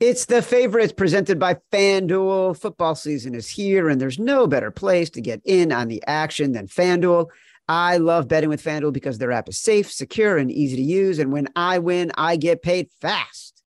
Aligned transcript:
It's 0.00 0.24
the 0.24 0.40
favorites 0.40 0.94
presented 0.94 1.38
by 1.38 1.58
FanDuel. 1.70 2.56
Football 2.56 2.94
season 2.94 3.34
is 3.34 3.50
here, 3.50 3.90
and 3.90 4.00
there's 4.00 4.18
no 4.18 4.46
better 4.46 4.70
place 4.70 5.10
to 5.10 5.20
get 5.20 5.42
in 5.44 5.72
on 5.72 5.88
the 5.88 6.02
action 6.06 6.52
than 6.52 6.68
FanDuel. 6.68 7.26
I 7.68 7.98
love 7.98 8.26
betting 8.26 8.48
with 8.48 8.64
FanDuel 8.64 8.94
because 8.94 9.18
their 9.18 9.30
app 9.30 9.50
is 9.50 9.58
safe, 9.58 9.92
secure, 9.92 10.38
and 10.38 10.50
easy 10.50 10.76
to 10.76 10.82
use. 10.82 11.18
And 11.18 11.30
when 11.30 11.48
I 11.54 11.80
win, 11.80 12.12
I 12.14 12.36
get 12.36 12.62
paid 12.62 12.88
fast. 13.02 13.62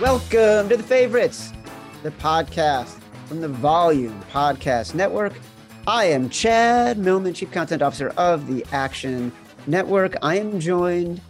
Welcome 0.00 0.68
to 0.68 0.76
the 0.76 0.82
favorites, 0.82 1.52
the 2.02 2.10
podcast 2.10 3.03
from 3.26 3.40
the 3.40 3.48
Volume 3.48 4.20
Podcast 4.32 4.94
Network. 4.94 5.32
I 5.86 6.04
am 6.06 6.28
Chad 6.28 6.98
Millman, 6.98 7.34
Chief 7.34 7.50
Content 7.50 7.82
Officer 7.82 8.08
of 8.16 8.46
the 8.46 8.64
Action 8.72 9.32
Network. 9.66 10.16
I 10.22 10.36
am 10.36 10.60
joined 10.60 11.20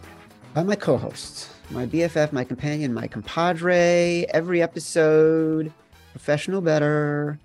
by 0.53 0.63
my 0.63 0.75
co 0.75 0.97
hosts, 0.97 1.49
my 1.69 1.85
BFF, 1.85 2.31
my 2.31 2.43
companion, 2.43 2.93
my 2.93 3.07
compadre, 3.07 4.25
every 4.33 4.61
episode, 4.61 5.71
professional 6.11 6.61
better, 6.61 7.39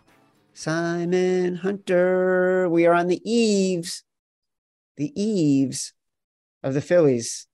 Simon 0.53 1.57
Hunter. 1.57 2.69
We 2.69 2.87
are 2.87 2.95
on 2.95 3.07
the 3.07 3.21
eaves, 3.25 4.03
the 4.97 5.13
eaves 5.21 5.93
of 6.63 6.75
the 6.75 6.81
Phillies 6.81 7.47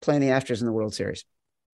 playing 0.00 0.20
the 0.20 0.28
Astros 0.28 0.60
in 0.60 0.66
the 0.66 0.72
World 0.72 0.94
Series. 0.94 1.24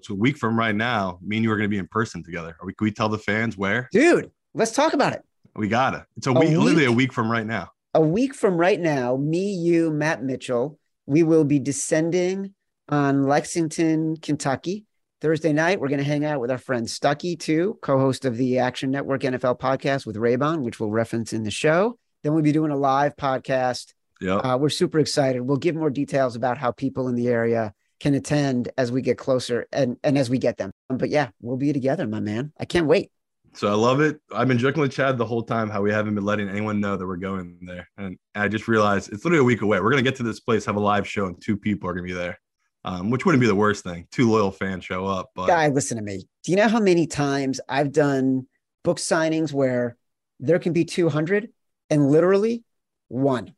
So 0.04 0.12
a 0.12 0.16
week 0.18 0.36
from 0.36 0.58
right 0.58 0.74
now, 0.74 1.18
me 1.22 1.36
and 1.36 1.44
you 1.44 1.50
are 1.50 1.56
going 1.56 1.64
to 1.64 1.74
be 1.74 1.78
in 1.78 1.86
person 1.86 2.22
together. 2.22 2.54
Are 2.60 2.66
we, 2.66 2.74
can 2.74 2.84
we 2.84 2.92
tell 2.92 3.08
the 3.08 3.16
fans 3.16 3.56
where? 3.56 3.88
Dude, 3.90 4.30
let's 4.52 4.72
talk 4.72 4.92
about 4.92 5.14
it. 5.14 5.22
We 5.56 5.66
got 5.66 5.94
it. 5.94 6.02
It's 6.18 6.26
a, 6.26 6.30
a 6.30 6.34
week, 6.34 6.50
week, 6.50 6.58
literally 6.58 6.84
a 6.84 6.92
week 6.92 7.10
from 7.10 7.30
right 7.30 7.46
now. 7.46 7.70
A 7.94 8.02
week 8.02 8.34
from 8.34 8.58
right 8.58 8.78
now, 8.78 9.16
me, 9.16 9.54
you, 9.54 9.90
Matt 9.90 10.22
Mitchell, 10.22 10.78
we 11.06 11.22
will 11.22 11.44
be 11.44 11.58
descending 11.58 12.52
on 12.90 13.22
Lexington, 13.22 14.18
Kentucky. 14.18 14.84
Thursday 15.22 15.54
night, 15.54 15.80
we're 15.80 15.88
going 15.88 16.00
to 16.00 16.04
hang 16.04 16.26
out 16.26 16.38
with 16.38 16.50
our 16.50 16.58
friend 16.58 16.86
Stuckey, 16.86 17.38
too, 17.38 17.78
co 17.80 17.98
host 17.98 18.26
of 18.26 18.36
the 18.36 18.58
Action 18.58 18.90
Network 18.90 19.22
NFL 19.22 19.58
podcast 19.58 20.04
with 20.04 20.16
Raybon, 20.16 20.60
which 20.60 20.78
we'll 20.78 20.90
reference 20.90 21.32
in 21.32 21.44
the 21.44 21.50
show. 21.50 21.98
Then 22.22 22.34
we'll 22.34 22.42
be 22.42 22.52
doing 22.52 22.72
a 22.72 22.76
live 22.76 23.16
podcast. 23.16 23.94
Yeah. 24.20 24.34
Uh, 24.34 24.58
we're 24.58 24.68
super 24.68 24.98
excited. 24.98 25.40
We'll 25.40 25.56
give 25.56 25.76
more 25.76 25.88
details 25.88 26.36
about 26.36 26.58
how 26.58 26.72
people 26.72 27.08
in 27.08 27.14
the 27.14 27.28
area 27.28 27.72
can 28.04 28.12
attend 28.12 28.70
as 28.76 28.92
we 28.92 29.00
get 29.00 29.16
closer 29.16 29.66
and 29.72 29.96
and 30.04 30.18
as 30.18 30.28
we 30.28 30.36
get 30.36 30.58
them. 30.58 30.70
But 30.90 31.08
yeah, 31.08 31.30
we'll 31.40 31.56
be 31.56 31.72
together, 31.72 32.06
my 32.06 32.20
man. 32.20 32.52
I 32.60 32.66
can't 32.66 32.86
wait. 32.86 33.10
So 33.54 33.68
I 33.68 33.72
love 33.72 34.02
it. 34.02 34.20
I've 34.30 34.46
been 34.46 34.58
joking 34.58 34.82
with 34.82 34.92
Chad 34.92 35.16
the 35.16 35.24
whole 35.24 35.42
time 35.42 35.70
how 35.70 35.80
we 35.80 35.90
haven't 35.90 36.14
been 36.14 36.24
letting 36.24 36.50
anyone 36.50 36.80
know 36.80 36.98
that 36.98 37.06
we're 37.06 37.16
going 37.16 37.60
there, 37.62 37.88
and 37.96 38.18
I 38.34 38.48
just 38.48 38.68
realized 38.68 39.10
it's 39.10 39.24
literally 39.24 39.40
a 39.40 39.44
week 39.44 39.62
away. 39.62 39.80
We're 39.80 39.88
gonna 39.88 40.02
get 40.02 40.16
to 40.16 40.22
this 40.22 40.38
place, 40.38 40.66
have 40.66 40.76
a 40.76 40.80
live 40.80 41.08
show, 41.08 41.24
and 41.24 41.40
two 41.40 41.56
people 41.56 41.88
are 41.88 41.94
gonna 41.94 42.06
be 42.06 42.12
there, 42.12 42.38
um, 42.84 43.08
which 43.08 43.24
wouldn't 43.24 43.40
be 43.40 43.46
the 43.46 43.54
worst 43.54 43.84
thing. 43.84 44.06
Two 44.10 44.30
loyal 44.30 44.50
fans 44.50 44.84
show 44.84 45.06
up. 45.06 45.30
But 45.34 45.46
guy, 45.46 45.68
listen 45.68 45.96
to 45.96 46.02
me. 46.02 46.28
Do 46.42 46.52
you 46.52 46.56
know 46.58 46.68
how 46.68 46.80
many 46.80 47.06
times 47.06 47.58
I've 47.70 47.90
done 47.90 48.46
book 48.82 48.98
signings 48.98 49.50
where 49.50 49.96
there 50.40 50.58
can 50.58 50.74
be 50.74 50.84
200 50.84 51.48
and 51.88 52.10
literally 52.10 52.64
one? 53.08 53.54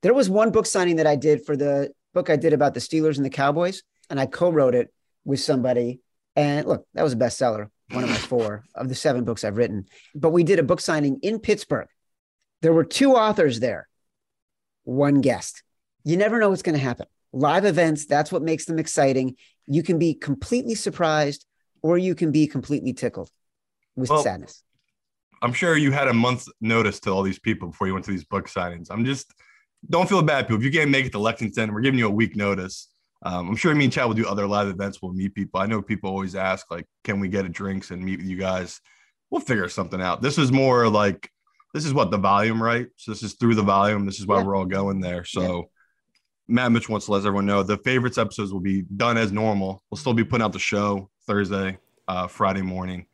There 0.00 0.14
was 0.14 0.30
one 0.30 0.50
book 0.50 0.64
signing 0.64 0.96
that 0.96 1.06
I 1.06 1.16
did 1.16 1.44
for 1.44 1.58
the 1.58 1.92
book 2.12 2.30
I 2.30 2.36
did 2.36 2.52
about 2.52 2.74
the 2.74 2.80
Steelers 2.80 3.16
and 3.16 3.24
the 3.24 3.30
Cowboys, 3.30 3.82
and 4.10 4.20
I 4.20 4.26
co-wrote 4.26 4.74
it 4.74 4.92
with 5.24 5.40
somebody. 5.40 6.00
And 6.36 6.66
look, 6.66 6.86
that 6.94 7.02
was 7.02 7.12
a 7.12 7.16
bestseller, 7.16 7.68
one 7.90 8.04
of 8.04 8.10
my 8.10 8.16
four 8.16 8.64
of 8.74 8.88
the 8.88 8.94
seven 8.94 9.24
books 9.24 9.44
I've 9.44 9.56
written. 9.56 9.86
But 10.14 10.30
we 10.30 10.44
did 10.44 10.58
a 10.58 10.62
book 10.62 10.80
signing 10.80 11.18
in 11.22 11.38
Pittsburgh. 11.38 11.88
There 12.62 12.72
were 12.72 12.84
two 12.84 13.14
authors 13.14 13.60
there, 13.60 13.88
one 14.84 15.20
guest. 15.20 15.62
You 16.04 16.16
never 16.16 16.38
know 16.38 16.50
what's 16.50 16.62
going 16.62 16.76
to 16.76 16.82
happen. 16.82 17.06
Live 17.32 17.64
events, 17.64 18.06
that's 18.06 18.30
what 18.30 18.42
makes 18.42 18.66
them 18.66 18.78
exciting. 18.78 19.36
You 19.66 19.82
can 19.82 19.98
be 19.98 20.14
completely 20.14 20.74
surprised 20.74 21.46
or 21.82 21.98
you 21.98 22.14
can 22.14 22.30
be 22.30 22.46
completely 22.46 22.92
tickled 22.92 23.30
with 23.96 24.10
well, 24.10 24.22
sadness. 24.22 24.62
I'm 25.42 25.52
sure 25.52 25.76
you 25.76 25.90
had 25.90 26.08
a 26.08 26.12
month's 26.12 26.48
notice 26.60 27.00
to 27.00 27.10
all 27.10 27.22
these 27.22 27.38
people 27.38 27.68
before 27.68 27.88
you 27.88 27.94
went 27.94 28.04
to 28.04 28.12
these 28.12 28.24
book 28.24 28.48
signings. 28.48 28.88
I'm 28.90 29.04
just 29.04 29.32
don't 29.88 30.08
feel 30.08 30.22
bad, 30.22 30.46
people. 30.46 30.58
If 30.58 30.64
you 30.64 30.70
can't 30.70 30.90
make 30.90 31.06
it 31.06 31.12
to 31.12 31.18
Lexington, 31.18 31.72
we're 31.72 31.80
giving 31.80 31.98
you 31.98 32.06
a 32.06 32.10
week 32.10 32.36
notice. 32.36 32.88
Um, 33.24 33.50
I'm 33.50 33.56
sure 33.56 33.74
me 33.74 33.84
and 33.84 33.92
Chad 33.92 34.06
will 34.06 34.14
do 34.14 34.26
other 34.26 34.46
live 34.46 34.68
events. 34.68 35.00
We'll 35.00 35.12
meet 35.12 35.34
people. 35.34 35.60
I 35.60 35.66
know 35.66 35.80
people 35.80 36.10
always 36.10 36.34
ask, 36.34 36.70
like, 36.70 36.86
can 37.04 37.20
we 37.20 37.28
get 37.28 37.44
a 37.44 37.48
drinks 37.48 37.90
and 37.90 38.04
meet 38.04 38.18
with 38.18 38.26
you 38.26 38.36
guys? 38.36 38.80
We'll 39.30 39.40
figure 39.40 39.68
something 39.68 40.00
out. 40.00 40.22
This 40.22 40.38
is 40.38 40.50
more 40.50 40.88
like, 40.88 41.30
this 41.72 41.84
is 41.84 41.94
what 41.94 42.10
the 42.10 42.18
volume, 42.18 42.62
right? 42.62 42.88
So 42.96 43.12
this 43.12 43.22
is 43.22 43.34
through 43.34 43.54
the 43.54 43.62
volume. 43.62 44.06
This 44.06 44.18
is 44.18 44.26
why 44.26 44.38
yeah. 44.38 44.44
we're 44.44 44.56
all 44.56 44.66
going 44.66 45.00
there. 45.00 45.24
So 45.24 45.42
yeah. 45.42 45.62
Matt 46.48 46.72
Mitch 46.72 46.88
wants 46.88 47.06
to 47.06 47.12
let 47.12 47.20
everyone 47.20 47.46
know 47.46 47.62
the 47.62 47.78
favorites 47.78 48.18
episodes 48.18 48.52
will 48.52 48.60
be 48.60 48.82
done 48.82 49.16
as 49.16 49.32
normal. 49.32 49.82
We'll 49.90 49.98
still 49.98 50.14
be 50.14 50.24
putting 50.24 50.44
out 50.44 50.52
the 50.52 50.58
show 50.58 51.08
Thursday, 51.26 51.78
uh, 52.08 52.26
Friday 52.26 52.62
morning. 52.62 53.06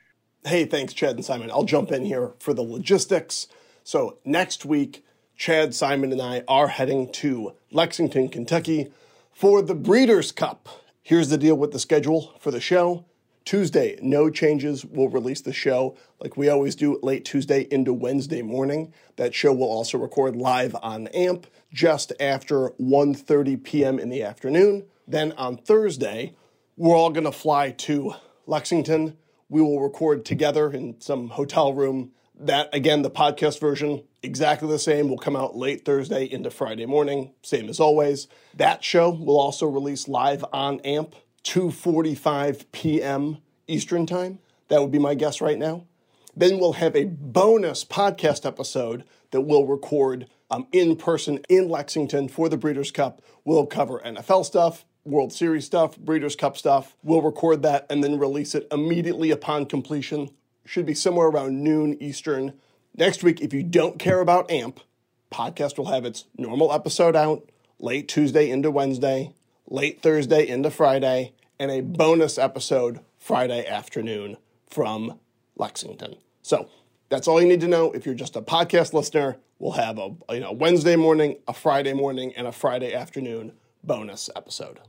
Hey, 0.45 0.65
thanks, 0.65 0.95
Chad 0.95 1.17
and 1.17 1.25
Simon. 1.25 1.51
I'll 1.51 1.65
jump 1.65 1.93
in 1.93 2.05
here 2.05 2.33
for 2.39 2.55
the 2.55 2.63
logistics. 2.63 3.47
So 3.85 4.19
next 4.25 4.65
week, 4.65 5.05
Chad, 5.39 5.73
Simon, 5.73 6.11
and 6.11 6.21
I 6.21 6.43
are 6.49 6.67
heading 6.67 7.13
to 7.13 7.53
Lexington, 7.71 8.29
Kentucky 8.29 8.93
for 9.31 9.63
the 9.63 9.77
Breeders' 9.77 10.33
Cup. 10.33 10.69
Here's 11.01 11.29
the 11.29 11.39
deal 11.39 11.55
with 11.55 11.71
the 11.71 11.79
schedule 11.79 12.35
for 12.41 12.51
the 12.51 12.61
show. 12.61 13.05
Tuesday, 13.45 13.97
no 14.03 14.31
changes. 14.31 14.85
We'll 14.85 15.09
release 15.09 15.41
the 15.41 15.53
show 15.53 15.97
like 16.19 16.37
we 16.37 16.49
always 16.49 16.75
do 16.75 16.99
late 17.05 17.25
Tuesday 17.25 17.69
into 17.71 17.93
Wednesday 17.93 18.43
morning. 18.43 18.93
That 19.15 19.33
show 19.33 19.53
will 19.53 19.71
also 19.71 19.97
record 19.97 20.35
live 20.35 20.75
on 20.83 21.07
AMP 21.09 21.47
just 21.73 22.13
after 22.19 22.71
1:30 22.71 23.63
p.m. 23.63 24.01
in 24.01 24.09
the 24.09 24.25
afternoon. 24.25 24.87
Then 25.07 25.31
on 25.39 25.57
Thursday, 25.57 26.35
we're 26.77 26.97
all 26.97 27.11
going 27.11 27.23
to 27.23 27.33
fly 27.33 27.71
to 27.71 28.15
Lexington. 28.47 29.17
We 29.49 29.63
will 29.63 29.81
record 29.81 30.25
together 30.25 30.73
in 30.73 31.01
some 31.01 31.29
hotel 31.29 31.73
room 31.73 32.11
that, 32.41 32.69
again, 32.73 33.03
the 33.03 33.11
podcast 33.11 33.61
version, 33.61 34.03
exactly 34.23 34.69
the 34.69 34.79
same, 34.79 35.09
will 35.09 35.19
come 35.19 35.37
out 35.37 35.57
late 35.57 35.85
Thursday 35.85 36.25
into 36.25 36.51
Friday 36.51 36.87
morning, 36.87 37.33
same 37.43 37.69
as 37.69 37.81
always. 37.81 38.29
That 38.55 38.85
show 38.85 39.11
will 39.11 39.39
also 39.39 39.67
release 39.67 40.09
live 40.09 40.45
on 40.53 40.81
AMP, 40.81 41.15
2.45 41.45 42.67
p.m. 42.73 43.39
Eastern 43.67 44.07
Time. 44.07 44.39
That 44.69 44.81
would 44.81 44.93
be 44.93 44.99
my 44.99 45.15
guess 45.15 45.41
right 45.41 45.59
now. 45.59 45.87
Then 46.37 46.59
we'll 46.59 46.75
have 46.75 46.95
a 46.95 47.05
bonus 47.05 47.85
podcast 47.85 48.47
episode 48.47 49.05
that 49.31 49.41
we'll 49.41 49.67
record 49.67 50.29
um, 50.51 50.67
in 50.73 50.97
person 50.97 51.41
in 51.49 51.69
Lexington 51.69 52.29
for 52.29 52.49
the 52.49 52.57
Breeders' 52.57 52.91
Cup. 52.91 53.23
We'll 53.45 53.67
cover 53.67 54.01
NFL 54.05 54.45
stuff, 54.45 54.85
World 55.05 55.33
Series 55.33 55.65
stuff, 55.65 55.99
Breeders' 55.99 56.37
Cup 56.37 56.57
stuff. 56.57 56.97
We'll 57.03 57.23
record 57.23 57.63
that 57.63 57.87
and 57.91 58.05
then 58.05 58.19
release 58.19 58.55
it 58.55 58.67
immediately 58.71 59.31
upon 59.31 59.67
completion 59.67 60.31
should 60.69 60.87
be 60.87 60.95
somewhere 60.95 61.29
around 61.29 61.65
noon 61.65 61.97
Eastern. 62.01 62.53
Next 62.97 63.23
week, 63.23 63.41
if 63.41 63.53
you 63.53 63.63
don't 63.63 63.99
care 63.99 64.21
about 64.21 64.51
AMP, 64.51 64.81
podcast 65.31 65.79
will 65.79 65.87
have 65.87 66.05
its 66.05 66.25
normal 66.37 66.73
episode 66.73 67.15
out 67.15 67.49
late 67.79 68.09
Tuesday 68.09 68.51
into 68.51 68.71
Wednesday, 68.71 69.33
late 69.69 70.03
Thursday 70.03 70.47
into 70.47 70.71
Friday, 70.71 71.33
and 71.59 71.71
a 71.71 71.81
bonus 71.81 72.39
episode 72.39 73.01
Friday 73.19 73.67
afternoon 73.67 74.37
from 74.69 75.19
Lexington. 75.57 76.17
So 76.43 76.69
that's 77.09 77.29
all 77.29 77.41
you 77.41 77.49
need 77.49 77.61
to 77.61 77.69
know. 77.69 77.93
If 77.93 78.07
you're 78.07 78.15
just 78.15 78.37
a 78.37 78.43
podcast 78.43 78.93
listener, 78.93 79.39
we'll 79.59 79.73
have 79.73 79.99
a 79.99 80.15
you 80.31 80.41
know 80.41 80.53
Wednesday 80.53 80.97
morning, 80.97 81.37
a 81.47 81.53
Friday 81.53 81.93
morning, 81.93 82.33
and 82.37 82.47
a 82.47 82.53
Friday 82.53 82.95
afternoon 82.95 83.53
bonus 83.85 84.31
episode. 84.37 84.81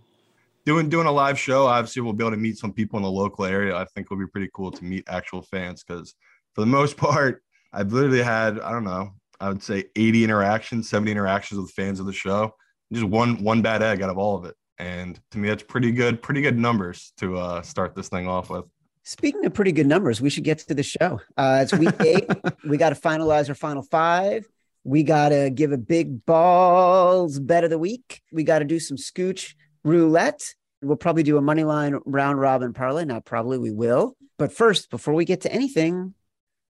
Doing 0.65 0.89
doing 0.89 1.07
a 1.07 1.11
live 1.11 1.39
show, 1.39 1.65
obviously 1.65 2.01
we'll 2.01 2.13
be 2.13 2.23
able 2.23 2.31
to 2.31 2.37
meet 2.37 2.57
some 2.57 2.73
people 2.73 2.97
in 2.97 3.03
the 3.03 3.11
local 3.11 3.45
area. 3.45 3.75
I 3.75 3.85
think 3.85 4.07
it'll 4.07 4.17
be 4.17 4.27
pretty 4.27 4.49
cool 4.53 4.71
to 4.71 4.83
meet 4.83 5.05
actual 5.07 5.41
fans 5.41 5.83
because 5.83 6.15
for 6.53 6.61
the 6.61 6.67
most 6.67 6.97
part, 6.97 7.43
I've 7.71 7.93
literally 7.93 8.23
had 8.23 8.59
I 8.59 8.71
don't 8.71 8.83
know, 8.83 9.11
I 9.39 9.49
would 9.49 9.63
say 9.63 9.85
80 9.95 10.23
interactions, 10.23 10.89
70 10.89 11.11
interactions 11.11 11.59
with 11.59 11.71
fans 11.71 11.99
of 11.99 12.05
the 12.05 12.13
show. 12.13 12.55
Just 12.91 13.05
one 13.05 13.43
one 13.43 13.61
bad 13.61 13.83
egg 13.83 14.01
out 14.01 14.09
of 14.09 14.17
all 14.17 14.35
of 14.37 14.45
it. 14.45 14.55
And 14.79 15.19
to 15.31 15.37
me, 15.37 15.49
that's 15.49 15.63
pretty 15.63 15.91
good, 15.91 16.21
pretty 16.21 16.41
good 16.41 16.57
numbers 16.57 17.11
to 17.17 17.37
uh, 17.37 17.61
start 17.61 17.95
this 17.95 18.09
thing 18.09 18.27
off 18.27 18.49
with. 18.49 18.65
Speaking 19.03 19.45
of 19.45 19.53
pretty 19.53 19.71
good 19.71 19.87
numbers, 19.87 20.21
we 20.21 20.29
should 20.29 20.43
get 20.43 20.59
to 20.59 20.73
the 20.73 20.83
show. 20.83 21.19
Uh, 21.35 21.59
it's 21.63 21.73
week 21.73 21.93
eight. 21.99 22.29
we 22.67 22.77
got 22.77 22.89
to 22.89 22.95
finalize 22.95 23.49
our 23.49 23.55
final 23.55 23.81
five. 23.81 24.47
We 24.83 25.03
got 25.03 25.29
to 25.29 25.49
give 25.49 25.71
a 25.71 25.77
big 25.77 26.25
balls 26.25 27.39
bet 27.39 27.63
of 27.63 27.69
the 27.69 27.77
week. 27.77 28.21
We 28.31 28.43
got 28.43 28.59
to 28.59 28.65
do 28.65 28.79
some 28.79 28.97
scooch 28.97 29.53
roulette. 29.83 30.41
We'll 30.81 30.95
probably 30.95 31.23
do 31.23 31.37
a 31.37 31.41
money 31.41 31.65
line 31.65 31.99
round 32.05 32.39
robin 32.39 32.71
parlay. 32.71 33.03
Not 33.03 33.25
probably, 33.25 33.57
we 33.57 33.71
will. 33.71 34.15
But 34.37 34.53
first, 34.53 34.89
before 34.89 35.13
we 35.13 35.25
get 35.25 35.41
to 35.41 35.51
anything, 35.51 36.13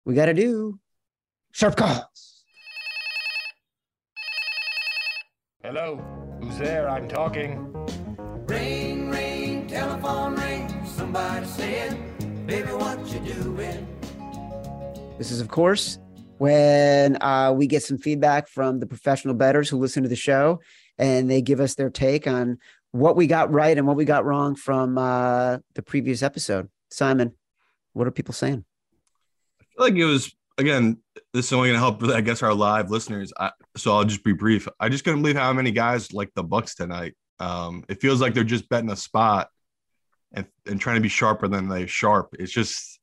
we 0.05 0.15
got 0.15 0.27
to 0.27 0.35
do 0.35 0.79
sharp 1.57 1.75
calls. 1.75 2.45
Hello, 5.63 5.97
who's 6.39 6.59
there? 6.59 6.87
I'm 6.91 7.09
talking. 7.09 7.73
Ring, 8.47 9.09
ring, 9.09 9.67
telephone 9.67 10.37
ring. 10.37 10.85
Somebody 10.85 11.47
said, 11.47 12.47
baby, 12.47 12.69
what 12.73 12.99
you 13.11 13.21
doing? 13.21 13.89
This 15.17 15.31
is, 15.31 15.41
of 15.41 15.49
course, 15.49 15.99
when 16.37 17.17
uh, 17.23 17.55
we 17.57 17.67
get 17.67 17.83
some 17.83 17.97
feedback 17.97 18.49
from 18.49 18.79
the 18.79 18.87
professional 18.87 19.35
betters 19.35 19.71
who 19.71 19.79
listen 19.79 20.03
to 20.03 20.11
the 20.11 20.15
show 20.15 20.61
and 20.99 21.31
they 21.31 21.41
give 21.41 21.61
us 21.61 21.75
their 21.75 21.89
take 21.89 22.27
on 22.27 22.59
what 22.93 23.17
we 23.17 23.27
got 23.27 23.51
right 23.51 23.79
and 23.79 23.87
what 23.87 23.97
we 23.97 24.05
got 24.05 24.27
wrong 24.27 24.57
from 24.57 24.99
uh, 24.99 25.57
the 25.75 25.81
previous 25.81 26.23
episode. 26.23 26.69
Simon, 26.91 27.33
what 27.95 28.07
are 28.07 28.11
people 28.11 28.35
saying? 28.35 28.63
I 29.59 29.65
feel 29.65 29.87
like 29.87 29.95
it 29.95 30.05
was 30.05 30.37
again. 30.59 30.99
This 31.37 31.47
is 31.47 31.53
only 31.53 31.69
going 31.69 31.79
to 31.79 31.81
help, 31.81 32.03
I 32.05 32.23
guess, 32.23 32.43
our 32.43 32.55
live 32.55 32.91
listeners. 32.91 33.31
I, 33.39 33.51
so 33.77 33.95
I'll 33.95 34.05
just 34.05 34.25
be 34.25 34.33
brief. 34.33 34.67
I 34.81 34.89
just 34.89 35.05
couldn't 35.05 35.21
believe 35.21 35.37
how 35.37 35.53
many 35.53 35.71
guys 35.71 36.15
like 36.15 36.31
the 36.35 36.43
Bucks 36.43 36.75
tonight. 36.75 37.15
Um, 37.39 37.85
it 37.91 38.01
feels 38.01 38.23
like 38.23 38.33
they're 38.33 38.43
just 38.43 38.69
betting 38.71 38.91
a 38.91 38.97
spot 38.97 39.49
and, 40.33 40.47
and 40.67 40.81
trying 40.81 40.97
to 40.97 41.03
be 41.03 41.11
sharper 41.11 41.47
than 41.47 41.69
they 41.69 41.87
sharp. 41.87 42.35
It's 42.39 42.53
just 42.53 42.99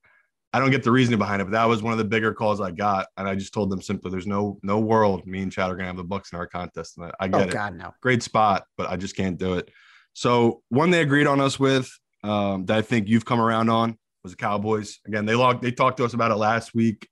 I 0.51 0.59
don't 0.59 0.71
get 0.71 0.83
the 0.83 0.91
reasoning 0.91 1.19
behind 1.19 1.41
it, 1.41 1.45
but 1.45 1.51
that 1.51 1.65
was 1.65 1.83
one 1.83 1.93
of 1.93 1.99
the 1.99 2.05
bigger 2.05 2.33
calls 2.33 2.59
I 2.59 2.71
got, 2.71 3.07
and 3.17 3.27
I 3.27 3.35
just 3.35 3.53
told 3.53 3.69
them 3.69 3.81
simply, 3.81 4.09
"There's 4.11 4.27
no 4.27 4.59
no 4.63 4.79
world 4.79 5.25
me 5.27 5.41
and 5.41 5.51
Chad 5.51 5.69
are 5.69 5.75
gonna 5.75 5.87
have 5.87 5.97
the 5.97 6.03
Bucks 6.03 6.31
in 6.31 6.39
our 6.39 6.47
contest." 6.47 6.97
And 6.97 7.11
I, 7.19 7.27
get 7.27 7.41
oh, 7.41 7.43
it, 7.43 7.51
God, 7.51 7.75
no. 7.75 7.93
great 8.01 8.23
spot, 8.23 8.65
but 8.77 8.89
I 8.89 8.97
just 8.97 9.15
can't 9.15 9.37
do 9.37 9.55
it. 9.55 9.69
So 10.13 10.61
one 10.69 10.91
they 10.91 11.01
agreed 11.01 11.27
on 11.27 11.39
us 11.39 11.59
with 11.59 11.91
um, 12.23 12.65
that 12.65 12.77
I 12.77 12.81
think 12.81 13.07
you've 13.07 13.25
come 13.25 13.39
around 13.39 13.69
on 13.69 13.97
was 14.23 14.33
the 14.33 14.37
Cowboys. 14.37 14.99
Again, 15.05 15.25
they 15.25 15.35
logged, 15.35 15.63
they 15.63 15.71
talked 15.71 15.97
to 15.97 16.05
us 16.05 16.13
about 16.13 16.31
it 16.31 16.35
last 16.35 16.73
week. 16.73 17.07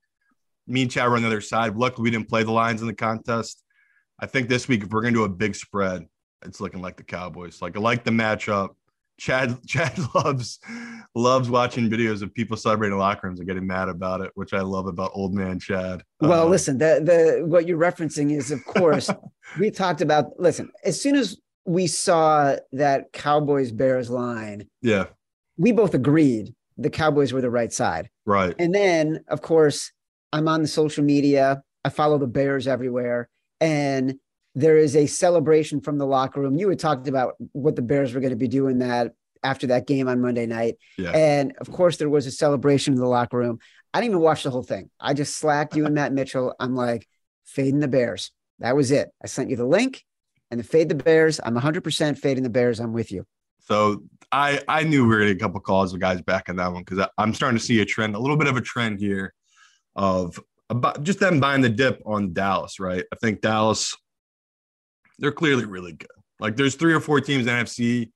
Me 0.67 0.83
and 0.83 0.91
Chad 0.91 1.09
were 1.09 1.15
on 1.15 1.21
the 1.21 1.27
other 1.27 1.41
side. 1.41 1.75
Luckily, 1.75 2.03
we 2.03 2.11
didn't 2.11 2.29
play 2.29 2.43
the 2.43 2.51
lines 2.51 2.81
in 2.81 2.87
the 2.87 2.93
contest. 2.93 3.63
I 4.19 4.25
think 4.25 4.47
this 4.47 4.67
week, 4.67 4.83
if 4.83 4.89
we're 4.89 5.01
gonna 5.01 5.13
do 5.13 5.23
a 5.23 5.29
big 5.29 5.55
spread, 5.55 6.05
it's 6.45 6.61
looking 6.61 6.81
like 6.81 6.97
the 6.97 7.03
Cowboys. 7.03 7.61
Like 7.61 7.75
I 7.75 7.79
like 7.79 8.03
the 8.03 8.11
matchup. 8.11 8.69
Chad 9.19 9.57
Chad 9.67 9.93
loves 10.15 10.59
loves 11.15 11.49
watching 11.49 11.89
videos 11.89 12.21
of 12.21 12.33
people 12.33 12.55
celebrating 12.57 12.97
locker 12.97 13.27
rooms 13.27 13.39
and 13.39 13.47
getting 13.47 13.67
mad 13.67 13.89
about 13.89 14.21
it, 14.21 14.31
which 14.35 14.53
I 14.53 14.61
love 14.61 14.87
about 14.87 15.11
old 15.13 15.33
man 15.33 15.59
Chad. 15.59 16.03
Well, 16.19 16.45
Um, 16.45 16.51
listen, 16.51 16.77
the 16.77 17.01
the 17.03 17.45
what 17.45 17.67
you're 17.67 17.79
referencing 17.79 18.35
is, 18.35 18.51
of 18.51 18.63
course, 18.65 19.09
we 19.59 19.71
talked 19.71 20.01
about. 20.01 20.39
Listen, 20.39 20.71
as 20.83 21.01
soon 21.01 21.15
as 21.15 21.37
we 21.65 21.85
saw 21.87 22.55
that 22.71 23.11
Cowboys 23.13 23.71
Bears 23.71 24.09
line, 24.09 24.67
yeah, 24.81 25.05
we 25.57 25.71
both 25.71 25.93
agreed 25.93 26.53
the 26.77 26.89
Cowboys 26.89 27.31
were 27.33 27.41
the 27.41 27.49
right 27.49 27.71
side. 27.71 28.09
right. 28.25 28.55
And 28.57 28.73
then, 28.73 29.23
of 29.27 29.41
course, 29.41 29.91
I'm 30.33 30.47
on 30.47 30.61
the 30.61 30.67
social 30.67 31.03
media. 31.03 31.61
I 31.83 31.89
follow 31.89 32.17
the 32.17 32.27
Bears 32.27 32.67
everywhere, 32.67 33.29
and 33.59 34.15
there 34.55 34.77
is 34.77 34.95
a 34.95 35.07
celebration 35.07 35.81
from 35.81 35.97
the 35.97 36.05
locker 36.05 36.41
room. 36.41 36.55
You 36.55 36.69
had 36.69 36.79
talked 36.79 37.07
about 37.07 37.35
what 37.53 37.75
the 37.75 37.81
Bears 37.81 38.13
were 38.13 38.19
going 38.19 38.31
to 38.31 38.35
be 38.37 38.47
doing 38.47 38.79
that 38.79 39.13
after 39.43 39.67
that 39.67 39.87
game 39.87 40.07
on 40.07 40.21
Monday 40.21 40.45
night, 40.45 40.75
Yeah. 40.99 41.11
and 41.11 41.53
of 41.59 41.71
course, 41.71 41.97
there 41.97 42.09
was 42.09 42.27
a 42.27 42.31
celebration 42.31 42.93
in 42.93 42.99
the 42.99 43.07
locker 43.07 43.37
room. 43.37 43.57
I 43.93 43.99
didn't 43.99 44.11
even 44.11 44.21
watch 44.21 44.43
the 44.43 44.51
whole 44.51 44.61
thing. 44.63 44.89
I 44.99 45.13
just 45.15 45.35
slacked 45.37 45.75
you 45.75 45.85
and 45.85 45.95
Matt 45.95 46.13
Mitchell. 46.13 46.53
I'm 46.59 46.75
like 46.75 47.07
fading 47.45 47.79
the 47.79 47.87
Bears. 47.87 48.31
That 48.59 48.75
was 48.75 48.91
it. 48.91 49.09
I 49.23 49.25
sent 49.27 49.49
you 49.49 49.55
the 49.55 49.65
link 49.65 50.03
and 50.51 50.59
the 50.59 50.63
fade 50.63 50.89
the 50.89 50.95
Bears. 50.95 51.39
I'm 51.43 51.55
100% 51.57 52.17
fading 52.19 52.43
the 52.43 52.49
Bears. 52.51 52.79
I'm 52.79 52.93
with 52.93 53.11
you. 53.11 53.25
So 53.61 54.03
I 54.31 54.61
I 54.67 54.83
knew 54.83 55.03
we 55.03 55.09
were 55.15 55.19
getting 55.21 55.35
a 55.37 55.39
couple 55.39 55.59
calls 55.59 55.93
of 55.93 55.99
guys 55.99 56.21
back 56.21 56.47
in 56.47 56.55
that 56.57 56.71
one 56.71 56.83
because 56.83 57.05
I'm 57.17 57.33
starting 57.33 57.57
to 57.57 57.63
see 57.63 57.81
a 57.81 57.85
trend, 57.85 58.15
a 58.15 58.19
little 58.19 58.37
bit 58.37 58.47
of 58.47 58.57
a 58.57 58.61
trend 58.61 58.99
here 58.99 59.33
of 59.95 60.39
about 60.69 61.03
just 61.03 61.19
them 61.19 61.39
buying 61.39 61.61
the 61.61 61.69
dip 61.69 62.01
on 62.05 62.33
Dallas, 62.33 62.79
right? 62.79 63.03
I 63.11 63.15
think 63.17 63.41
Dallas, 63.41 63.95
they're 65.19 65.31
clearly 65.31 65.65
really 65.65 65.93
good. 65.93 66.07
Like 66.39 66.55
there's 66.55 66.75
three 66.75 66.93
or 66.93 67.01
four 67.01 67.21
teams 67.21 67.45
in 67.45 67.53
NFC 67.53 68.11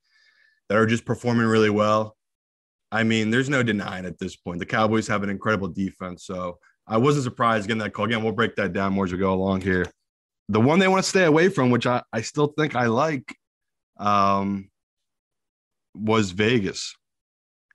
that 0.70 0.78
are 0.78 0.86
just 0.86 1.06
performing 1.06 1.46
really 1.46 1.70
well. 1.70 2.16
I 2.92 3.04
mean, 3.04 3.30
there's 3.30 3.50
no 3.50 3.62
denying 3.62 4.06
at 4.06 4.18
this 4.20 4.36
point. 4.36 4.60
The 4.60 4.66
Cowboys 4.66 5.08
have 5.08 5.22
an 5.22 5.30
incredible 5.30 5.68
defense. 5.68 6.26
So 6.26 6.60
I 6.88 6.98
wasn't 6.98 7.26
surprised 7.26 7.68
getting 7.68 7.80
that 7.80 7.94
call. 7.94 8.06
Again, 8.06 8.24
we'll 8.24 8.32
break 8.32 8.56
that 8.56 8.74
down 8.74 8.94
more 8.94 9.06
as 9.06 9.12
we 9.12 9.18
go 9.18 9.34
along 9.34 9.62
here. 9.62 9.86
The 10.50 10.62
one 10.62 10.80
they 10.80 10.88
want 10.88 11.04
to 11.04 11.10
stay 11.10 11.26
away 11.26 11.50
from, 11.50 11.72
which 11.72 11.88
I, 11.88 12.04
I 12.14 12.22
still 12.22 12.48
think 12.48 12.76
I 12.76 12.86
like, 12.86 13.36
um, 13.98 14.70
was 15.96 16.32
Vegas. 16.32 16.96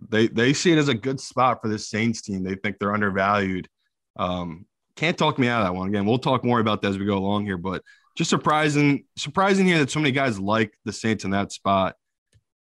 They 0.09 0.29
they 0.29 0.53
see 0.53 0.73
it 0.73 0.79
as 0.79 0.89
a 0.89 0.95
good 0.95 1.21
spot 1.21 1.61
for 1.61 1.69
this 1.69 1.89
Saints 1.89 2.23
team. 2.23 2.43
They 2.43 2.55
think 2.55 2.79
they're 2.79 2.95
undervalued. 2.95 3.69
Um, 4.17 4.67
can't 4.97 5.17
talk 5.17 5.39
me 5.39 5.49
out 5.49 5.63
of 5.63 5.69
that 5.69 5.75
one. 5.75 5.89
Again, 5.89 6.05
we'll 6.05 6.19
talk 6.19 6.45
more 6.45 6.61
about 6.61 6.83
that 6.83 6.89
as 6.89 6.99
we 6.99 7.07
go 7.07 7.17
along 7.17 7.47
here, 7.47 7.57
but 7.57 7.83
just 8.17 8.31
surprising, 8.31 9.05
surprising 9.17 9.67
here 9.67 9.79
that 9.79 9.91
so 9.91 10.01
many 10.01 10.13
guys 10.13 10.39
like 10.39 10.75
the 10.85 10.93
Saints 10.93 11.25
in 11.25 11.31
that 11.31 11.53
spot. 11.53 11.95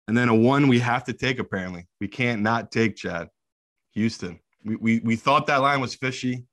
And 0.09 0.17
then 0.17 0.29
a 0.29 0.35
one 0.35 0.69
we 0.69 0.81
have 0.81 1.05
to 1.05 1.13
take, 1.13 1.39
apparently. 1.39 1.87
We 2.01 2.09
can't 2.09 2.43
not 2.43 2.73
take 2.73 2.97
Chad. 2.97 3.29
Houston. 3.93 4.41
We, 4.65 4.77
we, 4.77 5.01
we 5.01 5.17
thought 5.17 5.47
that 5.47 5.59
line 5.59 5.81
was 5.81 5.95
fishy. 5.95 6.45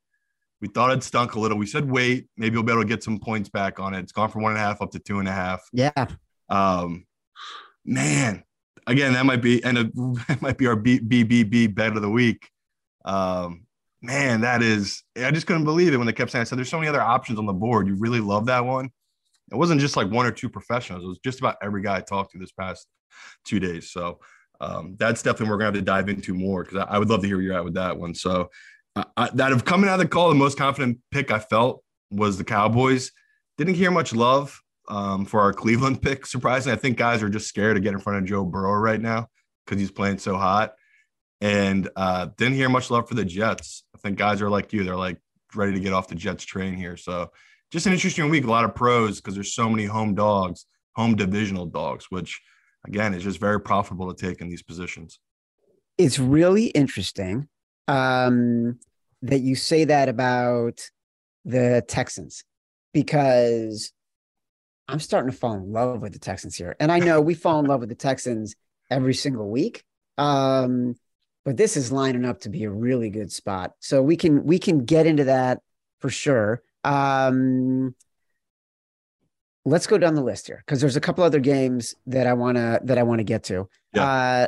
We 0.61 0.67
thought 0.67 0.91
it 0.91 1.03
stunk 1.03 1.35
a 1.35 1.39
little. 1.39 1.57
We 1.57 1.67
said, 1.67 1.89
wait, 1.89 2.27
maybe 2.35 2.55
we'll 2.55 2.63
be 2.63 2.71
able 2.71 2.81
to 2.81 2.87
get 2.87 3.03
some 3.03 3.19
points 3.19 3.49
back 3.49 3.79
on 3.79 3.93
it. 3.93 3.99
It's 3.99 4.11
gone 4.11 4.29
from 4.29 4.41
one 4.41 4.53
and 4.53 4.59
a 4.59 4.63
half 4.63 4.81
up 4.81 4.91
to 4.91 4.99
two 4.99 5.19
and 5.19 5.27
a 5.27 5.31
half. 5.31 5.61
Yeah. 5.71 6.07
Um, 6.49 7.05
man, 7.85 8.43
again, 8.87 9.13
that 9.13 9.25
might 9.25 9.41
be 9.41 9.63
and 9.63 9.77
it, 9.77 9.91
might 10.41 10.57
be 10.57 10.67
our 10.67 10.75
B, 10.75 10.99
BBB 10.99 11.75
bet 11.75 11.95
of 11.95 12.01
the 12.01 12.09
week. 12.09 12.49
Um, 13.05 13.66
man, 14.01 14.41
that 14.41 14.61
is. 14.61 15.03
I 15.17 15.31
just 15.31 15.47
couldn't 15.47 15.63
believe 15.65 15.93
it 15.93 15.97
when 15.97 16.07
they 16.07 16.13
kept 16.13 16.31
saying. 16.31 16.41
I 16.41 16.43
said, 16.45 16.57
"There's 16.57 16.69
so 16.69 16.77
many 16.77 16.89
other 16.89 17.01
options 17.01 17.39
on 17.39 17.45
the 17.45 17.53
board. 17.53 17.87
You 17.87 17.95
really 17.95 18.19
love 18.19 18.45
that 18.47 18.65
one." 18.65 18.89
It 19.51 19.55
wasn't 19.55 19.79
just 19.79 19.95
like 19.95 20.09
one 20.09 20.25
or 20.25 20.31
two 20.31 20.49
professionals. 20.49 21.03
It 21.03 21.07
was 21.07 21.19
just 21.19 21.39
about 21.39 21.55
every 21.61 21.81
guy 21.81 21.97
I 21.97 22.01
talked 22.01 22.33
to 22.33 22.37
this 22.37 22.51
past 22.51 22.85
two 23.45 23.59
days. 23.59 23.91
So 23.91 24.19
um, 24.59 24.95
that's 24.99 25.23
definitely 25.23 25.49
we're 25.49 25.57
gonna 25.57 25.65
have 25.65 25.73
to 25.75 25.81
dive 25.81 26.09
into 26.09 26.33
more 26.33 26.63
because 26.63 26.79
I, 26.79 26.95
I 26.95 26.99
would 26.99 27.09
love 27.09 27.21
to 27.21 27.27
hear 27.27 27.37
where 27.37 27.43
you're 27.43 27.55
at 27.55 27.63
with 27.63 27.75
that 27.75 27.97
one. 27.97 28.13
So 28.13 28.49
I, 29.15 29.29
that 29.33 29.51
of 29.51 29.65
coming 29.65 29.89
out 29.89 29.95
of 29.95 29.99
the 29.99 30.07
call, 30.07 30.29
the 30.29 30.35
most 30.35 30.57
confident 30.57 30.99
pick 31.11 31.31
I 31.31 31.39
felt 31.39 31.83
was 32.09 32.37
the 32.37 32.43
Cowboys. 32.43 33.11
Didn't 33.57 33.75
hear 33.75 33.91
much 33.91 34.13
love 34.13 34.59
um, 34.87 35.25
for 35.25 35.41
our 35.41 35.53
Cleveland 35.53 36.01
pick. 36.01 36.25
Surprisingly, 36.25 36.77
I 36.77 36.79
think 36.79 36.97
guys 36.97 37.21
are 37.21 37.29
just 37.29 37.47
scared 37.47 37.75
to 37.75 37.81
get 37.81 37.93
in 37.93 37.99
front 37.99 38.19
of 38.19 38.25
Joe 38.25 38.45
Burrow 38.45 38.73
right 38.73 39.01
now 39.01 39.27
because 39.65 39.79
he's 39.79 39.91
playing 39.91 40.17
so 40.17 40.35
hot. 40.35 40.73
And 41.39 41.89
uh, 41.95 42.29
didn't 42.37 42.55
hear 42.55 42.69
much 42.69 42.89
love 42.89 43.07
for 43.07 43.15
the 43.15 43.25
Jets. 43.25 43.83
I 43.95 43.99
think 43.99 44.17
guys 44.17 44.41
are 44.41 44.49
like 44.49 44.73
you; 44.73 44.83
they're 44.83 44.95
like 44.95 45.19
ready 45.55 45.73
to 45.73 45.79
get 45.79 45.93
off 45.93 46.07
the 46.07 46.15
Jets 46.15 46.43
train 46.43 46.73
here. 46.73 46.97
So 46.97 47.31
just 47.71 47.85
an 47.85 47.93
interesting 47.93 48.29
week. 48.29 48.45
A 48.45 48.49
lot 48.49 48.65
of 48.65 48.73
pros 48.73 49.17
because 49.17 49.35
there's 49.35 49.53
so 49.53 49.69
many 49.69 49.85
home 49.85 50.15
dogs, 50.15 50.65
home 50.95 51.15
divisional 51.15 51.67
dogs, 51.67 52.07
which 52.09 52.41
again 52.87 53.13
is 53.13 53.23
just 53.23 53.39
very 53.39 53.61
profitable 53.61 54.13
to 54.13 54.25
take 54.25 54.41
in 54.41 54.49
these 54.49 54.63
positions. 54.63 55.19
It's 55.97 56.19
really 56.19 56.67
interesting 56.67 57.47
um, 57.87 58.79
that 59.21 59.39
you 59.39 59.55
say 59.55 59.85
that 59.85 60.09
about 60.09 60.89
the 61.45 61.83
Texans 61.87 62.43
because 62.93 63.91
I'm 64.87 64.99
starting 64.99 65.31
to 65.31 65.37
fall 65.37 65.53
in 65.53 65.71
love 65.71 66.01
with 66.01 66.13
the 66.13 66.19
Texans 66.19 66.55
here. 66.55 66.75
And 66.79 66.91
I 66.91 66.99
know 66.99 67.19
we 67.19 67.33
fall 67.33 67.59
in 67.59 67.65
love 67.65 67.81
with 67.81 67.89
the 67.89 67.95
Texans 67.95 68.55
every 68.89 69.13
single 69.13 69.49
week. 69.49 69.83
Um, 70.17 70.95
but 71.47 71.55
this 71.55 71.77
is 71.77 71.93
lining 71.93 72.25
up 72.25 72.41
to 72.41 72.49
be 72.49 72.65
a 72.65 72.69
really 72.69 73.09
good 73.09 73.31
spot. 73.31 73.71
So 73.79 74.03
we 74.03 74.17
can 74.17 74.43
we 74.43 74.59
can 74.59 74.83
get 74.83 75.05
into 75.05 75.23
that 75.23 75.61
for 76.01 76.09
sure. 76.09 76.61
Um, 76.83 77.95
let's 79.63 79.87
go 79.87 79.97
down 79.97 80.15
the 80.15 80.23
list 80.23 80.47
here 80.47 80.61
because 80.65 80.81
there's 80.81 80.97
a 80.97 80.99
couple 80.99 81.23
other 81.23 81.39
games 81.39 81.95
that 82.07 82.27
I 82.27 82.33
wanna 82.33 82.81
that 82.83 82.97
I 82.97 83.03
want 83.03 83.19
to 83.19 83.23
get 83.23 83.43
to. 83.43 83.69
Yeah. 83.93 84.03
Uh, 84.03 84.47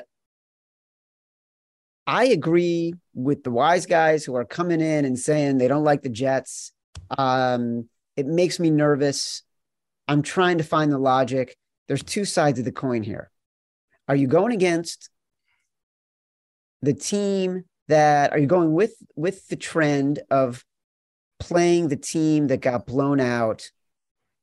I 2.05 2.25
agree 2.25 2.93
with 3.13 3.45
the 3.45 3.51
wise 3.51 3.85
guys 3.85 4.25
who 4.25 4.35
are 4.35 4.43
coming 4.43 4.81
in 4.81 5.05
and 5.05 5.17
saying 5.17 5.57
they 5.57 5.69
don't 5.69 5.85
like 5.85 6.01
the 6.01 6.09
Jets. 6.09 6.73
Um, 7.17 7.87
It 8.17 8.25
makes 8.25 8.59
me 8.59 8.71
nervous. 8.71 9.43
I'm 10.09 10.21
trying 10.21 10.57
to 10.57 10.65
find 10.65 10.91
the 10.91 10.99
logic. 10.99 11.55
There's 11.87 12.03
two 12.03 12.25
sides 12.25 12.59
of 12.59 12.65
the 12.65 12.73
coin 12.73 13.03
here. 13.03 13.31
Are 14.09 14.17
you 14.17 14.27
going 14.27 14.51
against 14.51 15.09
the 16.81 16.93
team 16.93 17.63
that 17.87 18.31
are 18.31 18.39
you 18.39 18.47
going 18.47 18.73
with 18.73 18.93
with 19.15 19.47
the 19.47 19.55
trend 19.55 20.19
of 20.29 20.63
playing 21.39 21.87
the 21.87 21.97
team 21.97 22.47
that 22.47 22.61
got 22.61 22.85
blown 22.85 23.19
out 23.19 23.69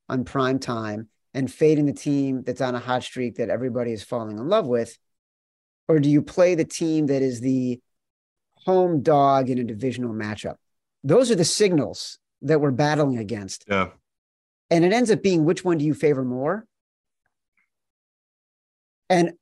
on 0.08 0.24
prime 0.24 0.58
time 0.58 1.08
and 1.34 1.52
fading 1.52 1.86
the 1.86 1.92
team 1.92 2.42
that's 2.42 2.60
on 2.60 2.74
a 2.74 2.78
hot 2.78 3.02
streak 3.02 3.36
that 3.36 3.50
everybody 3.50 3.92
is 3.92 4.02
falling 4.02 4.38
in 4.38 4.48
love 4.48 4.66
with? 4.66 4.96
Or 5.88 6.00
do 6.00 6.08
you 6.08 6.22
play 6.22 6.54
the 6.54 6.64
team 6.64 7.06
that 7.06 7.22
is 7.22 7.40
the 7.40 7.80
home 8.64 9.02
dog 9.02 9.50
in 9.50 9.58
a 9.58 9.64
divisional 9.64 10.12
matchup? 10.12 10.56
Those 11.04 11.30
are 11.30 11.36
the 11.36 11.44
signals 11.44 12.18
that 12.42 12.60
we're 12.60 12.70
battling 12.70 13.18
against. 13.18 13.64
Yeah. 13.68 13.90
And 14.70 14.84
it 14.84 14.92
ends 14.92 15.10
up 15.10 15.22
being 15.22 15.44
which 15.44 15.64
one 15.64 15.78
do 15.78 15.84
you 15.84 15.94
favor 15.94 16.24
more? 16.24 16.66
And 19.08 19.32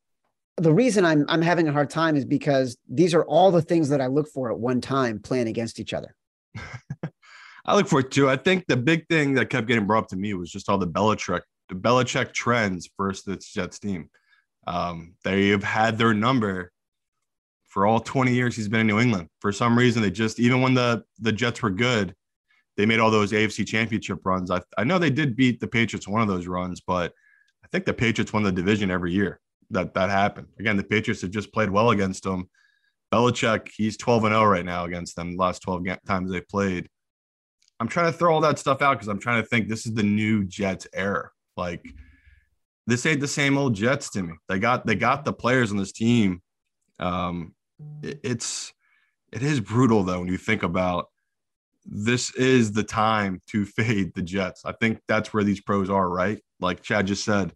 the 0.57 0.73
reason 0.73 1.05
I'm 1.05 1.25
I'm 1.29 1.43
having 1.43 1.69
a 1.69 1.73
hard 1.73 1.91
time 1.91 2.17
is 2.17 2.25
because 2.25 2.77
these 2.89 3.15
are 3.15 3.25
all 3.25 3.51
the 3.51 3.63
things 3.63 3.89
that 3.89 4.01
I 4.01 4.07
look 4.07 4.29
for 4.29 4.53
at 4.53 4.59
one 4.59 4.81
time 4.81 5.19
playing 5.19 5.49
against 5.49 5.81
each 5.81 5.93
other. 5.93 6.15
I 7.67 7.75
look 7.75 7.89
for 7.89 8.01
it 8.01 8.11
too. 8.11 8.29
I 8.29 8.37
think 8.37 8.67
the 8.67 8.77
big 8.77 9.07
thing 9.09 9.35
that 9.35 9.51
kept 9.51 9.67
getting 9.67 9.87
brought 9.87 10.05
up 10.05 10.09
to 10.09 10.17
me 10.17 10.35
was 10.35 10.51
just 10.51 10.69
all 10.69 10.79
the 10.79 10.87
Belichick, 10.87 11.41
the 11.69 11.75
Belichick 11.75 12.33
trends 12.33 12.89
versus 12.97 13.25
the 13.25 13.37
Jets 13.37 13.79
team. 13.79 14.11
Um, 14.67 15.15
they 15.25 15.49
have 15.49 15.65
had 15.65 15.99
their 15.99 16.15
number 16.15 16.71
for 17.69 17.87
all 17.87 18.01
20 18.01 18.33
years 18.33 18.55
he's 18.55 18.69
been 18.69 18.81
in 18.81 18.87
New 18.87 19.01
England. 19.01 19.29
For 19.41 19.51
some 19.51 19.77
reason, 19.77 20.03
they 20.03 20.11
just 20.11 20.39
even 20.39 20.61
when 20.61 20.75
the 20.75 21.03
the 21.19 21.33
Jets 21.33 21.63
were 21.63 21.71
good, 21.71 22.15
they 22.77 22.87
made 22.87 23.01
all 23.01 23.11
those 23.11 23.33
AFC 23.33 23.67
championship 23.67 24.21
runs. 24.25 24.51
I, 24.51 24.61
I 24.79 24.85
know 24.85 24.99
they 24.99 25.11
did 25.11 25.35
beat 25.35 25.59
the 25.59 25.67
Patriots 25.67 26.07
one 26.07 26.23
of 26.23 26.29
those 26.29 26.47
runs, 26.47 26.81
but 26.81 27.13
I 27.65 27.69
think 27.73 27.87
the 27.87 27.95
Patriots 27.95 28.33
won 28.33 28.45
the 28.45 28.53
division 28.53 28.91
every 28.91 29.13
year 29.13 29.41
that 29.71 29.95
that 29.95 30.11
happened. 30.11 30.49
Again, 30.59 30.77
the 30.77 30.85
Patriots 30.85 31.23
have 31.23 31.31
just 31.31 31.53
played 31.53 31.71
well 31.71 31.91
against 31.91 32.25
them. 32.25 32.49
Belichick, 33.13 33.69
he's 33.77 33.97
12 33.97 34.25
and 34.25 34.35
0 34.35 34.45
right 34.45 34.65
now 34.65 34.85
against 34.85 35.17
them. 35.17 35.33
The 35.33 35.43
last 35.43 35.61
12 35.61 35.85
times 36.07 36.31
they 36.31 36.41
played. 36.41 36.89
I'm 37.81 37.89
trying 37.89 38.13
to 38.13 38.19
throw 38.19 38.35
all 38.35 38.41
that 38.41 38.59
stuff 38.59 38.83
out 38.83 38.95
because 38.95 39.09
I'm 39.09 39.21
trying 39.21 39.43
to 39.43 39.49
think 39.49 39.69
this 39.69 39.87
is 39.87 39.95
the 39.95 40.03
new 40.03 40.45
Jets 40.45 40.87
era. 40.95 41.31
Like 41.57 41.85
this 42.87 43.07
ain't 43.07 43.21
the 43.21 43.29
same 43.29 43.57
old 43.57 43.75
Jets 43.75 44.11
to 44.11 44.23
me. 44.23 44.35
They 44.49 44.59
got 44.59 44.87
they 44.87 44.95
got 44.95 45.25
the 45.25 45.33
players 45.33 45.71
on 45.71 45.77
this 45.77 45.93
team. 45.93 46.43
Um, 46.99 47.55
it, 48.03 48.21
it's 48.23 48.73
it 49.33 49.43
is 49.43 49.61
brutal 49.61 50.03
though 50.05 50.21
when 50.21 50.29
you 50.29 50.37
think 50.37 50.63
about 50.63 51.09
this 51.85 52.35
is 52.35 52.73
the 52.73 52.85
time 52.85 53.43
to 53.49 53.65
fade 53.65 54.13
the 54.15 54.23
Jets. 54.23 54.65
I 54.65 54.73
think 54.73 55.01
that's 55.09 55.33
where 55.33 55.45
these 55.45 55.61
pros 55.61 55.91
are, 55.91 56.09
right? 56.09 56.41
Like 56.61 56.83
Chad 56.83 57.07
just 57.07 57.25
said, 57.25 57.53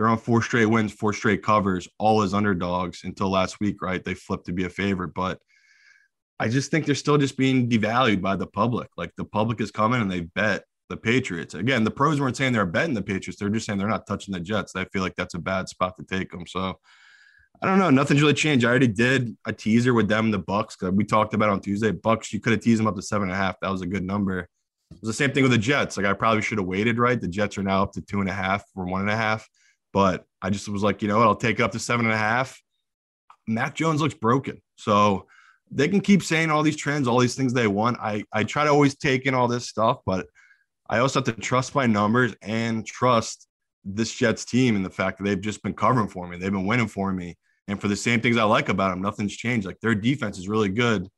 they're 0.00 0.08
on 0.08 0.16
four 0.16 0.40
straight 0.40 0.64
wins, 0.64 0.94
four 0.94 1.12
straight 1.12 1.42
covers, 1.42 1.86
all 1.98 2.22
as 2.22 2.32
underdogs 2.32 3.04
until 3.04 3.28
last 3.28 3.60
week, 3.60 3.82
right? 3.82 4.02
They 4.02 4.14
flipped 4.14 4.46
to 4.46 4.52
be 4.52 4.64
a 4.64 4.70
favorite, 4.70 5.12
but 5.12 5.38
I 6.38 6.48
just 6.48 6.70
think 6.70 6.86
they're 6.86 6.94
still 6.94 7.18
just 7.18 7.36
being 7.36 7.68
devalued 7.68 8.22
by 8.22 8.36
the 8.36 8.46
public. 8.46 8.88
Like 8.96 9.14
the 9.18 9.26
public 9.26 9.60
is 9.60 9.70
coming 9.70 10.00
and 10.00 10.10
they 10.10 10.20
bet 10.20 10.64
the 10.88 10.96
Patriots. 10.96 11.52
Again, 11.52 11.84
the 11.84 11.90
pros 11.90 12.18
weren't 12.18 12.34
saying 12.34 12.54
they're 12.54 12.64
betting 12.64 12.94
the 12.94 13.02
Patriots. 13.02 13.38
They're 13.38 13.50
just 13.50 13.66
saying 13.66 13.78
they're 13.78 13.88
not 13.88 14.06
touching 14.06 14.32
the 14.32 14.40
Jets. 14.40 14.74
I 14.74 14.86
feel 14.86 15.02
like 15.02 15.16
that's 15.16 15.34
a 15.34 15.38
bad 15.38 15.68
spot 15.68 15.98
to 15.98 16.04
take 16.06 16.30
them. 16.30 16.46
So 16.46 16.78
I 17.60 17.66
don't 17.66 17.78
know. 17.78 17.90
Nothing's 17.90 18.22
really 18.22 18.32
changed. 18.32 18.64
I 18.64 18.70
already 18.70 18.88
did 18.88 19.36
a 19.44 19.52
teaser 19.52 19.92
with 19.92 20.08
them, 20.08 20.30
the 20.30 20.38
Bucks. 20.38 20.76
Because 20.76 20.94
we 20.94 21.04
talked 21.04 21.34
about 21.34 21.50
on 21.50 21.60
Tuesday. 21.60 21.90
Bucks, 21.90 22.32
you 22.32 22.40
could 22.40 22.52
have 22.52 22.62
teased 22.62 22.80
them 22.80 22.86
up 22.86 22.96
to 22.96 23.02
seven 23.02 23.28
and 23.28 23.32
a 23.32 23.36
half. 23.36 23.60
That 23.60 23.70
was 23.70 23.82
a 23.82 23.86
good 23.86 24.04
number. 24.04 24.38
It 24.38 24.48
was 25.02 25.08
the 25.08 25.12
same 25.12 25.32
thing 25.32 25.42
with 25.42 25.52
the 25.52 25.58
Jets. 25.58 25.98
Like 25.98 26.06
I 26.06 26.14
probably 26.14 26.40
should 26.40 26.56
have 26.56 26.66
waited, 26.66 26.96
right? 26.96 27.20
The 27.20 27.28
Jets 27.28 27.58
are 27.58 27.62
now 27.62 27.82
up 27.82 27.92
to 27.92 28.00
two 28.00 28.20
and 28.20 28.30
a 28.30 28.32
half 28.32 28.64
or 28.74 28.86
one 28.86 29.02
and 29.02 29.10
a 29.10 29.16
half. 29.16 29.46
But 29.92 30.24
I 30.40 30.50
just 30.50 30.68
was 30.68 30.82
like, 30.82 31.02
you 31.02 31.08
know 31.08 31.18
what? 31.18 31.26
I'll 31.26 31.36
take 31.36 31.60
up 31.60 31.72
to 31.72 31.78
seven 31.78 32.06
and 32.06 32.14
a 32.14 32.18
half. 32.18 32.60
Mac 33.46 33.74
Jones 33.74 34.00
looks 34.00 34.14
broken. 34.14 34.60
So 34.76 35.26
they 35.70 35.88
can 35.88 36.00
keep 36.00 36.22
saying 36.22 36.50
all 36.50 36.62
these 36.62 36.76
trends, 36.76 37.06
all 37.06 37.18
these 37.18 37.34
things 37.34 37.52
they 37.52 37.66
want. 37.66 37.98
I, 38.00 38.24
I 38.32 38.44
try 38.44 38.64
to 38.64 38.70
always 38.70 38.96
take 38.96 39.26
in 39.26 39.34
all 39.34 39.48
this 39.48 39.68
stuff, 39.68 39.98
but 40.06 40.26
I 40.88 40.98
also 40.98 41.20
have 41.20 41.26
to 41.26 41.40
trust 41.40 41.74
my 41.74 41.86
numbers 41.86 42.34
and 42.42 42.84
trust 42.84 43.46
this 43.84 44.12
Jets 44.12 44.44
team 44.44 44.76
and 44.76 44.84
the 44.84 44.90
fact 44.90 45.18
that 45.18 45.24
they've 45.24 45.40
just 45.40 45.62
been 45.62 45.74
covering 45.74 46.08
for 46.08 46.26
me. 46.26 46.36
They've 46.36 46.50
been 46.50 46.66
winning 46.66 46.88
for 46.88 47.12
me. 47.12 47.36
And 47.68 47.80
for 47.80 47.88
the 47.88 47.96
same 47.96 48.20
things 48.20 48.36
I 48.36 48.42
like 48.42 48.68
about 48.68 48.90
them, 48.90 49.00
nothing's 49.00 49.36
changed. 49.36 49.66
Like 49.66 49.80
their 49.80 49.94
defense 49.94 50.38
is 50.38 50.48
really 50.48 50.68
good 50.68 51.08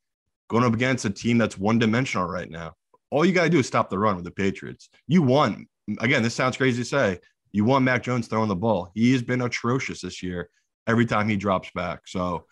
going 0.49 0.65
up 0.65 0.75
against 0.75 1.07
a 1.07 1.11
team 1.11 1.39
that's 1.39 1.57
one 1.57 1.79
dimensional 1.79 2.27
right 2.27 2.51
now. 2.51 2.75
All 3.11 3.25
you 3.25 3.33
got 3.33 3.45
to 3.45 3.51
do 3.51 3.61
is 3.61 3.67
stop 3.67 3.89
the 3.89 3.99
run 3.99 4.17
with 4.17 4.25
the 4.25 4.31
Patriots. 4.31 4.91
You 5.09 5.23
won. 5.23 5.67
Again, 6.01 6.23
this 6.23 6.35
sounds 6.35 6.59
crazy 6.59 6.83
to 6.83 6.89
say. 6.89 7.19
You 7.53 7.65
want 7.65 7.85
Mac 7.85 8.03
Jones 8.03 8.27
throwing 8.27 8.49
the 8.49 8.57
ball. 8.57 8.91
He 8.95 9.13
has 9.13 9.23
been 9.23 9.43
atrocious 9.43 10.01
this 10.01 10.23
year 10.23 10.49
every 10.87 11.07
time 11.07 11.29
he 11.29 11.37
drops 11.37 11.71
back. 11.75 12.01
So 12.07 12.47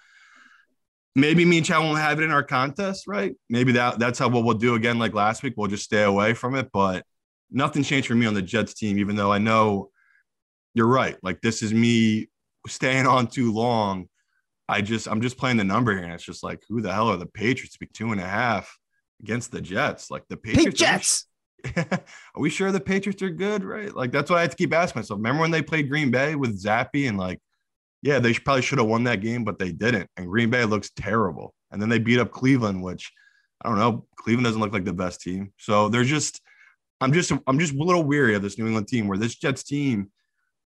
maybe 1.15 1.45
me 1.45 1.59
and 1.59 1.67
Chad 1.67 1.79
won't 1.83 1.99
have 1.99 2.21
it 2.21 2.25
in 2.25 2.31
our 2.31 2.43
contest, 2.43 3.07
right? 3.07 3.35
Maybe 3.49 3.73
that 3.73 3.99
that's 3.99 4.19
how 4.19 4.29
what 4.29 4.45
we'll 4.45 4.59
do 4.59 4.75
again 4.75 4.99
like 4.99 5.15
last 5.15 5.43
week. 5.43 5.55
We'll 5.57 5.69
just 5.69 5.85
stay 5.85 6.03
away 6.03 6.35
from 6.35 6.55
it. 6.55 6.69
But 6.73 7.05
nothing 7.51 7.83
changed 7.83 8.09
for 8.09 8.15
me 8.15 8.27
on 8.27 8.35
the 8.35 8.43
Jets 8.43 8.75
team, 8.75 8.99
even 8.99 9.17
though 9.17 9.33
I 9.33 9.39
know 9.39 9.91
you're 10.75 10.87
right. 10.87 11.17
Like 11.23 11.41
this 11.41 11.63
is 11.63 11.73
me 11.73 12.29
staying 12.67 13.07
on 13.07 13.27
too 13.27 13.53
long. 13.53 14.07
I 14.69 14.83
just 14.83 15.09
I'm 15.09 15.21
just 15.21 15.37
playing 15.37 15.57
the 15.57 15.65
number 15.65 15.93
here, 15.93 16.05
and 16.05 16.13
it's 16.13 16.25
just 16.25 16.45
like 16.45 16.63
who 16.69 16.81
the 16.81 16.93
hell 16.93 17.09
are 17.09 17.17
the 17.17 17.27
Patriots 17.27 17.73
to 17.73 17.81
be 17.81 17.87
two 17.87 18.13
and 18.13 18.21
a 18.21 18.27
half 18.27 18.79
against 19.21 19.51
the 19.51 19.61
Jets? 19.61 20.11
Like 20.11 20.25
the 20.29 20.37
Patriots. 20.37 20.79
Jets. 20.79 21.27
are 21.77 22.03
we 22.37 22.51
sure 22.51 22.73
the 22.73 22.81
Patriots 22.81 23.23
are 23.23 23.31
good? 23.31 23.65
Right? 23.65 23.95
Like 23.95 24.13
that's 24.13 24.31
what 24.31 24.39
I 24.39 24.43
have 24.43 24.51
to 24.51 24.57
keep 24.57 24.73
asking 24.75 25.01
myself. 25.01 25.19
Remember 25.19 25.41
when 25.41 25.51
they 25.51 25.63
played 25.63 25.89
Green 25.89 26.11
Bay 26.11 26.35
with 26.35 26.63
Zappe 26.63 27.09
and 27.09 27.19
like, 27.19 27.41
yeah, 28.03 28.19
they 28.19 28.33
probably 28.35 28.63
should 28.63 28.79
have 28.79 28.87
won 28.87 29.05
that 29.05 29.21
game, 29.21 29.45
but 29.45 29.59
they 29.59 29.73
didn't. 29.73 30.09
And 30.17 30.27
Green 30.27 30.51
Bay 30.51 30.65
looks 30.65 30.91
terrible. 30.91 31.55
And 31.71 31.81
then 31.81 31.89
they 31.89 31.99
beat 31.99 32.19
up 32.19 32.31
Cleveland, 32.31 32.83
which 32.83 33.13
I 33.63 33.69
don't 33.69 33.79
know. 33.79 34.07
Cleveland 34.17 34.47
doesn't 34.47 34.61
look 34.61 34.73
like 34.73 34.85
the 34.85 34.93
best 34.93 35.21
team. 35.21 35.53
So 35.59 35.89
they're 35.89 36.05
just, 36.05 36.41
I'm 37.01 37.13
just, 37.13 37.33
I'm 37.47 37.59
just 37.59 37.75
a 37.75 37.83
little 37.83 38.03
weary 38.03 38.35
of 38.35 38.43
this 38.43 38.59
New 38.59 38.67
England 38.67 38.89
team 38.89 39.07
where 39.07 39.19
this 39.19 39.37
Jets 39.37 39.63
team, 39.63 40.11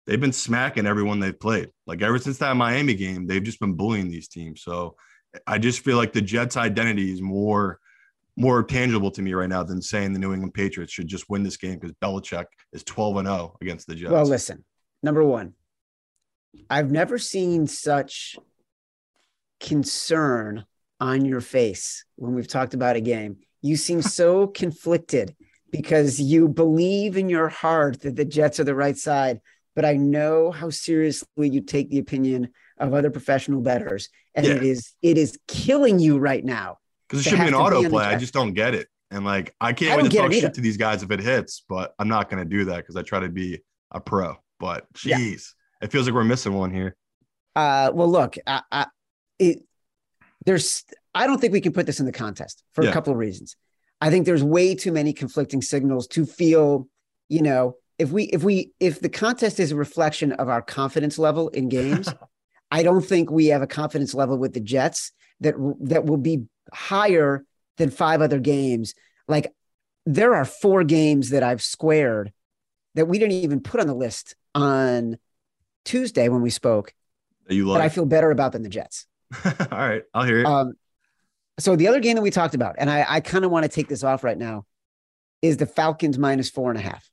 they've 0.05 0.21
been 0.21 0.33
smacking 0.33 0.85
everyone 0.85 1.19
they've 1.19 1.39
played. 1.39 1.69
Like 1.87 2.01
ever 2.01 2.19
since 2.19 2.37
that 2.39 2.55
Miami 2.55 2.93
game, 2.93 3.25
they've 3.25 3.43
just 3.43 3.59
been 3.59 3.73
bullying 3.73 4.09
these 4.09 4.27
teams. 4.27 4.61
So 4.61 4.95
I 5.47 5.57
just 5.57 5.79
feel 5.79 5.97
like 5.97 6.13
the 6.13 6.21
Jets' 6.21 6.57
identity 6.57 7.11
is 7.11 7.21
more 7.21 7.79
more 8.35 8.63
tangible 8.63 9.11
to 9.11 9.21
me 9.21 9.33
right 9.33 9.49
now 9.49 9.63
than 9.63 9.81
saying 9.81 10.13
the 10.13 10.19
New 10.19 10.33
England 10.33 10.53
Patriots 10.53 10.91
should 10.91 11.07
just 11.07 11.29
win 11.29 11.43
this 11.43 11.57
game 11.57 11.77
because 11.79 11.93
Belichick 12.01 12.45
is 12.71 12.83
12 12.83 13.17
and 13.17 13.27
0 13.27 13.55
against 13.61 13.87
the 13.87 13.95
Jets. 13.95 14.11
Well, 14.11 14.25
listen, 14.25 14.63
number 15.03 15.23
one, 15.23 15.53
I've 16.69 16.91
never 16.91 17.17
seen 17.17 17.67
such 17.67 18.35
concern 19.59 20.65
on 20.99 21.25
your 21.25 21.41
face 21.41 22.05
when 22.15 22.33
we've 22.33 22.47
talked 22.47 22.73
about 22.73 22.95
a 22.95 23.01
game. 23.01 23.37
You 23.61 23.75
seem 23.75 24.01
so 24.19 24.47
conflicted 24.47 25.35
because 25.71 26.19
you 26.19 26.47
believe 26.47 27.17
in 27.17 27.29
your 27.29 27.49
heart 27.49 28.01
that 28.01 28.15
the 28.15 28.25
Jets 28.25 28.59
are 28.59 28.63
the 28.63 28.75
right 28.75 28.97
side, 28.97 29.41
but 29.75 29.85
I 29.85 29.93
know 29.93 30.51
how 30.51 30.69
seriously 30.69 31.49
you 31.49 31.61
take 31.61 31.89
the 31.89 31.99
opinion 31.99 32.49
of 32.77 32.93
other 32.93 33.09
professional 33.09 33.61
bettors, 33.61 34.09
and 34.35 34.45
Yeah. 34.45 34.53
it 34.55 34.63
is 34.63 34.93
it 35.01 35.17
is 35.17 35.37
killing 35.47 35.99
you 35.99 36.17
right 36.17 36.43
now. 36.43 36.77
Because 37.13 37.27
it 37.27 37.29
should 37.29 37.39
be 37.39 37.47
an 37.47 37.53
have 37.53 37.65
to 37.65 37.69
be 37.71 37.75
on 37.77 37.83
the 37.83 37.89
autoplay. 37.89 38.05
I 38.07 38.15
just 38.15 38.33
don't 38.33 38.53
get 38.53 38.73
it. 38.73 38.87
And 39.11 39.23
like, 39.23 39.55
I 39.61 39.67
I 39.69 39.73
can't 39.73 39.91
don't 39.91 40.03
wait 40.03 40.11
to 40.11 40.17
talk 40.17 40.33
shit 40.33 40.53
to 40.55 40.61
these 40.61 40.77
guys 40.77 41.03
if 41.03 41.11
it 41.11 41.19
hits, 41.19 41.63
but 41.69 41.93
I'm 41.99 42.07
not 42.07 42.29
going 42.29 42.43
to 42.43 42.49
do 42.49 42.65
that 42.65 42.77
because 42.77 42.95
I 42.95 43.03
try 43.03 43.19
to 43.19 43.29
be 43.29 43.59
a 43.91 43.99
pro. 43.99 44.35
But 44.59 44.85
Yeah. 45.05 45.19
it 45.19 45.91
feels 45.91 46.07
like 46.07 46.15
we're 46.15 46.23
missing 46.23 46.53
one 46.53 46.71
here. 46.71 46.95
Uh, 47.55 47.91
well, 47.93 48.09
look, 48.09 48.35
I, 48.47 48.61
I, 48.71 48.87
it, 49.37 49.59
there's, 50.45 50.83
I 51.13 51.27
don't 51.27 51.39
think 51.39 51.53
we 51.53 51.61
can 51.61 51.73
put 51.73 51.85
this 51.85 51.99
in 51.99 52.07
the 52.07 52.11
contest 52.11 52.63
for 52.71 52.83
Yeah. 52.83 52.89
a 52.89 52.93
couple 52.93 53.13
of 53.13 53.19
reasons. 53.19 53.55
I 54.01 54.09
think 54.09 54.25
there's 54.25 54.43
way 54.43 54.73
too 54.73 54.91
many 54.91 55.13
conflicting 55.13 55.61
signals 55.61 56.07
to 56.07 56.25
feel, 56.25 56.87
you 57.29 57.43
know, 57.43 57.75
if 57.99 58.09
we, 58.09 58.23
if 58.23 58.43
we, 58.43 58.71
if 58.79 58.99
the 58.99 59.09
contest 59.09 59.59
is 59.59 59.71
a 59.71 59.75
reflection 59.75 60.31
of 60.33 60.49
our 60.49 60.63
confidence 60.63 61.19
level 61.19 61.49
in 61.49 61.69
games, 61.69 62.11
I 62.71 62.81
don't 62.81 63.05
think 63.05 63.29
we 63.29 63.47
have 63.47 63.61
a 63.61 63.67
confidence 63.67 64.15
level 64.15 64.37
with 64.39 64.53
the 64.53 64.59
Jets 64.59 65.11
that 65.41 65.53
that 65.81 66.05
will 66.05 66.17
be 66.17 66.45
higher 66.71 67.45
than 67.77 67.89
five 67.89 68.21
other 68.21 68.39
games. 68.39 68.93
Like 69.27 69.53
there 70.05 70.35
are 70.35 70.45
four 70.45 70.83
games 70.83 71.29
that 71.29 71.43
I've 71.43 71.61
squared 71.61 72.31
that 72.95 73.07
we 73.07 73.19
didn't 73.19 73.33
even 73.33 73.61
put 73.61 73.79
on 73.79 73.87
the 73.87 73.95
list 73.95 74.35
on 74.53 75.17
Tuesday 75.85 76.29
when 76.29 76.41
we 76.41 76.49
spoke 76.49 76.93
you 77.49 77.65
that 77.73 77.81
I 77.81 77.89
feel 77.89 78.05
better 78.05 78.31
about 78.31 78.51
than 78.51 78.63
the 78.63 78.69
Jets. 78.69 79.05
All 79.45 79.67
right, 79.71 80.03
I'll 80.13 80.23
hear 80.23 80.39
it. 80.41 80.45
Um, 80.45 80.73
so 81.59 81.75
the 81.75 81.87
other 81.87 81.99
game 81.99 82.15
that 82.15 82.21
we 82.21 82.31
talked 82.31 82.55
about, 82.55 82.75
and 82.77 82.89
I, 82.89 83.05
I 83.07 83.19
kind 83.19 83.45
of 83.45 83.51
want 83.51 83.63
to 83.63 83.69
take 83.69 83.87
this 83.87 84.03
off 84.03 84.23
right 84.23 84.37
now, 84.37 84.65
is 85.41 85.57
the 85.57 85.65
Falcons 85.65 86.17
minus 86.17 86.49
four 86.49 86.69
and 86.69 86.79
a 86.79 86.81
half. 86.81 87.09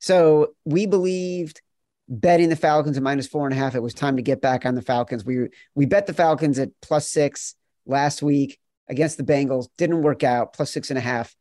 So 0.00 0.54
we 0.64 0.86
believed 0.86 1.60
betting 2.08 2.48
the 2.48 2.56
Falcons 2.56 2.96
at 2.96 3.02
minus 3.02 3.26
four 3.26 3.46
and 3.46 3.54
a 3.54 3.56
half. 3.56 3.74
It 3.74 3.82
was 3.82 3.94
time 3.94 4.16
to 4.16 4.22
get 4.22 4.40
back 4.40 4.66
on 4.66 4.74
the 4.74 4.82
Falcons. 4.82 5.24
We 5.24 5.48
we 5.74 5.86
bet 5.86 6.06
the 6.06 6.14
Falcons 6.14 6.58
at 6.58 6.70
plus 6.82 7.08
six 7.08 7.54
last 7.86 8.22
week 8.22 8.58
against 8.90 9.16
the 9.16 9.24
Bengals. 9.24 9.68
Didn't 9.78 10.02
work 10.02 10.22
out. 10.22 10.52
Plus 10.52 10.70
six 10.70 10.90
and 10.90 10.98
a 10.98 11.02
half. 11.02 11.34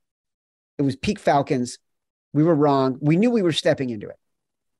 It 0.78 0.84
was 0.84 0.96
peak 0.96 1.20
Falcons. 1.20 1.78
We 2.32 2.44
were 2.44 2.56
wrong. 2.56 2.98
We 3.02 3.18
knew 3.18 3.32
we 3.32 3.42
were 3.42 3.52
stepping 3.52 3.90
into 3.90 4.08
it. 4.08 4.16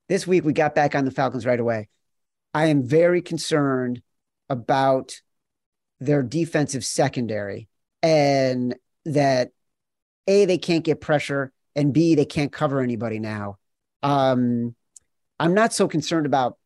This 0.08 0.26
week, 0.26 0.46
we 0.46 0.54
got 0.54 0.76
back 0.76 0.96
on 0.96 1.04
the 1.04 1.12
Falcons 1.12 1.46
right 1.46 1.60
away. 1.60 1.90
I 2.54 2.68
am 2.68 2.84
very 2.84 3.22
concerned 3.22 4.02
about 4.50 5.20
their 6.00 6.24
defensive 6.24 6.86
secondary 6.86 7.68
and 8.02 8.76
that 9.06 9.52
A, 10.28 10.46
they 10.46 10.58
can't 10.58 10.84
get 10.84 11.02
pressure, 11.02 11.52
and 11.76 11.94
B, 11.94 12.16
they 12.16 12.26
can't 12.26 12.52
cover 12.52 12.82
anybody 12.82 13.20
now. 13.20 13.58
Um, 14.02 14.76
I'm 15.40 15.54
not 15.54 15.74
so 15.74 15.88
concerned 15.88 16.26
about, 16.26 16.58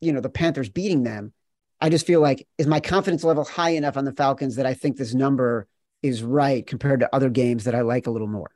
you 0.00 0.12
know, 0.12 0.20
the 0.20 0.30
Panthers 0.30 0.68
beating 0.68 1.02
them. 1.02 1.32
I 1.80 1.88
just 1.88 2.06
feel 2.06 2.20
like 2.20 2.46
is 2.58 2.66
my 2.66 2.80
confidence 2.80 3.24
level 3.24 3.44
high 3.44 3.70
enough 3.70 3.96
on 3.96 4.04
the 4.04 4.12
Falcons 4.12 4.56
that 4.56 4.66
I 4.66 4.74
think 4.74 4.96
this 4.96 5.14
number 5.14 5.66
is 6.02 6.22
right 6.22 6.66
compared 6.66 7.00
to 7.00 7.14
other 7.14 7.30
games 7.30 7.64
that 7.64 7.74
I 7.74 7.80
like 7.82 8.06
a 8.06 8.10
little 8.10 8.26
more. 8.28 8.50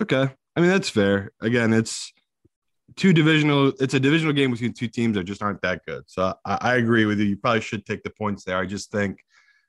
Okay. 0.00 0.28
I 0.56 0.60
mean, 0.60 0.70
that's 0.70 0.88
fair. 0.88 1.32
Again, 1.40 1.72
it's 1.72 2.12
two 2.96 3.12
divisional, 3.12 3.72
it's 3.80 3.94
a 3.94 4.00
divisional 4.00 4.32
game 4.32 4.50
between 4.50 4.72
two 4.72 4.88
teams 4.88 5.16
that 5.16 5.24
just 5.24 5.42
aren't 5.42 5.62
that 5.62 5.82
good. 5.86 6.02
So 6.06 6.34
I, 6.44 6.58
I 6.60 6.74
agree 6.76 7.04
with 7.04 7.18
you. 7.18 7.26
You 7.26 7.36
probably 7.36 7.60
should 7.60 7.86
take 7.86 8.02
the 8.02 8.10
points 8.10 8.44
there. 8.44 8.56
I 8.58 8.66
just 8.66 8.90
think 8.90 9.22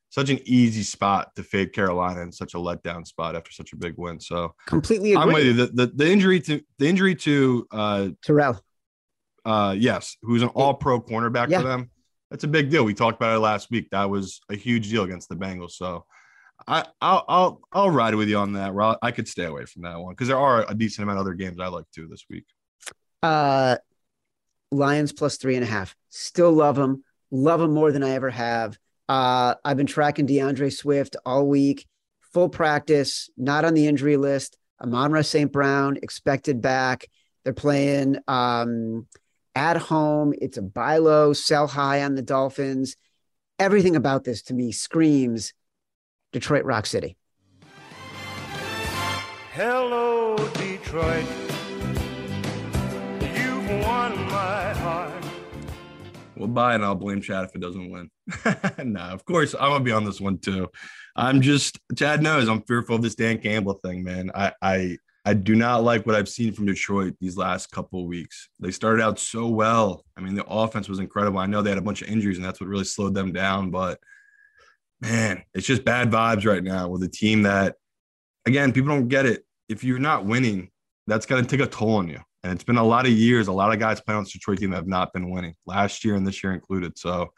such 0.10 0.30
an 0.30 0.40
easy 0.44 0.84
spot 0.84 1.34
to 1.36 1.44
fade 1.44 1.72
Carolina 1.72 2.22
and 2.22 2.34
such 2.34 2.54
a 2.54 2.58
letdown 2.58 3.08
spot 3.08 3.36
after 3.36 3.52
such 3.52 3.72
a 3.74 3.78
big 3.78 3.94
win. 3.98 4.20
So 4.20 4.54
completely 4.66 5.14
agree. 5.14 5.24
I'm 5.24 5.34
with 5.34 5.46
you. 5.46 5.54
The, 5.54 5.68
the, 5.68 5.88
the 5.88 6.12
injury 6.12 6.42
to 6.42 6.62
the 6.80 6.88
injury 6.88 7.16
to 7.16 7.68
uh 7.72 8.10
Terrell. 8.22 8.60
Uh 9.46 9.76
yes, 9.78 10.18
who's 10.22 10.42
an 10.42 10.50
all 10.50 10.74
pro 10.74 11.00
cornerback 11.02 11.50
Yeah. 11.50 11.62
for 11.62 11.68
them. 11.68 11.92
That's 12.32 12.46
a 12.46 12.48
big 12.48 12.70
deal. 12.70 12.86
We 12.86 12.94
talked 12.94 13.18
about 13.18 13.36
it 13.36 13.40
last 13.40 13.70
week. 13.70 13.90
That 13.92 14.10
was 14.10 14.40
a 14.50 14.56
huge 14.56 14.90
deal 14.90 15.04
against 15.04 15.28
the 15.28 15.36
Bengals. 15.36 15.72
So 15.72 16.06
I, 16.66 16.86
I'll 17.02 17.26
I'll 17.28 17.62
I'll 17.74 17.90
ride 17.90 18.16
with 18.16 18.30
you 18.30 18.38
on 18.38 18.54
that. 18.54 18.98
I 19.02 19.12
could 19.12 19.28
stay 19.28 19.44
away 19.44 19.66
from 19.66 19.82
that 19.84 20.00
one 20.00 20.14
because 20.14 20.30
there 20.30 20.40
are 20.40 20.66
a 20.68 20.74
decent 20.74 21.04
amount 21.04 21.20
of 21.20 21.26
other 21.26 21.34
games 21.34 21.60
I 21.60 21.68
like 21.68 21.86
too 21.94 22.08
this 22.08 22.26
week. 22.30 22.46
Uh, 23.22 23.78
Lions 24.72 25.12
plus 25.12 25.38
three 25.38 25.56
and 25.56 25.64
a 25.64 25.68
half. 25.68 25.96
Still 26.10 26.54
love 26.54 26.78
them. 26.78 27.04
Love 27.32 27.60
them 27.60 27.74
more 27.74 27.92
than 27.92 28.04
I 28.04 28.12
ever 28.12 28.30
have. 28.30 28.80
Uh, 29.10 29.56
I've 29.66 29.78
been 29.78 29.88
tracking 29.88 30.26
D'Andre 30.26 30.70
Swift 30.70 31.18
all 31.26 31.48
week. 31.48 31.86
Full 32.34 32.48
practice, 32.48 33.30
not 33.36 33.66
on 33.66 33.74
the 33.74 33.88
injury 33.88 34.16
list. 34.16 34.58
Amon-Ra 34.82 35.22
St. 35.22 35.52
Brown 35.52 35.98
expected 36.02 36.62
back. 36.62 37.08
They're 37.44 37.54
playing 37.54 38.18
um, 38.28 39.08
at 39.56 39.78
home. 39.78 40.34
It's 40.42 40.58
a 40.58 40.62
buy 40.62 40.98
low, 40.98 41.34
sell 41.34 41.68
high 41.68 42.04
on 42.04 42.16
the 42.16 42.22
Dolphins. 42.22 42.96
Everything 43.60 43.96
about 43.96 44.24
this 44.24 44.42
to 44.44 44.54
me 44.54 44.72
screams 44.72 45.54
Detroit 46.32 46.66
Rock 46.66 46.86
City. 46.86 47.18
Hello, 49.54 50.38
Detroit. 50.54 51.26
You've 53.36 53.70
won 53.86 54.16
my 54.28 54.74
heart. 54.76 55.24
Well, 56.38 56.48
bye, 56.48 56.74
and 56.74 56.84
I'll 56.84 56.96
blame 56.96 57.22
Chad 57.22 57.44
if 57.44 57.56
it 57.56 57.62
doesn't 57.62 57.92
win. 57.92 58.10
nah, 58.92 59.12
of 59.12 59.26
course 59.26 59.54
I'm 59.54 59.72
gonna 59.72 59.84
be 59.84 59.92
on 59.92 60.06
this 60.06 60.22
one 60.22 60.38
too. 60.38 60.70
I'm 61.16 61.42
just 61.42 61.78
Chad 61.96 62.24
knows 62.24 62.48
I'm 62.48 62.64
fearful 62.64 62.96
of 62.96 63.02
this 63.02 63.16
Dan 63.16 63.40
Campbell 63.40 63.80
thing, 63.84 64.04
man. 64.04 64.32
I 64.34 64.54
I 64.62 64.98
I 65.24 65.34
do 65.36 65.56
not 65.56 65.84
like 65.84 66.06
what 66.06 66.16
I've 66.16 66.30
seen 66.30 66.54
from 66.54 66.66
Detroit 66.66 67.16
these 67.22 67.38
last 67.38 67.72
couple 67.72 68.02
of 68.02 68.08
weeks. 68.08 68.50
They 68.60 68.72
started 68.72 69.04
out 69.04 69.20
so 69.20 69.48
well. 69.48 70.04
I 70.18 70.22
mean, 70.22 70.34
the 70.34 70.46
offense 70.46 70.90
was 70.90 71.00
incredible. 71.00 71.40
I 71.40 71.46
know 71.46 71.62
they 71.62 71.70
had 71.70 71.78
a 71.78 71.84
bunch 71.84 72.02
of 72.02 72.08
injuries, 72.08 72.38
and 72.38 72.46
that's 72.46 72.60
what 72.60 72.70
really 72.70 72.86
slowed 72.86 73.14
them 73.14 73.32
down. 73.32 73.70
But 73.70 74.00
man, 75.00 75.44
it's 75.54 75.68
just 75.68 75.86
bad 75.86 76.10
vibes 76.10 76.46
right 76.46 76.64
now 76.64 76.88
with 76.88 77.04
a 77.04 77.08
team 77.08 77.44
that, 77.44 77.76
again, 78.48 78.72
people 78.72 78.90
don't 78.90 79.10
get 79.10 79.28
it. 79.28 79.46
If 79.70 79.84
you're 79.84 80.00
not 80.00 80.26
winning, 80.26 80.72
that's 81.06 81.26
going 81.26 81.44
to 81.44 81.50
take 81.50 81.66
a 81.66 81.70
toll 81.70 81.98
on 81.98 82.08
you. 82.08 82.20
And 82.44 82.54
it's 82.54 82.64
been 82.64 82.78
a 82.78 82.84
lot 82.84 83.06
of 83.06 83.12
years. 83.12 83.48
A 83.48 83.54
lot 83.54 83.72
of 83.72 83.80
guys 83.80 84.02
playing 84.02 84.18
on 84.18 84.24
this 84.24 84.34
Detroit 84.34 84.58
team 84.58 84.72
that 84.72 84.78
have 84.78 84.88
not 84.88 85.14
been 85.14 85.30
winning 85.30 85.54
last 85.68 86.04
year 86.04 86.16
and 86.16 86.26
this 86.26 86.44
year 86.44 86.54
included. 86.54 86.98
So 86.98 87.32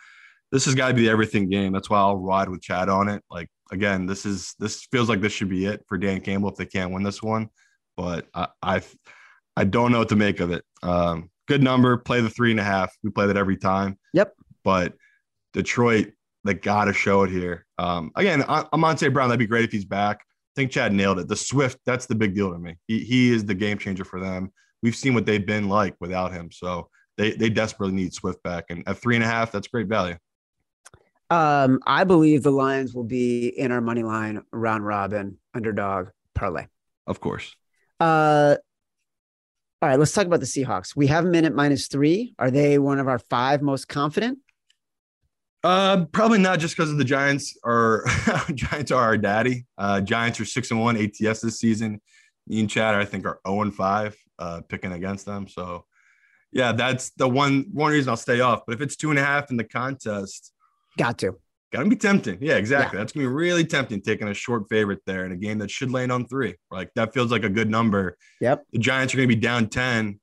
this 0.54 0.66
has 0.66 0.76
got 0.76 0.88
to 0.90 0.94
be 0.94 1.04
the 1.04 1.10
everything 1.10 1.50
game. 1.50 1.74
That's 1.74 1.90
why 1.90 1.98
I'll 2.00 2.16
ride 2.16 2.48
with 2.48 2.62
Chad 2.62 2.88
on 2.88 3.10
it. 3.10 3.22
Like 3.30 3.50
again, 3.72 4.06
this 4.06 4.26
is 4.26 4.56
this 4.60 4.86
feels 4.92 5.10
like 5.10 5.20
this 5.20 5.34
should 5.34 5.50
be 5.50 5.66
it 5.66 5.84
for 5.88 5.98
Dan 5.98 6.22
Campbell 6.22 6.50
if 6.50 6.56
they 6.56 6.66
can't 6.66 6.94
win 6.94 7.04
this 7.04 7.22
one. 7.22 7.50
But 7.98 8.28
I 8.34 8.48
I, 8.62 8.82
I 9.56 9.64
don't 9.66 9.92
know 9.92 10.00
what 10.00 10.10
to 10.10 10.16
make 10.16 10.40
of 10.40 10.52
it. 10.52 10.64
Um, 10.82 11.30
good 11.48 11.64
number. 11.64 11.98
Play 11.98 12.22
the 12.22 12.30
three 12.30 12.52
and 12.52 12.60
a 12.60 12.64
half. 12.64 12.96
We 13.04 13.10
play 13.12 13.28
that 13.28 13.38
every 13.38 13.58
time. 13.58 13.98
Yep. 14.14 14.34
But 14.64 14.94
Detroit, 15.54 16.14
they 16.44 16.54
got 16.56 16.86
to 16.86 16.94
show 16.94 17.24
it 17.24 17.30
here. 17.30 17.66
Um, 17.78 18.12
again, 18.16 18.44
Am- 18.48 18.66
Amonte 18.74 19.14
Brown, 19.14 19.30
that'd 19.30 19.40
be 19.40 19.48
great 19.48 19.66
if 19.66 19.72
he's 19.72 19.86
back. 19.86 20.22
I 20.22 20.54
think 20.56 20.72
Chad 20.72 20.94
nailed 20.94 21.20
it. 21.20 21.28
The 21.28 21.36
Swift, 21.36 21.80
that's 21.86 22.06
the 22.06 22.16
big 22.16 22.36
deal 22.36 22.52
to 22.52 22.60
me. 22.60 22.76
He, 22.88 23.00
he 23.00 23.32
is 23.32 23.46
the 23.46 23.56
game 23.56 23.78
changer 23.78 24.06
for 24.06 24.20
them. 24.20 24.52
We've 24.82 24.96
seen 24.96 25.14
what 25.14 25.26
they've 25.26 25.46
been 25.46 25.70
like 25.70 25.96
without 26.00 26.32
him. 26.32 26.52
So 26.52 26.90
they, 27.18 27.32
they 27.32 27.50
desperately 27.50 27.96
need 27.96 28.14
Swift 28.14 28.42
back. 28.44 28.66
And 28.70 28.84
at 28.88 28.98
three 28.98 29.16
and 29.16 29.24
a 29.24 29.28
half, 29.28 29.52
that's 29.52 29.68
great 29.68 29.88
value. 29.88 30.16
Um, 31.30 31.80
I 31.88 32.04
believe 32.04 32.44
the 32.44 32.52
Lions 32.52 32.94
will 32.94 33.04
be 33.04 33.48
in 33.48 33.72
our 33.72 33.82
money 33.82 34.04
line 34.04 34.44
round 34.52 34.86
robin 34.86 35.40
underdog 35.56 36.10
parlay. 36.36 36.68
Of 37.08 37.20
course. 37.20 37.56
Uh, 38.00 38.56
all 39.82 39.90
right, 39.90 40.00
let's 40.00 40.14
talk 40.14 40.26
about 40.26 40.40
the 40.40 40.46
Seahawks. 40.46 40.96
We 40.96 41.08
have 41.08 41.26
them 41.26 41.36
in 41.36 41.46
at 41.46 41.54
minus 41.54 41.88
three. 41.88 42.34
Are 42.40 42.50
they 42.50 42.80
one 42.80 43.00
of 43.00 43.08
our 43.08 43.20
five 43.20 43.62
most 43.62 43.88
confident? 43.88 44.40
Uh, 45.64 46.06
probably 46.06 46.40
not 46.40 46.60
just 46.60 46.76
because 46.76 46.92
of 46.92 46.98
the 46.98 47.04
Giants 47.04 47.58
are 47.64 48.06
Giants 48.54 48.92
are 48.92 49.02
our 49.02 49.18
daddy. 49.18 49.66
Uh, 49.78 50.02
Giants 50.02 50.40
are 50.40 50.46
six 50.46 50.72
and 50.72 50.80
one 50.82 50.98
ATS 50.98 51.42
this 51.42 51.60
season. 51.60 52.02
Me 52.48 52.60
and 52.60 52.70
Chad, 52.70 52.96
I 52.96 53.06
think, 53.06 53.26
are 53.26 53.40
zero 53.48 53.62
and 53.62 53.74
five 53.74 54.18
uh, 54.40 54.62
picking 54.68 54.92
against 54.92 55.26
them. 55.26 55.48
So, 55.48 55.86
yeah, 56.52 56.74
that's 56.74 57.12
the 57.12 57.28
one 57.28 57.68
one 57.72 57.92
reason 57.92 58.10
I'll 58.10 58.18
stay 58.18 58.42
off. 58.42 58.62
But 58.66 58.76
if 58.76 58.82
it's 58.82 58.96
two 58.98 59.10
and 59.10 59.20
a 59.20 59.24
half 59.24 59.52
in 59.52 59.58
the 59.58 59.64
contest, 59.64 60.54
Got 60.98 61.18
to. 61.20 61.38
Gonna 61.80 61.90
be 61.90 61.96
tempting. 61.96 62.38
Yeah, 62.42 62.56
exactly. 62.56 62.98
That's 62.98 63.12
gonna 63.12 63.28
be 63.28 63.34
really 63.34 63.66
tempting 63.66 64.02
taking 64.02 64.28
a 64.28 64.34
short 64.34 64.70
favorite 64.70 65.00
there 65.06 65.26
in 65.26 65.32
a 65.32 65.36
game 65.36 65.58
that 65.60 65.72
should 65.72 65.92
land 65.92 66.12
on 66.12 66.28
three. 66.28 66.56
Like 66.72 66.92
that 66.96 67.14
feels 67.14 67.32
like 67.32 67.44
a 67.44 67.50
good 67.50 67.70
number. 67.70 68.18
Yep. 68.42 68.66
The 68.72 68.80
Giants 68.80 69.14
are 69.14 69.18
gonna 69.18 69.28
be 69.28 69.36
down 69.36 69.68
ten. 69.68 70.20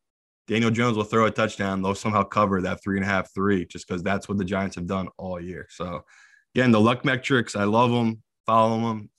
Daniel 0.50 0.70
Jones 0.70 0.96
will 0.96 1.04
throw 1.04 1.26
a 1.26 1.30
touchdown. 1.30 1.80
They'll 1.80 1.94
somehow 1.94 2.24
cover 2.24 2.60
that 2.62 2.82
three 2.82 2.96
and 2.96 3.04
a 3.04 3.08
half, 3.08 3.32
three, 3.32 3.64
just 3.66 3.86
because 3.86 4.02
that's 4.02 4.28
what 4.28 4.36
the 4.36 4.44
Giants 4.44 4.74
have 4.74 4.86
done 4.86 5.08
all 5.16 5.40
year. 5.40 5.68
So, 5.70 6.04
again, 6.56 6.72
the 6.72 6.80
luck 6.80 7.04
metrics, 7.04 7.54
I 7.54 7.64
love 7.64 7.92
them, 7.92 8.22
follow 8.46 8.80
them. 8.80 9.10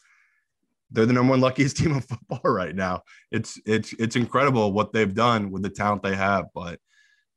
They're 0.91 1.05
the 1.05 1.13
number 1.13 1.31
one 1.31 1.39
luckiest 1.39 1.77
team 1.77 1.93
in 1.93 2.01
football 2.01 2.41
right 2.43 2.75
now. 2.75 3.03
It's 3.31 3.59
it's 3.65 3.93
it's 3.93 4.17
incredible 4.17 4.73
what 4.73 4.91
they've 4.91 5.13
done 5.13 5.51
with 5.51 5.63
the 5.63 5.69
talent 5.69 6.03
they 6.03 6.15
have. 6.15 6.47
But 6.53 6.79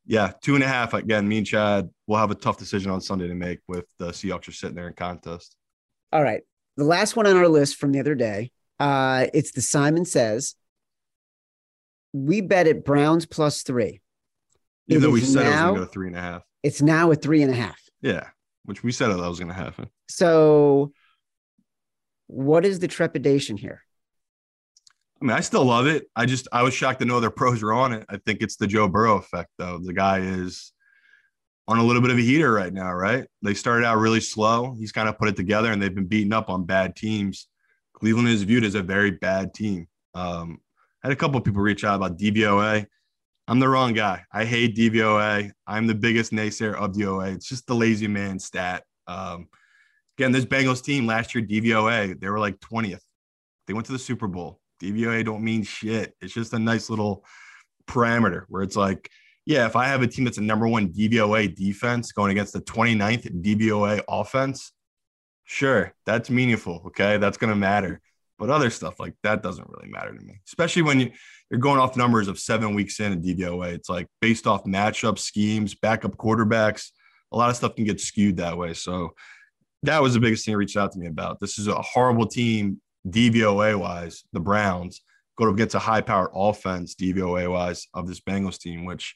yeah, 0.05 0.31
two 0.41 0.55
and 0.55 0.63
a 0.63 0.67
half 0.67 0.93
again. 0.93 1.27
Me 1.27 1.39
and 1.39 1.47
Chad 1.47 1.89
will 2.07 2.17
have 2.17 2.31
a 2.31 2.35
tough 2.35 2.57
decision 2.57 2.91
on 2.91 3.01
Sunday 3.01 3.27
to 3.27 3.35
make 3.35 3.59
with 3.67 3.85
the 3.97 4.07
Seahawks 4.07 4.47
are 4.47 4.51
sitting 4.51 4.75
there 4.75 4.87
in 4.87 4.93
contest. 4.93 5.55
All 6.11 6.23
right. 6.23 6.41
The 6.77 6.83
last 6.83 7.15
one 7.15 7.25
on 7.25 7.35
our 7.37 7.47
list 7.47 7.77
from 7.77 7.91
the 7.91 7.99
other 7.99 8.15
day, 8.15 8.51
uh, 8.79 9.27
it's 9.33 9.51
the 9.51 9.61
Simon 9.61 10.05
Says. 10.05 10.55
We 12.13 12.41
bet 12.41 12.67
it 12.67 12.85
Browns 12.85 13.25
plus 13.25 13.63
three. 13.63 14.01
Even 14.87 15.01
It 15.03 15.05
though 15.05 15.11
we 15.11 15.21
said 15.21 15.45
it 15.45 15.49
was 15.49 15.55
gonna 15.55 15.79
go 15.79 15.85
three 15.85 16.07
and 16.07 16.15
a 16.15 16.21
half. 16.21 16.43
It's 16.63 16.81
now 16.81 17.11
at 17.11 17.21
three 17.21 17.41
and 17.41 17.51
a 17.51 17.55
half. 17.55 17.79
Yeah, 18.01 18.27
which 18.65 18.83
we 18.83 18.91
said 18.91 19.07
that 19.07 19.17
was 19.17 19.39
gonna 19.39 19.53
happen. 19.53 19.89
So, 20.09 20.93
what 22.27 22.65
is 22.65 22.79
the 22.79 22.87
trepidation 22.87 23.57
here? 23.57 23.84
I 25.25 25.27
mean, 25.27 25.37
I 25.37 25.41
still 25.41 25.65
love 25.65 25.87
it. 25.87 26.07
I 26.15 26.27
just 26.27 26.47
I 26.51 26.61
was 26.61 26.75
shocked 26.75 26.99
to 26.99 27.05
know 27.05 27.19
their 27.19 27.31
pros 27.31 27.63
were 27.63 27.73
on 27.73 27.93
it. 27.93 28.05
I 28.07 28.17
think 28.17 28.43
it's 28.43 28.57
the 28.57 28.67
Joe 28.67 28.87
Burrow 28.87 29.17
effect, 29.17 29.49
though. 29.57 29.79
The 29.79 29.91
guy 29.91 30.19
is 30.19 30.71
on 31.67 31.79
a 31.79 31.83
little 31.83 32.03
bit 32.03 32.11
of 32.11 32.19
a 32.19 32.21
heater 32.21 32.53
right 32.53 32.71
now, 32.71 32.93
right? 32.93 33.25
They 33.41 33.55
started 33.55 33.87
out 33.87 33.97
really 33.97 34.19
slow. 34.19 34.75
He's 34.77 34.91
kind 34.91 35.09
of 35.09 35.17
put 35.17 35.27
it 35.27 35.35
together, 35.35 35.71
and 35.71 35.81
they've 35.81 35.95
been 35.95 36.05
beaten 36.05 36.31
up 36.31 36.47
on 36.47 36.65
bad 36.65 36.95
teams. 36.95 37.47
Cleveland 37.93 38.27
is 38.27 38.43
viewed 38.43 38.63
as 38.65 38.75
a 38.75 38.83
very 38.83 39.09
bad 39.09 39.55
team. 39.55 39.87
Um, 40.13 40.59
I 41.03 41.07
had 41.07 41.13
a 41.13 41.15
couple 41.15 41.41
people 41.41 41.63
reach 41.63 41.83
out 41.83 41.95
about 41.95 42.19
DVOA. 42.19 42.85
I'm 43.47 43.59
the 43.59 43.67
wrong 43.67 43.93
guy. 43.93 44.21
I 44.31 44.45
hate 44.45 44.75
DVOA. 44.75 45.49
I'm 45.65 45.87
the 45.87 45.95
biggest 45.95 46.33
naysayer 46.33 46.75
of 46.75 46.91
DVOA. 46.91 47.33
It's 47.33 47.49
just 47.49 47.65
the 47.65 47.73
lazy 47.73 48.07
man 48.07 48.37
stat. 48.37 48.83
Um, 49.07 49.47
again, 50.19 50.31
this 50.31 50.45
Bengals 50.45 50.83
team 50.83 51.07
last 51.07 51.33
year, 51.33 51.43
DVOA, 51.43 52.21
they 52.21 52.29
were 52.29 52.37
like 52.37 52.59
20th. 52.59 53.01
They 53.65 53.73
went 53.73 53.87
to 53.87 53.91
the 53.91 53.97
Super 53.97 54.27
Bowl. 54.27 54.61
DVOA 54.91 55.25
don't 55.25 55.43
mean 55.43 55.63
shit. 55.63 56.13
It's 56.21 56.33
just 56.33 56.53
a 56.53 56.59
nice 56.59 56.89
little 56.89 57.25
parameter 57.87 58.43
where 58.49 58.63
it's 58.63 58.75
like, 58.75 59.09
yeah, 59.45 59.65
if 59.65 59.75
I 59.75 59.87
have 59.87 60.01
a 60.01 60.07
team 60.07 60.25
that's 60.25 60.37
a 60.37 60.41
number 60.41 60.67
one 60.67 60.89
DVOA 60.91 61.55
defense 61.55 62.11
going 62.11 62.31
against 62.31 62.53
the 62.53 62.61
29th 62.61 63.43
DVOA 63.43 64.01
offense, 64.07 64.71
sure, 65.43 65.93
that's 66.05 66.29
meaningful. 66.29 66.83
Okay. 66.87 67.17
That's 67.17 67.37
going 67.37 67.51
to 67.51 67.55
matter. 67.55 68.01
But 68.37 68.49
other 68.49 68.69
stuff 68.69 68.99
like 68.99 69.13
that 69.23 69.43
doesn't 69.43 69.69
really 69.69 69.89
matter 69.89 70.13
to 70.13 70.21
me, 70.21 70.41
especially 70.45 70.81
when 70.81 70.99
you, 70.99 71.11
you're 71.49 71.59
going 71.59 71.79
off 71.79 71.95
numbers 71.95 72.27
of 72.27 72.37
seven 72.37 72.73
weeks 72.73 72.99
in 72.99 73.13
a 73.13 73.15
DVOA. 73.15 73.73
It's 73.73 73.87
like 73.87 74.07
based 74.19 74.45
off 74.45 74.65
matchup 74.65 75.19
schemes, 75.19 75.73
backup 75.73 76.17
quarterbacks. 76.17 76.89
A 77.31 77.37
lot 77.37 77.49
of 77.49 77.55
stuff 77.55 77.75
can 77.75 77.85
get 77.85 78.01
skewed 78.01 78.37
that 78.37 78.57
way. 78.57 78.73
So 78.73 79.13
that 79.83 80.01
was 80.01 80.15
the 80.15 80.19
biggest 80.19 80.43
thing 80.43 80.53
he 80.53 80.55
reached 80.55 80.75
out 80.75 80.91
to 80.93 80.99
me 80.99 81.07
about. 81.07 81.39
This 81.39 81.57
is 81.57 81.67
a 81.67 81.81
horrible 81.81 82.27
team 82.27 82.81
DVOA 83.07 83.79
wise, 83.79 84.23
the 84.33 84.39
Browns, 84.39 85.01
go 85.37 85.47
up 85.47 85.53
against 85.53 85.75
a 85.75 85.79
high 85.79 86.01
powered 86.01 86.31
offense, 86.33 86.95
DVOA 86.95 87.51
wise, 87.51 87.87
of 87.93 88.07
this 88.07 88.19
Bengals 88.19 88.59
team, 88.59 88.85
which, 88.85 89.15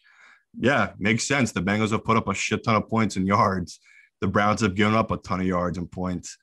yeah, 0.58 0.92
makes 0.98 1.28
sense. 1.28 1.52
The 1.52 1.62
Bengals 1.62 1.92
have 1.92 2.04
put 2.04 2.18
up 2.18 2.28
a 2.28 2.34
shit 2.34 2.64
ton 2.64 2.76
of 2.76 2.88
points 2.90 3.16
and 3.16 3.28
yards. 3.28 3.80
The 4.22 4.28
Browns 4.28 4.62
have 4.62 4.76
given 4.76 4.96
up 4.96 5.12
a 5.12 5.18
ton 5.18 5.40
of 5.40 5.48
yards 5.48 5.78
and 5.78 5.90
points. 5.90 6.38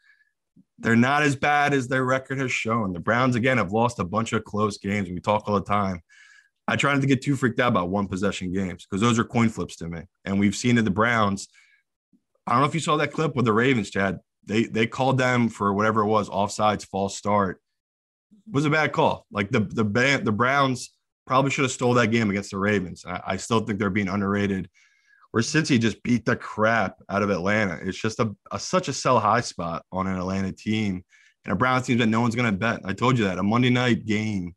They're 0.78 0.96
not 0.96 1.22
as 1.22 1.37
bad 1.37 1.72
as 1.72 1.88
their 1.88 2.04
record 2.04 2.38
has 2.38 2.52
shown. 2.52 2.92
The 2.92 3.00
Browns, 3.00 3.37
again, 3.37 3.59
have 3.59 3.72
lost 3.72 3.98
a 3.98 4.04
bunch 4.04 4.32
of 4.32 4.44
close 4.44 4.78
games. 4.78 5.09
We 5.09 5.20
talk 5.20 5.44
all 5.46 5.54
the 5.54 5.62
time. 5.62 6.02
I 6.68 6.76
try 6.76 6.92
not 6.92 7.00
to 7.00 7.06
get 7.06 7.22
too 7.22 7.37
freaked 7.37 7.61
out 7.61 7.68
about 7.68 7.90
one 7.90 8.09
possession 8.09 8.52
games 8.52 8.85
because 8.85 9.00
those 9.00 9.18
are 9.18 9.24
coin 9.24 9.48
flips 9.48 9.76
to 9.76 9.88
me. 9.88 10.02
And 10.24 10.40
we've 10.40 10.56
seen 10.56 10.78
it 10.78 10.82
the 10.82 10.90
Browns. 10.90 11.48
I 12.46 12.52
don't 12.52 12.61
know 12.61 12.66
if 12.66 12.74
you 12.74 12.80
saw 12.80 12.96
that 12.96 13.12
clip 13.12 13.37
with 13.37 13.44
the 13.44 13.52
Ravens, 13.52 13.90
Chad. 13.90 14.18
They 14.46 14.64
they 14.64 14.87
called 14.87 15.18
them 15.18 15.48
for 15.48 15.72
whatever 15.72 16.02
it 16.02 16.06
was, 16.06 16.28
offsides, 16.28 16.87
false 16.87 17.16
start. 17.16 17.61
It 18.46 18.54
was 18.54 18.64
a 18.64 18.70
bad 18.70 18.92
call. 18.92 19.26
Like 19.30 19.50
the 19.50 19.61
the 19.61 19.85
band, 19.85 20.24
the 20.24 20.32
Browns 20.32 20.90
probably 21.26 21.50
should 21.50 21.64
have 21.64 21.72
stole 21.72 21.94
that 21.94 22.12
game 22.12 22.30
against 22.30 22.52
the 22.52 22.59
Ravens. 22.59 23.04
I, 23.06 23.20
I 23.26 23.37
still 23.37 23.61
think 23.61 23.78
they're 23.78 23.90
being 23.90 24.09
underrated. 24.09 24.70
Where 25.32 25.42
Cincy 25.42 25.78
just 25.78 26.02
beat 26.02 26.24
the 26.24 26.37
crap 26.37 27.02
out 27.11 27.22
of 27.22 27.30
Atlanta. 27.30 27.78
It's 27.82 28.00
just 28.00 28.20
a, 28.20 28.35
a 28.52 28.59
such 28.59 28.88
a 28.88 28.92
sell 28.92 29.18
high 29.18 29.40
spot 29.40 29.85
on 29.92 30.06
an 30.06 30.16
Atlanta 30.16 30.52
team 30.52 31.04
and 31.44 31.52
a 31.52 31.56
Browns 31.56 31.87
team 31.87 31.98
that 31.98 32.06
no 32.06 32.20
one's 32.20 32.37
going 32.37 32.50
to 32.50 32.56
bet. 32.56 32.80
I 32.85 32.92
told 32.92 33.18
you 33.18 33.24
that 33.24 33.38
a 33.38 33.42
Monday 33.42 33.68
night 33.68 34.06
game 34.06 34.54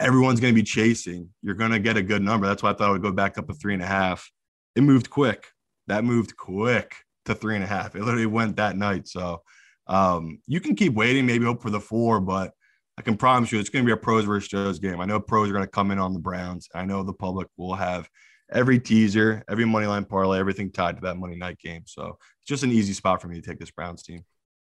everyone's 0.00 0.40
going 0.40 0.54
to 0.54 0.58
be 0.58 0.64
chasing. 0.64 1.28
You're 1.42 1.56
going 1.56 1.72
to 1.72 1.80
get 1.80 1.96
a 1.96 2.02
good 2.02 2.22
number. 2.22 2.46
That's 2.46 2.62
why 2.62 2.70
I 2.70 2.74
thought 2.74 2.88
I 2.88 2.92
would 2.92 3.02
go 3.02 3.12
back 3.12 3.36
up 3.36 3.50
a 3.50 3.54
three 3.54 3.74
and 3.74 3.82
a 3.82 3.86
half. 3.86 4.30
It 4.74 4.82
moved 4.82 5.10
quick. 5.10 5.48
That 5.88 6.04
moved 6.04 6.36
quick 6.36 6.94
to 7.28 7.34
three 7.34 7.54
and 7.54 7.64
a 7.64 7.66
half. 7.66 7.94
It 7.94 8.02
literally 8.02 8.26
went 8.26 8.56
that 8.56 8.76
night. 8.76 9.08
So 9.08 9.42
um, 9.86 10.40
you 10.46 10.60
can 10.60 10.76
keep 10.76 10.92
waiting, 10.94 11.24
maybe 11.24 11.44
hope 11.44 11.62
for 11.62 11.70
the 11.70 11.80
four, 11.80 12.20
but 12.20 12.52
I 12.98 13.02
can 13.02 13.16
promise 13.16 13.52
you 13.52 13.60
it's 13.60 13.70
going 13.70 13.84
to 13.84 13.86
be 13.86 13.92
a 13.92 13.96
pros 13.96 14.24
versus 14.24 14.48
Joe's 14.48 14.78
game. 14.78 15.00
I 15.00 15.04
know 15.04 15.20
pros 15.20 15.48
are 15.48 15.52
going 15.52 15.64
to 15.64 15.70
come 15.70 15.90
in 15.90 15.98
on 15.98 16.12
the 16.12 16.18
Browns. 16.18 16.68
I 16.74 16.84
know 16.84 17.02
the 17.02 17.12
public 17.12 17.48
will 17.56 17.74
have 17.74 18.08
every 18.50 18.80
teaser, 18.80 19.44
every 19.48 19.64
money 19.64 19.86
line 19.86 20.04
parlay, 20.04 20.38
everything 20.38 20.72
tied 20.72 20.96
to 20.96 21.02
that 21.02 21.16
Monday 21.16 21.36
night 21.36 21.58
game. 21.58 21.82
So 21.86 22.18
it's 22.40 22.48
just 22.48 22.64
an 22.64 22.72
easy 22.72 22.92
spot 22.92 23.22
for 23.22 23.28
me 23.28 23.40
to 23.40 23.48
take 23.48 23.58
this 23.58 23.70
Browns 23.70 24.02
team. 24.02 24.24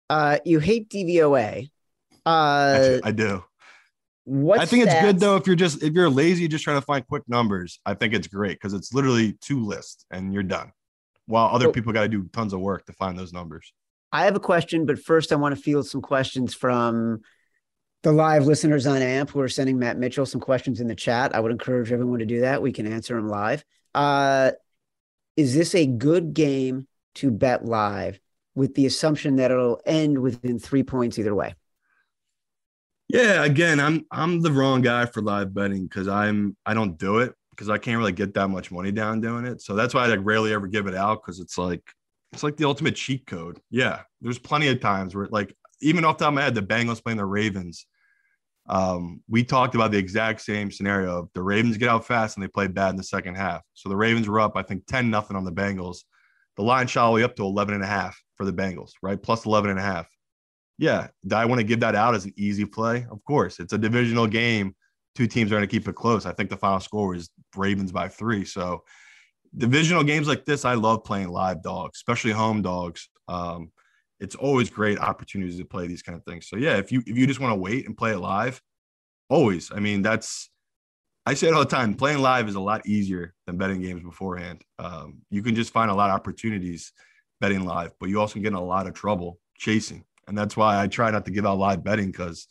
Uh, 0.10 0.39
you 0.45 0.60
hate 0.60 0.89
DVOA. 0.89 1.69
Uh, 2.26 2.76
Actually, 2.76 3.04
I 3.04 3.12
do. 3.12 3.43
What 4.26 4.60
I 4.60 4.65
think 4.67 4.84
stats, 4.84 4.93
it's 4.93 5.02
good 5.02 5.19
though 5.19 5.38
if 5.38 5.48
you're 5.48 5.56
just 5.56 5.82
if 5.82 5.93
you're 5.93 6.10
lazy, 6.10 6.48
just 6.48 6.63
trying 6.63 6.80
to 6.80 6.86
find 6.86 7.06
quick 7.08 7.24
numbers. 7.28 7.80
I 7.86 7.95
think 7.95 8.13
it's 8.13 8.28
great 8.28 8.60
because 8.60 8.74
it's 8.74 8.93
literally 8.93 9.38
two 9.41 9.65
lists 9.65 10.06
and 10.12 10.32
you're 10.32 10.43
done. 10.43 10.72
While 11.30 11.54
other 11.54 11.65
So- 11.65 11.72
people 11.74 11.94
got 11.94 12.02
to 12.02 12.10
do 12.10 12.28
tons 12.34 12.54
of 12.54 12.60
work 12.60 12.88
to 12.88 12.94
find 12.94 13.18
those 13.18 13.32
numbers. 13.32 13.72
I 14.12 14.26
have 14.26 14.36
a 14.36 14.39
question, 14.39 14.88
but 14.88 14.98
first 14.98 15.32
I 15.32 15.36
want 15.36 15.56
to 15.56 15.62
field 15.62 15.88
some 15.88 16.02
questions 16.02 16.56
from 16.56 17.22
the 18.02 18.12
live 18.12 18.48
listeners 18.48 18.88
on 18.88 19.00
AMP 19.00 19.30
who 19.30 19.39
are 19.39 19.48
sending 19.48 19.78
Matt 19.78 20.00
Mitchell 20.00 20.26
some 20.26 20.42
questions 20.42 20.82
in 20.82 20.88
the 20.88 20.96
chat. 20.96 21.36
I 21.36 21.39
would 21.39 21.52
encourage 21.52 21.92
everyone 21.92 22.18
to 22.18 22.26
do 22.26 22.42
that. 22.42 22.63
We 22.63 22.72
can 22.72 22.92
answer 22.92 23.15
them 23.15 23.30
live. 23.30 23.63
Uh, 23.94 24.54
is 25.38 25.54
this 25.54 25.76
a 25.76 25.86
good 25.86 26.34
game 26.34 26.88
to 27.15 27.30
bet 27.30 27.63
live 27.63 28.20
with 28.56 28.74
the 28.74 28.88
assumption 28.88 29.36
that 29.36 29.52
it'll 29.52 29.82
end 29.86 30.18
within 30.18 30.58
three 30.58 30.82
points 30.82 31.20
either 31.20 31.36
way? 31.36 31.54
Yeah, 33.08 33.44
again, 33.44 33.80
I'm 33.80 34.08
I'm 34.10 34.42
the 34.42 34.52
wrong 34.52 34.82
guy 34.82 35.06
for 35.06 35.22
live 35.22 35.54
betting 35.54 35.84
because 35.84 36.08
I'm 36.08 36.58
I 36.65 36.74
don't 36.74 36.98
do 36.98 37.20
it 37.20 37.36
because 37.60 37.69
I 37.69 37.78
can't 37.78 37.98
really 37.98 38.13
get 38.13 38.34
that 38.36 38.48
much 38.48 38.72
money 38.72 38.89
down 38.89 39.19
doing 39.19 39.43
it. 39.43 39.62
So 39.62 39.76
that's 39.76 39.93
why 39.93 40.06
I 40.06 40.08
like 40.08 40.22
rarely 40.24 40.54
ever 40.54 40.65
give 40.65 40.88
it 40.88 40.95
out 40.95 41.22
because 41.22 41.41
it's 41.41 41.58
like 41.58 41.84
it's 42.32 42.41
like 42.41 42.56
the 42.56 42.63
ultimate 42.63 42.95
cheat 42.95 43.28
code. 43.28 43.60
Yeah, 43.69 44.04
there's 44.22 44.39
plenty 44.39 44.69
of 44.69 44.80
times 44.80 45.13
where 45.13 45.28
like 45.30 45.54
even 45.82 46.06
off 46.06 46.17
the 46.17 46.24
top 46.24 46.30
of 46.30 46.36
my 46.36 46.43
head, 46.43 46.56
the 46.56 46.62
Bengals 46.62 47.04
playing 47.04 47.17
the 47.17 47.26
Ravens. 47.26 47.86
Um, 48.69 49.22
we 49.28 49.43
talked 49.43 49.76
about 49.76 49.91
the 49.91 49.98
exact 49.98 50.39
same 50.41 50.72
scenario. 50.72 51.19
of 51.19 51.30
The 51.34 51.41
Ravens 51.41 51.76
get 51.76 51.89
out 51.89 52.06
fast 52.06 52.38
and 52.38 52.43
they 52.43 52.48
play 52.48 52.67
bad 52.67 52.91
in 52.91 52.95
the 52.95 53.04
second 53.04 53.36
half. 53.36 53.62
So 53.74 53.89
the 53.89 53.98
Ravens 53.98 54.30
were 54.30 54.39
up, 54.39 54.56
I 54.56 54.62
think, 54.62 54.86
10 54.86 55.10
nothing 55.10 55.36
on 55.36 55.43
the 55.43 55.52
Bengals. 55.52 56.04
The 56.56 56.63
line 56.63 56.88
shot 56.88 57.06
all 57.06 57.12
the 57.12 57.15
way 57.15 57.24
up 57.24 57.36
to 57.38 57.43
11 57.43 57.74
and 57.74 57.84
a 57.84 57.88
half 57.88 58.22
for 58.36 58.45
the 58.45 58.54
Bengals, 58.54 58.91
right? 59.02 59.22
Plus 59.22 59.45
11 59.45 59.72
and 59.72 59.80
a 59.80 59.82
half. 59.82 60.08
Yeah. 60.78 61.08
Do 61.26 61.36
I 61.36 61.45
want 61.45 61.60
to 61.60 61.65
give 61.65 61.80
that 61.80 61.95
out 61.95 62.13
as 62.13 62.26
an 62.26 62.34
easy 62.38 62.65
play? 62.65 63.08
Of 63.10 63.24
course. 63.26 63.60
It's 63.60 63.74
a 63.74 63.78
divisional 63.78 64.28
game. 64.28 64.76
Two 65.20 65.28
teams 65.28 65.52
are 65.52 65.56
going 65.56 65.68
to 65.68 65.68
keep 65.68 65.86
it 65.86 65.96
close. 65.96 66.26
I 66.26 66.32
think 66.32 66.50
the 66.50 66.56
final 66.56 66.80
score 66.80 67.10
was 67.10 67.30
Ravens 67.54 67.92
by 67.92 68.08
three. 68.08 68.46
So 68.46 68.86
divisional 69.58 70.06
games 70.06 70.30
like 70.30 70.46
this, 70.46 70.64
I 70.64 70.76
love 70.76 71.04
playing 71.04 71.28
live 71.28 71.62
dogs, 71.62 71.98
especially 71.98 72.32
home 72.32 72.62
dogs. 72.62 73.10
Um, 73.28 73.74
it's 74.22 74.36
always 74.36 74.70
great 74.70 74.98
opportunities 74.98 75.58
to 75.58 75.66
play 75.66 75.88
these 75.88 76.02
kind 76.02 76.18
of 76.18 76.24
things. 76.24 76.48
So 76.48 76.56
yeah, 76.56 76.78
if 76.78 76.90
you 76.94 77.04
if 77.06 77.18
you 77.18 77.28
just 77.28 77.42
want 77.42 77.52
to 77.52 77.60
wait 77.60 77.86
and 77.86 77.98
play 77.98 78.12
it 78.12 78.20
live, 78.20 78.62
always. 79.30 79.74
I 79.76 79.82
mean, 79.82 80.04
that's 80.04 80.50
I 81.26 81.34
say 81.34 81.50
it 81.50 81.54
all 81.54 81.60
the 81.60 81.66
time. 81.66 81.96
Playing 81.96 82.20
live 82.20 82.48
is 82.48 82.56
a 82.56 82.62
lot 82.62 82.88
easier 82.88 83.34
than 83.46 83.58
betting 83.58 83.82
games 83.82 84.02
beforehand. 84.02 84.64
Um, 84.78 85.18
you 85.30 85.44
can 85.44 85.54
just 85.54 85.74
find 85.74 85.92
a 85.92 85.96
lot 85.96 86.12
of 86.12 86.16
opportunities 86.16 86.94
betting 87.42 87.66
live, 87.66 87.92
but 88.00 88.08
you 88.08 88.22
also 88.22 88.40
get 88.40 88.48
in 88.48 88.54
a 88.54 88.64
lot 88.64 88.88
of 88.88 88.94
trouble 88.94 89.38
chasing. 89.58 90.06
And 90.30 90.38
that's 90.38 90.56
why 90.56 90.82
I 90.82 90.88
try 90.88 91.12
not 91.12 91.26
to 91.26 91.32
give 91.32 91.46
out 91.46 91.58
live 91.58 91.84
betting 91.84 92.08
because 92.08 92.48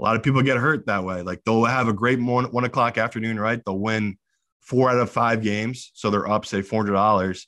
a 0.00 0.02
lot 0.02 0.16
of 0.16 0.22
people 0.22 0.42
get 0.42 0.56
hurt 0.56 0.86
that 0.86 1.04
way. 1.04 1.20
Like 1.20 1.44
they'll 1.44 1.64
have 1.64 1.86
a 1.86 1.92
great 1.92 2.18
morning, 2.18 2.50
one 2.52 2.64
o'clock 2.64 2.96
afternoon, 2.96 3.38
right? 3.38 3.60
They'll 3.64 3.78
win 3.78 4.16
four 4.62 4.88
out 4.88 4.98
of 4.98 5.10
five 5.10 5.42
games. 5.42 5.90
So 5.94 6.10
they're 6.10 6.28
up, 6.28 6.46
say, 6.46 6.62
$400. 6.62 7.44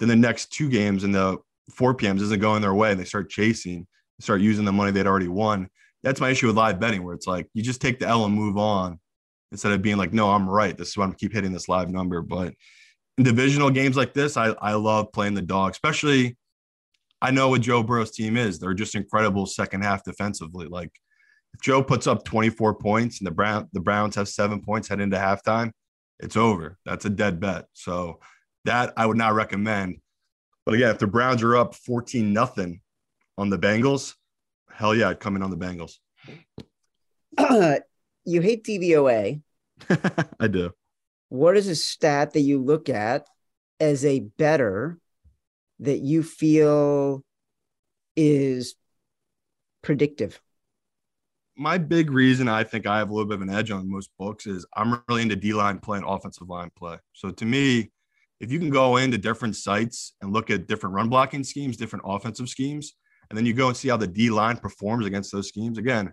Then 0.00 0.08
the 0.08 0.16
next 0.16 0.52
two 0.52 0.68
games 0.68 1.04
in 1.04 1.12
the 1.12 1.38
4 1.70 1.94
p.m. 1.94 2.16
isn't 2.16 2.40
going 2.40 2.60
their 2.60 2.74
way 2.74 2.90
and 2.90 2.98
they 2.98 3.04
start 3.04 3.30
chasing, 3.30 3.86
start 4.18 4.40
using 4.40 4.64
the 4.64 4.72
money 4.72 4.90
they'd 4.90 5.06
already 5.06 5.28
won. 5.28 5.68
That's 6.02 6.20
my 6.20 6.30
issue 6.30 6.48
with 6.48 6.56
live 6.56 6.80
betting, 6.80 7.04
where 7.04 7.14
it's 7.14 7.28
like 7.28 7.48
you 7.54 7.62
just 7.62 7.80
take 7.80 8.00
the 8.00 8.08
L 8.08 8.24
and 8.24 8.34
move 8.34 8.58
on 8.58 8.98
instead 9.52 9.70
of 9.70 9.80
being 9.80 9.96
like, 9.96 10.12
no, 10.12 10.32
I'm 10.32 10.48
right. 10.48 10.76
This 10.76 10.88
is 10.88 10.96
why 10.96 11.04
I'm 11.04 11.12
keep 11.12 11.32
hitting 11.32 11.52
this 11.52 11.68
live 11.68 11.88
number. 11.88 12.20
But 12.20 12.54
in 13.16 13.22
divisional 13.22 13.70
games 13.70 13.96
like 13.96 14.12
this, 14.12 14.36
I, 14.36 14.48
I 14.60 14.72
love 14.72 15.12
playing 15.12 15.34
the 15.34 15.42
dog, 15.42 15.70
especially 15.70 16.36
I 17.20 17.30
know 17.30 17.50
what 17.50 17.60
Joe 17.60 17.84
Burrow's 17.84 18.10
team 18.10 18.36
is. 18.36 18.58
They're 18.58 18.74
just 18.74 18.96
incredible 18.96 19.46
second 19.46 19.82
half 19.82 20.02
defensively. 20.02 20.66
Like 20.66 20.90
Joe 21.60 21.82
puts 21.82 22.06
up 22.06 22.24
24 22.24 22.74
points 22.74 23.20
and 23.20 23.26
the 23.26 23.30
Brown 23.30 23.68
the 23.72 23.80
Browns 23.80 24.16
have 24.16 24.28
seven 24.28 24.60
points 24.62 24.88
head 24.88 25.00
into 25.00 25.16
halftime, 25.16 25.72
it's 26.18 26.36
over. 26.36 26.78
That's 26.84 27.04
a 27.04 27.10
dead 27.10 27.40
bet. 27.40 27.66
So 27.72 28.20
that 28.64 28.92
I 28.96 29.06
would 29.06 29.16
not 29.16 29.34
recommend. 29.34 29.98
But 30.64 30.74
again, 30.74 30.90
if 30.90 30.98
the 30.98 31.06
Browns 31.06 31.42
are 31.42 31.56
up 31.56 31.74
14 31.74 32.32
nothing 32.32 32.80
on 33.36 33.50
the 33.50 33.58
Bengals, 33.58 34.14
hell 34.70 34.94
yeah, 34.94 35.10
I'd 35.10 35.20
come 35.20 35.36
in 35.36 35.42
on 35.42 35.50
the 35.50 35.56
Bengals. 35.56 35.98
you 38.24 38.40
hate 38.40 38.64
DVOA. 38.64 39.42
I 40.40 40.46
do. 40.48 40.72
What 41.28 41.56
is 41.56 41.66
a 41.66 41.74
stat 41.74 42.34
that 42.34 42.40
you 42.40 42.62
look 42.62 42.88
at 42.88 43.26
as 43.80 44.04
a 44.04 44.20
better 44.20 44.98
that 45.80 45.98
you 45.98 46.22
feel 46.22 47.24
is 48.16 48.76
predictive? 49.82 50.40
My 51.56 51.76
big 51.78 52.10
reason 52.10 52.48
I 52.48 52.64
think 52.64 52.86
I 52.86 52.98
have 52.98 53.10
a 53.10 53.12
little 53.12 53.28
bit 53.28 53.34
of 53.34 53.42
an 53.42 53.50
edge 53.50 53.70
on 53.70 53.90
most 53.90 54.10
books 54.18 54.46
is 54.46 54.64
I'm 54.74 55.02
really 55.08 55.22
into 55.22 55.36
D 55.36 55.52
line 55.52 55.78
play 55.78 55.98
and 55.98 56.06
offensive 56.06 56.48
line 56.48 56.70
play. 56.76 56.96
So 57.12 57.30
to 57.30 57.44
me, 57.44 57.90
if 58.40 58.50
you 58.50 58.58
can 58.58 58.70
go 58.70 58.96
into 58.96 59.18
different 59.18 59.56
sites 59.56 60.14
and 60.20 60.32
look 60.32 60.50
at 60.50 60.66
different 60.66 60.94
run 60.94 61.08
blocking 61.08 61.44
schemes, 61.44 61.76
different 61.76 62.04
offensive 62.06 62.48
schemes, 62.48 62.94
and 63.28 63.36
then 63.36 63.46
you 63.46 63.54
go 63.54 63.68
and 63.68 63.76
see 63.76 63.88
how 63.88 63.96
the 63.96 64.06
D 64.06 64.30
line 64.30 64.56
performs 64.56 65.06
against 65.06 65.30
those 65.30 65.48
schemes. 65.48 65.78
Again, 65.78 66.12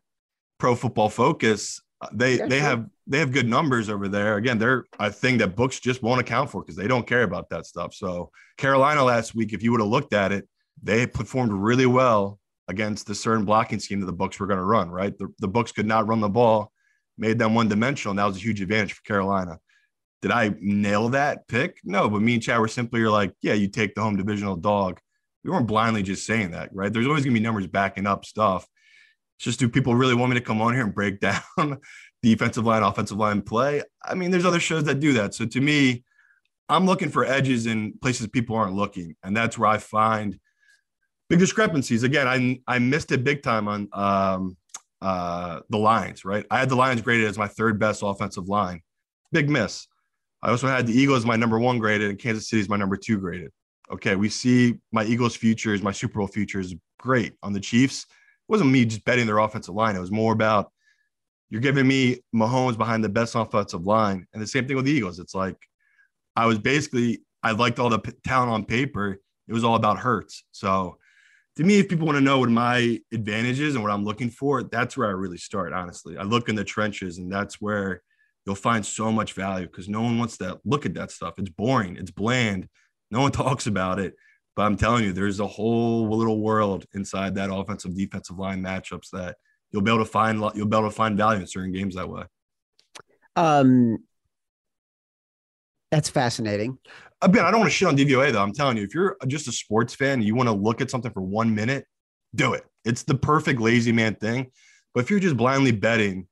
Pro 0.58 0.76
Football 0.76 1.10
Focus, 1.10 1.82
uh, 2.02 2.08
they 2.12 2.38
Yeah, 2.38 2.48
they 2.48 2.60
sure. 2.60 2.68
have 2.68 2.86
they 3.08 3.20
have 3.20 3.32
good 3.32 3.48
numbers 3.48 3.90
over 3.90 4.08
there. 4.08 4.38
Again, 4.38 4.58
they're 4.58 4.86
a 5.00 5.12
thing 5.12 5.38
that 5.40 5.56
books 5.56 5.80
just 5.80 6.04
won't 6.04 6.22
account 6.22 6.50
for 6.52 6.62
because 6.62 6.76
they 6.76 6.88
don't 6.88 7.08
care 7.08 7.24
about 7.24 7.50
that 7.50 7.66
stuff. 7.66 7.94
So 7.94 8.30
Carolina 8.58 9.04
last 9.04 9.34
week, 9.36 9.54
if 9.54 9.64
you 9.64 9.72
would 9.72 9.82
have 9.82 9.90
looked 9.90 10.14
at 10.14 10.32
it, 10.32 10.48
they 10.82 11.08
performed 11.08 11.52
really 11.52 11.86
well 11.86 12.39
against 12.70 13.08
the 13.08 13.16
certain 13.16 13.44
blocking 13.44 13.80
scheme 13.80 14.00
that 14.00 14.06
the 14.06 14.14
Bucs 14.14 14.40
were 14.40 14.48
going 14.48 14.60
to 14.60 14.64
run. 14.64 14.90
Right, 14.90 15.18
the, 15.18 15.28
the 15.40 15.50
Bucs 15.50 15.74
could 15.74 15.88
not 15.88 16.08
run 16.08 16.22
the 16.22 16.30
ball, 16.30 16.72
made 17.18 17.40
them 17.40 17.56
one 17.56 17.68
dimensional, 17.68 18.12
and 18.12 18.20
that 18.20 18.26
was 18.26 18.38
a 18.38 18.42
huge 18.42 18.62
advantage 18.62 18.94
for 18.94 19.02
Carolina. 19.04 19.60
Did 20.22 20.32
I 20.32 20.54
nail 20.60 21.10
that 21.10 21.48
pick? 21.48 21.80
No, 21.84 22.10
but 22.10 22.22
me 22.22 22.36
and 22.36 22.44
Chad 22.44 22.60
were 22.60 22.68
simply 22.68 23.02
like, 23.02 23.34
yeah, 23.42 23.54
you 23.54 23.68
take 23.68 23.96
the 23.96 24.02
home 24.02 24.18
divisional 24.18 24.56
dog. 24.56 25.00
We 25.44 25.52
weren't 25.52 25.68
blindly 25.68 26.04
just 26.04 26.26
saying 26.26 26.52
that, 26.52 26.70
right? 26.74 26.92
There's 26.92 27.08
always 27.08 27.24
gonna 27.24 27.34
be 27.34 27.40
numbers 27.40 27.68
backing 27.68 28.06
up 28.06 28.26
stuff. 28.26 28.68
It's 29.38 29.46
just 29.46 29.60
do 29.60 29.70
people 29.70 29.96
really 29.96 30.16
want 30.16 30.32
me 30.32 30.40
to 30.40 30.46
come 30.46 30.62
on 30.62 30.74
here 30.74 30.84
and 30.84 30.94
break 30.94 31.20
down 31.22 31.80
defensive 32.22 32.66
line, 32.66 32.84
offensive 32.84 33.18
line 33.18 33.42
play? 33.42 33.82
I 34.04 34.14
mean, 34.14 34.32
there's 34.32 34.46
other 34.46 34.60
shows 34.60 34.84
that 34.84 35.00
do 35.00 35.14
that. 35.14 35.34
So 35.34 35.46
to 35.46 35.62
me, 35.62 36.04
I'm 36.68 36.86
looking 36.86 37.10
for 37.10 37.26
edges 37.26 37.66
in 37.66 37.94
places 38.00 38.28
people 38.28 38.56
aren't 38.56 38.76
looking, 38.76 39.16
and 39.24 39.36
that's 39.36 39.58
where 39.58 39.70
I 39.70 39.78
find 39.80 40.40
big 41.30 41.40
discrepancies. 41.40 42.04
Again, 42.04 42.28
I 42.28 42.60
I 42.68 42.80
missed 42.80 43.12
it 43.12 43.24
big 43.24 43.44
time 43.44 43.68
on 43.68 43.90
um, 43.94 44.58
uh, 45.02 45.62
the 45.70 45.78
Lions. 45.78 46.26
Right, 46.26 46.46
I 46.52 46.60
had 46.60 46.70
the 46.70 46.76
Lions 46.76 47.02
graded 47.02 47.28
as 47.28 47.38
my 47.38 47.48
third 47.48 47.80
best 47.80 48.02
offensive 48.04 48.50
line. 48.50 48.82
Big 49.32 49.50
miss. 49.50 49.88
I 50.42 50.50
also 50.50 50.68
had 50.68 50.88
the 50.88 50.94
Eagles 50.94 51.26
my 51.26 51.36
number 51.36 51.60
one 51.60 51.80
graded, 51.80 52.10
and 52.10 52.20
Kansas 52.20 52.50
City 52.50 52.62
is 52.62 52.70
my 52.70 52.78
number 52.78 52.98
two 52.98 53.20
graded. 53.20 53.52
Okay, 53.92 54.16
we 54.16 54.30
see 54.30 54.76
my 54.92 55.04
Eagles 55.04 55.36
futures, 55.36 55.82
my 55.82 55.92
Super 55.92 56.20
Bowl 56.20 56.28
futures, 56.28 56.76
great 57.00 57.34
on 57.42 57.54
the 57.54 57.60
Chiefs. 57.60 58.04
It 58.04 58.52
wasn't 58.52 58.72
me 58.72 58.86
just 58.86 59.04
betting 59.04 59.26
their 59.26 59.40
offensive 59.40 59.74
line. 59.74 59.96
It 59.96 60.00
was 60.00 60.12
more 60.12 60.34
about 60.34 60.72
you're 61.50 61.62
giving 61.62 61.88
me 61.88 62.20
Mahomes 62.34 62.78
behind 62.78 63.04
the 63.04 63.10
best 63.10 63.36
offensive 63.36 63.86
line. 63.86 64.28
And 64.34 64.42
the 64.42 64.48
same 64.48 64.68
thing 64.68 64.76
with 64.76 64.86
the 64.86 64.92
Eagles. 64.92 65.20
It's 65.20 65.34
like 65.34 65.58
I 66.36 66.46
was 66.46 66.60
basically, 66.60 67.22
I 67.42 67.52
liked 67.52 67.80
all 67.80 67.90
the 67.90 68.00
p- 68.00 68.12
talent 68.24 68.52
on 68.52 68.66
paper. 68.66 69.20
It 69.48 69.54
was 69.54 69.64
all 69.64 69.76
about 69.76 69.98
Hurts. 69.98 70.44
So 70.52 70.99
to 71.60 71.66
me, 71.66 71.78
if 71.78 71.90
people 71.90 72.06
want 72.06 72.16
to 72.16 72.24
know 72.24 72.40
what 72.40 72.50
my 72.50 72.98
advantage 73.12 73.60
is 73.60 73.76
and 73.76 73.84
what 73.84 73.92
I'm 73.92 74.06
looking 74.06 74.30
for, 74.30 74.64
that's 74.64 74.96
where 74.96 75.10
I 75.10 75.12
really 75.12 75.38
start, 75.38 75.74
honestly. 75.74 76.18
I 76.18 76.24
look 76.24 76.48
in 76.48 76.56
the 76.56 76.64
trenches 76.64 77.18
and 77.18 77.30
that's 77.30 77.60
where 77.60 78.02
you'll 78.46 78.56
find 78.56 78.86
so 78.86 79.12
much 79.12 79.34
value 79.34 79.66
because 79.66 79.90
no 79.90 80.02
one 80.02 80.18
wants 80.18 80.38
to 80.38 80.58
look 80.64 80.86
at 80.86 80.94
that 80.94 81.12
stuff. 81.12 81.34
It's 81.38 81.50
boring, 81.50 81.98
it's 81.98 82.12
bland. 82.12 82.70
No 83.12 83.20
one 83.20 83.32
talks 83.34 83.68
about 83.68 84.00
it. 84.00 84.14
But 84.56 84.68
I'm 84.68 84.78
telling 84.78 85.04
you, 85.04 85.12
there's 85.12 85.42
a 85.42 85.48
whole 85.48 86.08
little 86.18 86.40
world 86.40 86.86
inside 86.94 87.36
that 87.36 87.54
offensive 87.54 87.94
defensive 87.94 88.40
line 88.40 88.64
matchups 88.64 89.10
that 89.12 89.36
you'll 89.72 89.82
be 89.82 89.92
able 89.92 90.06
to 90.06 90.10
find 90.10 90.40
you'll 90.56 90.66
be 90.66 90.78
able 90.78 90.88
to 90.88 90.96
find 90.96 91.18
value 91.18 91.42
in 91.42 91.48
certain 91.48 91.74
games 91.74 91.96
that 91.96 92.08
way. 92.08 92.24
Um, 93.36 93.98
that's 95.92 96.10
fascinating. 96.10 96.78
Again, 97.22 97.44
I 97.46 97.52
don't 97.52 97.60
want 97.60 97.72
to 97.72 97.76
shit 97.76 97.88
on 97.88 97.98
DVOA 97.98 98.32
though. 98.32 98.42
I'm 98.42 98.54
telling 98.54 98.78
you, 98.78 98.84
if 98.84 98.94
you're 98.94 99.18
just 99.28 99.48
a 99.48 99.52
sports 99.52 99.94
fan, 99.94 100.22
you 100.22 100.36
want 100.36 100.48
to 100.48 100.54
look 100.54 100.80
at 100.82 100.90
something 100.90 101.12
for 101.12 101.22
one 101.22 101.54
minute, 101.54 101.86
do 102.36 102.54
it. 102.54 102.64
It's 102.86 103.04
the 103.04 103.16
perfect 103.16 103.60
lazy 103.60 103.92
man 103.92 104.16
thing. 104.16 104.52
But 104.94 105.02
if 105.02 105.10
you're 105.10 105.20
just 105.20 105.36
blindly 105.38 105.72
betting, 105.72 106.28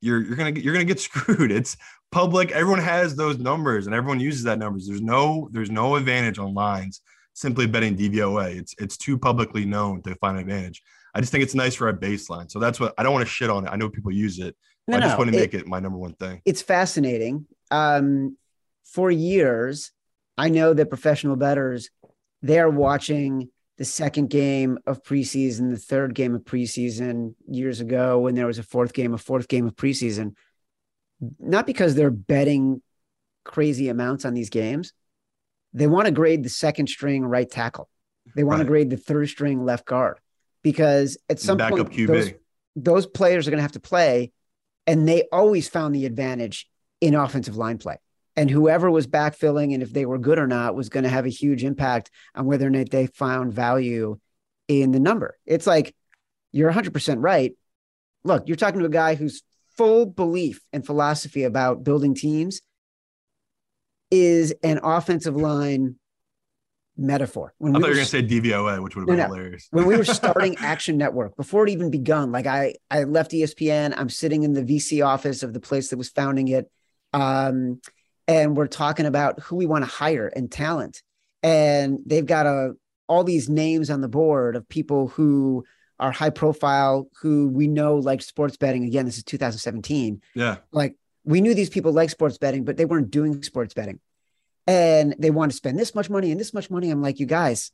you're 0.00 0.20
you're 0.22 0.36
gonna 0.36 0.52
get, 0.52 0.64
you're 0.64 0.72
gonna 0.72 0.84
get 0.84 1.00
screwed. 1.08 1.52
It's 1.52 1.76
public. 2.10 2.50
Everyone 2.52 2.80
has 2.80 3.14
those 3.16 3.38
numbers, 3.38 3.86
and 3.86 3.94
everyone 3.94 4.18
uses 4.20 4.44
that 4.44 4.58
numbers. 4.58 4.86
There's 4.86 5.02
no 5.02 5.48
there's 5.52 5.70
no 5.70 5.96
advantage 5.96 6.38
on 6.38 6.54
lines 6.54 7.00
simply 7.34 7.66
betting 7.66 7.96
DVOA. 7.96 8.56
It's 8.56 8.74
it's 8.78 8.96
too 8.96 9.18
publicly 9.18 9.64
known 9.64 10.02
to 10.02 10.14
find 10.16 10.36
an 10.38 10.42
advantage. 10.42 10.82
I 11.14 11.20
just 11.20 11.30
think 11.30 11.44
it's 11.44 11.54
nice 11.54 11.74
for 11.74 11.88
a 11.90 11.94
baseline. 11.94 12.50
So 12.50 12.58
that's 12.58 12.80
what 12.80 12.94
I 12.96 13.02
don't 13.02 13.12
want 13.12 13.26
to 13.26 13.30
shit 13.32 13.50
on 13.50 13.66
it. 13.66 13.70
I 13.70 13.76
know 13.76 13.90
people 13.90 14.10
use 14.12 14.38
it. 14.38 14.56
No, 14.88 14.96
I 14.96 15.00
just 15.00 15.12
no, 15.12 15.18
want 15.18 15.30
to 15.30 15.36
it- 15.36 15.40
make 15.40 15.54
it 15.54 15.66
my 15.68 15.78
number 15.78 15.98
one 15.98 16.14
thing. 16.14 16.40
it's 16.46 16.62
fascinating. 16.62 17.46
Um, 17.70 18.36
for 18.92 19.10
years, 19.10 19.90
I 20.36 20.48
know 20.48 20.74
that 20.74 20.90
professional 20.90 21.36
bettors 21.36 21.90
they're 22.42 22.68
watching 22.68 23.48
the 23.78 23.84
second 23.84 24.28
game 24.28 24.78
of 24.86 25.02
preseason, 25.02 25.70
the 25.70 25.78
third 25.78 26.14
game 26.14 26.34
of 26.34 26.42
preseason 26.42 27.34
years 27.48 27.80
ago 27.80 28.18
when 28.18 28.34
there 28.34 28.46
was 28.46 28.58
a 28.58 28.62
fourth 28.62 28.92
game, 28.92 29.14
a 29.14 29.18
fourth 29.18 29.48
game 29.48 29.66
of 29.66 29.74
preseason, 29.74 30.34
not 31.38 31.66
because 31.66 31.94
they're 31.94 32.10
betting 32.10 32.82
crazy 33.44 33.88
amounts 33.88 34.24
on 34.24 34.34
these 34.34 34.50
games. 34.50 34.92
They 35.72 35.86
want 35.86 36.06
to 36.06 36.12
grade 36.12 36.42
the 36.42 36.48
second 36.48 36.88
string 36.88 37.24
right 37.24 37.48
tackle. 37.48 37.88
They 38.36 38.44
want 38.44 38.60
to 38.60 38.66
grade 38.66 38.90
the 38.90 38.96
third 38.96 39.28
string 39.28 39.64
left 39.64 39.86
guard 39.86 40.18
because 40.62 41.16
at 41.28 41.40
some 41.40 41.56
Backup 41.56 41.92
point 41.92 42.06
those, 42.06 42.32
those 42.76 43.06
players 43.06 43.46
are 43.46 43.50
going 43.50 43.58
to 43.58 43.62
have 43.62 43.72
to 43.72 43.80
play, 43.80 44.32
and 44.86 45.08
they 45.08 45.24
always 45.32 45.68
found 45.68 45.94
the 45.94 46.06
advantage 46.06 46.68
in 47.00 47.14
offensive 47.14 47.56
line 47.56 47.78
play. 47.78 47.96
And 48.36 48.50
whoever 48.50 48.90
was 48.90 49.06
backfilling 49.06 49.74
and 49.74 49.82
if 49.82 49.92
they 49.92 50.06
were 50.06 50.18
good 50.18 50.38
or 50.38 50.46
not 50.46 50.74
was 50.74 50.88
going 50.88 51.04
to 51.04 51.10
have 51.10 51.26
a 51.26 51.30
huge 51.30 51.64
impact 51.64 52.10
on 52.34 52.46
whether 52.46 52.66
or 52.66 52.70
not 52.70 52.90
they 52.90 53.06
found 53.06 53.52
value 53.52 54.18
in 54.68 54.92
the 54.92 55.00
number. 55.00 55.36
It's 55.44 55.66
like 55.66 55.94
you're 56.50 56.72
100% 56.72 57.16
right. 57.18 57.52
Look, 58.24 58.44
you're 58.46 58.56
talking 58.56 58.80
to 58.80 58.86
a 58.86 58.90
guy 58.90 59.16
whose 59.16 59.42
full 59.76 60.06
belief 60.06 60.60
and 60.72 60.84
philosophy 60.84 61.44
about 61.44 61.84
building 61.84 62.14
teams 62.14 62.60
is 64.10 64.54
an 64.62 64.80
offensive 64.82 65.36
line 65.36 65.96
metaphor. 66.96 67.54
When 67.58 67.74
I 67.74 67.78
we 67.78 67.82
thought 67.82 67.86
you 67.88 67.90
were 67.90 67.94
were 67.94 67.96
gonna 67.96 68.06
say 68.06 68.22
DVOA, 68.22 68.82
which 68.82 68.94
would 68.94 69.02
have 69.02 69.08
No, 69.08 69.24
been 69.24 69.30
no. 69.30 69.34
hilarious. 69.36 69.68
when 69.70 69.86
we 69.86 69.96
were 69.96 70.04
starting 70.20 70.56
Action 70.58 70.98
Network, 70.98 71.36
before 71.36 71.66
it 71.66 71.70
even 71.70 71.90
begun, 71.90 72.32
like 72.32 72.46
I, 72.46 72.74
I 72.90 73.04
left 73.04 73.32
ESPN. 73.32 73.94
I'm 73.96 74.10
sitting 74.10 74.42
in 74.42 74.52
the 74.52 74.62
VC 74.62 75.04
office 75.04 75.42
of 75.42 75.52
the 75.54 75.60
place 75.60 75.88
that 75.90 75.96
was 75.96 76.10
founding 76.10 76.48
it, 76.48 76.70
um, 77.14 77.80
and 78.28 78.56
we're 78.56 78.66
talking 78.66 79.06
about 79.06 79.40
who 79.40 79.56
we 79.56 79.66
want 79.66 79.84
to 79.84 79.90
hire 79.90 80.26
and 80.28 80.50
talent. 80.50 81.02
And 81.42 81.98
they've 82.06 82.26
got 82.26 82.46
a 82.46 82.72
all 83.08 83.24
these 83.24 83.48
names 83.48 83.90
on 83.90 84.00
the 84.00 84.08
board 84.08 84.56
of 84.56 84.68
people 84.68 85.08
who 85.08 85.64
are 85.98 86.12
high 86.12 86.30
profile, 86.30 87.08
who 87.20 87.48
we 87.48 87.66
know 87.66 87.96
like 87.96 88.22
sports 88.22 88.56
betting. 88.56 88.84
Again, 88.84 89.06
this 89.06 89.18
is 89.18 89.24
2017 89.24 90.20
Yeah. 90.34 90.56
like 90.72 90.96
we 91.24 91.40
knew 91.40 91.54
these 91.54 91.70
people 91.70 91.92
like 91.92 92.10
sports 92.10 92.38
betting, 92.38 92.64
but 92.64 92.76
they 92.76 92.84
weren't 92.84 93.10
doing 93.10 93.42
sports 93.42 93.74
betting. 93.74 94.00
And 94.66 95.14
they 95.18 95.30
want 95.30 95.50
to 95.52 95.56
spend 95.56 95.78
this 95.78 95.94
much 95.94 96.08
money 96.08 96.30
and 96.30 96.40
this 96.40 96.54
much 96.54 96.70
money. 96.70 96.90
I'm 96.90 97.02
like, 97.02 97.20
you 97.20 97.26
guys, 97.26 97.70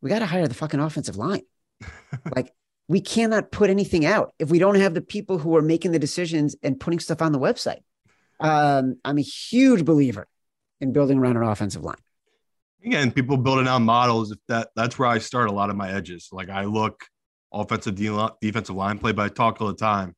we 0.00 0.08
got 0.08 0.20
to 0.20 0.26
hire 0.26 0.48
the 0.48 0.54
fucking 0.54 0.80
offensive 0.80 1.16
line. 1.16 1.42
like, 2.36 2.52
we 2.88 3.00
cannot 3.00 3.52
put 3.52 3.70
anything 3.70 4.04
out 4.04 4.32
if 4.38 4.50
we 4.50 4.58
don't 4.58 4.74
have 4.74 4.94
the 4.94 5.00
people 5.00 5.38
who 5.38 5.54
are 5.56 5.62
making 5.62 5.92
the 5.92 5.98
decisions 5.98 6.56
and 6.62 6.80
putting 6.80 6.98
stuff 6.98 7.22
on 7.22 7.32
the 7.32 7.38
website. 7.38 7.80
Um, 8.40 8.96
I'm 9.04 9.18
a 9.18 9.22
huge 9.22 9.84
believer 9.84 10.26
in 10.80 10.92
building 10.92 11.18
around 11.18 11.36
an 11.36 11.42
offensive 11.42 11.82
line. 11.82 11.96
Again, 12.84 13.12
people 13.12 13.36
building 13.36 13.68
out 13.68 13.80
models. 13.80 14.30
If 14.30 14.38
that 14.48 14.68
that's 14.74 14.98
where 14.98 15.08
I 15.08 15.18
start 15.18 15.48
a 15.48 15.52
lot 15.52 15.68
of 15.68 15.76
my 15.76 15.92
edges. 15.92 16.30
Like 16.32 16.48
I 16.48 16.64
look 16.64 17.04
offensive 17.52 17.94
de- 17.94 18.32
defensive 18.40 18.74
line 18.74 18.98
play, 18.98 19.12
but 19.12 19.22
I 19.22 19.28
talk 19.28 19.60
all 19.60 19.68
the 19.68 19.74
time. 19.74 20.14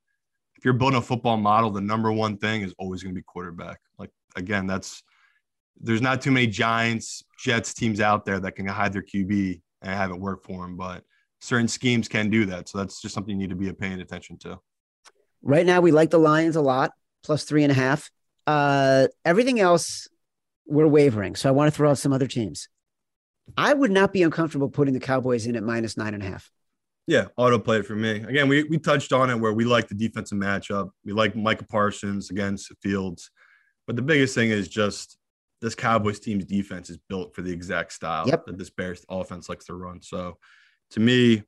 If 0.56 0.64
you're 0.64 0.74
building 0.74 0.98
a 0.98 1.02
football 1.02 1.36
model, 1.36 1.70
the 1.70 1.80
number 1.80 2.12
one 2.12 2.36
thing 2.36 2.62
is 2.62 2.72
always 2.78 3.02
going 3.02 3.14
to 3.14 3.18
be 3.18 3.24
quarterback. 3.24 3.80
Like 3.98 4.10
again, 4.36 4.68
that's 4.68 5.02
there's 5.80 6.02
not 6.02 6.22
too 6.22 6.30
many 6.30 6.46
Giants, 6.46 7.24
Jets 7.38 7.74
teams 7.74 8.00
out 8.00 8.24
there 8.24 8.38
that 8.38 8.52
can 8.52 8.66
hide 8.68 8.92
their 8.92 9.02
QB 9.02 9.60
and 9.82 9.90
have 9.90 10.10
it 10.10 10.20
work 10.20 10.44
for 10.44 10.62
them, 10.62 10.76
but 10.76 11.02
certain 11.40 11.66
schemes 11.66 12.06
can 12.06 12.30
do 12.30 12.46
that. 12.46 12.68
So 12.68 12.78
that's 12.78 13.02
just 13.02 13.14
something 13.14 13.32
you 13.32 13.48
need 13.48 13.50
to 13.50 13.56
be 13.56 13.72
paying 13.72 14.00
attention 14.00 14.38
to. 14.38 14.60
Right 15.42 15.66
now, 15.66 15.80
we 15.80 15.90
like 15.90 16.10
the 16.10 16.18
Lions 16.18 16.54
a 16.54 16.60
lot, 16.60 16.92
plus 17.22 17.44
three 17.44 17.62
and 17.62 17.72
a 17.72 17.74
half. 17.74 18.10
Uh, 18.46 19.08
everything 19.24 19.60
else, 19.60 20.08
we're 20.66 20.86
wavering. 20.86 21.36
So 21.36 21.48
I 21.48 21.52
want 21.52 21.72
to 21.72 21.76
throw 21.76 21.90
out 21.90 21.98
some 21.98 22.12
other 22.12 22.26
teams. 22.26 22.68
I 23.56 23.74
would 23.74 23.90
not 23.90 24.12
be 24.12 24.22
uncomfortable 24.22 24.68
putting 24.68 24.94
the 24.94 25.00
Cowboys 25.00 25.46
in 25.46 25.56
at 25.56 25.62
minus 25.62 25.96
nine 25.96 26.14
and 26.14 26.22
a 26.22 26.26
half. 26.26 26.50
Yeah, 27.06 27.26
auto 27.36 27.58
play 27.58 27.78
it 27.78 27.86
for 27.86 27.96
me. 27.96 28.22
Again, 28.22 28.48
we, 28.48 28.62
we 28.64 28.78
touched 28.78 29.12
on 29.12 29.28
it 29.28 29.36
where 29.36 29.52
we 29.52 29.64
like 29.64 29.88
the 29.88 29.94
defensive 29.94 30.38
matchup. 30.38 30.90
We 31.04 31.12
like 31.12 31.34
Micah 31.34 31.66
Parsons 31.66 32.30
against 32.30 32.72
Fields. 32.80 33.30
But 33.86 33.96
the 33.96 34.02
biggest 34.02 34.34
thing 34.34 34.50
is 34.50 34.68
just 34.68 35.18
this 35.60 35.74
Cowboys 35.74 36.20
team's 36.20 36.44
defense 36.44 36.90
is 36.90 36.98
built 37.08 37.34
for 37.34 37.42
the 37.42 37.52
exact 37.52 37.92
style 37.92 38.28
Yep. 38.28 38.46
that 38.46 38.58
this 38.58 38.70
Bears 38.70 39.04
offense 39.08 39.48
likes 39.48 39.64
to 39.66 39.74
run. 39.74 40.00
So 40.00 40.38
to 40.90 41.00
me, 41.00 41.42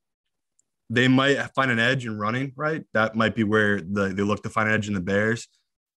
they 0.90 1.08
might 1.08 1.38
find 1.54 1.70
an 1.70 1.78
edge 1.78 2.04
in 2.04 2.18
running, 2.18 2.52
right? 2.56 2.84
That 2.92 3.14
might 3.14 3.34
be 3.34 3.44
where 3.44 3.80
the, 3.80 4.08
they 4.08 4.22
look 4.22 4.42
to 4.42 4.50
find 4.50 4.68
an 4.68 4.74
edge 4.74 4.88
in 4.88 4.94
the 4.94 5.00
Bears, 5.00 5.48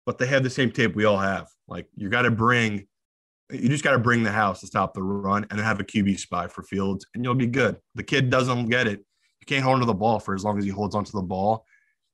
but 0.07 0.17
they 0.17 0.25
have 0.25 0.41
the 0.41 0.49
same 0.49 0.71
tape 0.71 0.95
we 0.95 1.03
all 1.03 1.17
have. 1.17 1.49
Like 1.67 1.85
you 1.95 2.09
got 2.09 2.21
to 2.21 2.31
bring, 2.31 2.87
you 3.51 3.67
just 3.67 3.83
got 3.83 3.91
to 3.91 3.99
bring 3.99 4.23
the 4.23 4.31
house 4.31 4.61
to 4.61 4.67
stop 4.67 4.93
the 4.93 5.03
run 5.03 5.45
and 5.51 5.59
have 5.59 5.81
a 5.81 5.83
QB 5.83 6.17
spy 6.17 6.47
for 6.47 6.63
Fields, 6.63 7.05
and 7.13 7.25
you'll 7.25 7.35
be 7.35 7.45
good. 7.45 7.75
The 7.93 8.03
kid 8.03 8.29
doesn't 8.29 8.69
get 8.69 8.87
it. 8.87 8.99
You 8.99 9.45
can't 9.45 9.63
hold 9.63 9.75
onto 9.75 9.85
the 9.85 9.93
ball 9.93 10.19
for 10.19 10.33
as 10.33 10.45
long 10.45 10.57
as 10.57 10.63
he 10.63 10.69
holds 10.71 10.95
onto 10.95 11.11
the 11.11 11.21
ball. 11.21 11.65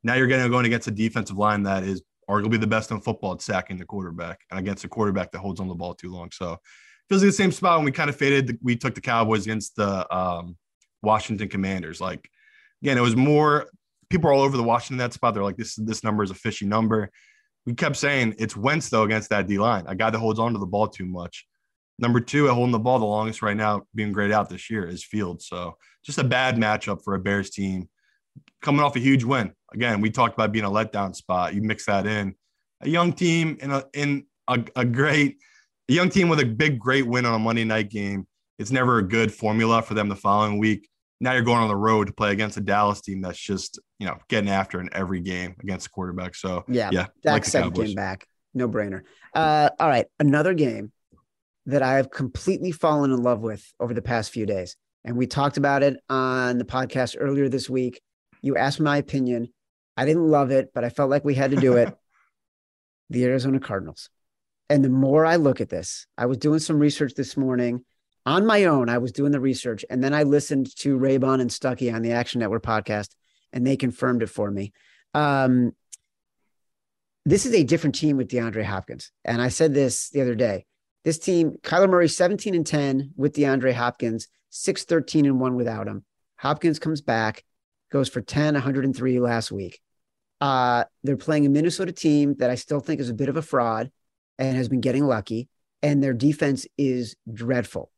Now 0.04 0.16
you're 0.16 0.28
going 0.28 0.42
to 0.42 0.50
going 0.50 0.66
against 0.66 0.88
a 0.88 0.92
defensive 0.92 1.38
line 1.38 1.62
that 1.64 1.84
is 1.84 2.02
arguably 2.28 2.60
the 2.60 2.66
best 2.66 2.90
in 2.90 3.00
football 3.00 3.34
at 3.34 3.44
sacking 3.44 3.78
the 3.78 3.86
quarterback 3.86 4.40
and 4.50 4.60
against 4.60 4.84
a 4.84 4.88
quarterback 4.88 5.32
that 5.32 5.40
holds 5.40 5.60
on 5.60 5.68
the 5.68 5.76
ball 5.76 5.94
too 5.94 6.12
long. 6.12 6.32
So 6.32 6.58
feels 7.10 7.22
like 7.22 7.30
the 7.30 7.34
same 7.34 7.52
spot 7.52 7.78
when 7.78 7.86
we 7.86 7.92
kind 7.92 8.10
of 8.10 8.16
faded. 8.16 8.58
We 8.64 8.76
took 8.76 8.96
the 8.96 9.02
Cowboys 9.02 9.46
against 9.46 9.76
the 9.76 10.12
um, 10.14 10.58
Washington 11.04 11.48
Commanders. 11.48 12.02
Like 12.02 12.28
again, 12.82 12.98
it 12.98 13.02
was 13.02 13.16
more 13.16 13.68
people 14.10 14.32
are 14.32 14.34
all 14.34 14.42
over 14.42 14.58
the 14.58 14.64
Washington 14.64 14.98
that 14.98 15.14
spot. 15.14 15.36
They're 15.36 15.44
like, 15.44 15.58
this 15.58 15.76
this 15.76 16.04
number 16.04 16.24
is 16.24 16.32
a 16.32 16.36
fishy 16.36 16.66
number. 16.66 17.12
We 17.66 17.74
kept 17.74 17.96
saying 17.96 18.36
it's 18.40 18.58
Wentz 18.58 18.90
though 18.90 19.04
against 19.04 19.30
that 19.30 19.48
D 19.48 19.58
line, 19.58 19.86
a 19.88 19.96
guy 19.96 20.10
that 20.10 20.20
holds 20.20 20.40
on 20.40 20.54
to 20.54 20.60
the 20.60 20.66
ball 20.66 20.88
too 20.88 21.06
much. 21.06 21.46
Number 22.00 22.20
two, 22.20 22.48
holding 22.50 22.72
the 22.72 22.80
ball 22.80 23.00
the 23.00 23.06
longest 23.06 23.42
right 23.42 23.56
now, 23.56 23.84
being 23.94 24.12
grayed 24.12 24.32
out 24.32 24.50
this 24.50 24.70
year 24.70 24.86
is 24.86 25.04
Fields. 25.04 25.48
So 25.48 25.78
just 26.04 26.18
a 26.18 26.24
bad 26.24 26.58
matchup 26.58 27.04
for 27.04 27.14
a 27.16 27.20
Bears 27.20 27.52
team 27.52 27.88
coming 28.62 28.82
off 28.82 28.96
a 28.96 29.00
huge 29.00 29.24
win. 29.24 29.54
Again, 29.74 30.02
we 30.02 30.10
talked 30.10 30.34
about 30.34 30.52
being 30.52 30.66
a 30.66 30.70
letdown 30.70 31.16
spot. 31.16 31.54
You 31.54 31.62
mix 31.62 31.86
that 31.86 32.08
in, 32.08 32.36
a 32.82 32.90
young 32.90 33.14
team 33.14 33.58
in 33.62 33.72
a 33.72 33.84
in 33.94 34.26
a, 34.48 34.64
a 34.76 34.86
great 34.86 35.38
a 35.90 35.94
young 35.94 36.10
team 36.10 36.30
with 36.30 36.40
a 36.40 36.46
big 36.46 36.80
great 36.80 37.06
win 37.06 37.26
on 37.26 37.34
a 37.34 37.40
Monday 37.40 37.64
night 37.64 37.90
game. 37.90 38.28
It's 38.60 38.72
never 38.72 38.98
a 38.98 39.04
good 39.04 39.34
formula 39.34 39.82
for 39.82 39.94
them 39.94 40.10
the 40.10 40.16
following 40.16 40.60
week. 40.60 40.90
Now 41.24 41.32
you're 41.32 41.42
going 41.42 41.60
on 41.60 41.70
the 41.70 41.76
road 41.76 42.08
to 42.08 42.14
play 42.14 42.32
against 42.34 42.58
a 42.58 42.62
Dallas 42.62 43.00
team 43.00 43.22
that's 43.22 43.40
just 43.40 43.80
you 43.98 44.06
know 44.06 44.18
getting 44.28 44.50
after 44.50 44.82
in 44.82 44.90
every 44.92 45.22
game 45.22 45.56
against 45.62 45.86
the 45.86 45.90
quarterback. 45.92 46.36
So 46.36 46.66
Yeah, 46.68 46.90
yeah, 46.92 47.08
Dak 47.24 47.34
like 47.34 47.46
second 47.46 47.74
game 47.74 47.96
back, 47.96 48.28
no 48.54 48.68
brainer. 48.68 49.04
Uh, 49.34 49.70
all 49.80 49.88
right, 49.88 50.06
another 50.20 50.54
game 50.54 50.92
that 51.66 51.82
I 51.82 51.94
have 51.94 52.12
completely 52.12 52.74
fallen 52.74 53.12
in 53.12 53.24
love 53.24 53.40
with 53.40 53.66
over 53.80 53.94
the 53.94 54.02
past 54.02 54.32
few 54.32 54.46
days, 54.46 54.76
and 55.06 55.16
we 55.16 55.26
talked 55.26 55.56
about 55.56 55.82
it 55.82 55.96
on 56.10 56.58
the 56.58 56.66
podcast 56.66 57.16
earlier 57.18 57.48
this 57.48 57.70
week. 57.70 58.02
You 58.42 58.58
asked 58.58 58.82
my 58.82 58.98
opinion. 58.98 59.54
I 59.96 60.06
didn't 60.06 60.28
love 60.28 60.52
it, 60.52 60.72
but 60.76 60.84
I 60.84 60.90
felt 60.90 61.10
like 61.10 61.24
we 61.24 61.36
had 61.36 61.52
to 61.52 61.58
do 61.58 61.78
it. 61.78 61.96
the 63.10 63.24
Arizona 63.24 63.60
Cardinals. 63.60 64.10
And 64.70 64.84
the 64.84 64.90
more 64.90 65.26
I 65.26 65.38
look 65.38 65.62
at 65.62 65.70
this, 65.70 66.08
I 66.18 66.26
was 66.26 66.38
doing 66.38 66.60
some 66.60 66.80
research 66.80 67.14
this 67.16 67.38
morning 67.38 67.86
on 68.26 68.46
my 68.46 68.66
own. 68.66 68.90
I 68.90 68.98
was 68.98 69.12
doing 69.12 69.32
the 69.32 69.40
research, 69.40 69.86
and 69.90 70.04
then 70.04 70.14
I 70.14 70.24
listened 70.24 70.76
to 70.78 70.98
Raybon 70.98 71.42
and 71.42 71.50
Stuckey 71.50 71.94
on 71.94 72.02
the 72.02 72.12
Action 72.12 72.40
Network 72.40 72.64
podcast, 72.64 73.10
and 73.52 73.66
they 73.66 73.78
confirmed 73.78 74.24
it 74.24 74.30
for 74.30 74.50
me. 74.50 74.74
Um, 75.14 75.74
this 77.26 77.46
is 77.46 77.54
a 77.54 77.64
different 77.64 77.96
team 77.96 78.18
with 78.18 78.30
DeAndre 78.30 78.64
Hopkins. 78.64 79.12
And 79.24 79.42
I 79.42 79.48
said 79.48 79.74
this 79.74 80.10
the 80.10 80.22
other 80.22 80.36
day. 80.36 80.66
This 81.04 81.20
team, 81.20 81.58
Kyler 81.62 81.90
Murray, 81.90 82.10
17 82.10 82.56
and 82.56 82.66
10 82.66 83.14
with 83.16 83.34
DeAndre 83.34 83.74
Hopkins, 83.74 84.28
6 84.50 84.84
13 84.84 85.26
and 85.26 85.40
1 85.40 85.56
without 85.56 85.88
him. 85.88 86.04
Hopkins 86.38 86.80
comes 86.80 87.02
back, 87.02 87.44
goes 87.92 88.10
for 88.10 88.22
10, 88.22 88.54
103 88.56 89.20
last 89.20 89.52
week. 89.52 89.80
Uh, 90.42 90.84
they're 91.04 91.16
playing 91.16 91.46
a 91.46 91.50
Minnesota 91.50 91.94
team 91.94 92.36
that 92.40 92.50
I 92.50 92.56
still 92.56 92.82
think 92.82 93.00
is 93.00 93.10
a 93.10 93.14
bit 93.14 93.30
of 93.30 93.38
a 93.38 93.42
fraud 93.42 93.92
and 94.38 94.58
has 94.58 94.68
been 94.68 94.82
getting 94.82 95.06
lucky. 95.06 95.48
And 95.82 96.04
their 96.04 96.14
defense 96.14 96.68
is 96.78 97.16
dreadful. 97.32 97.93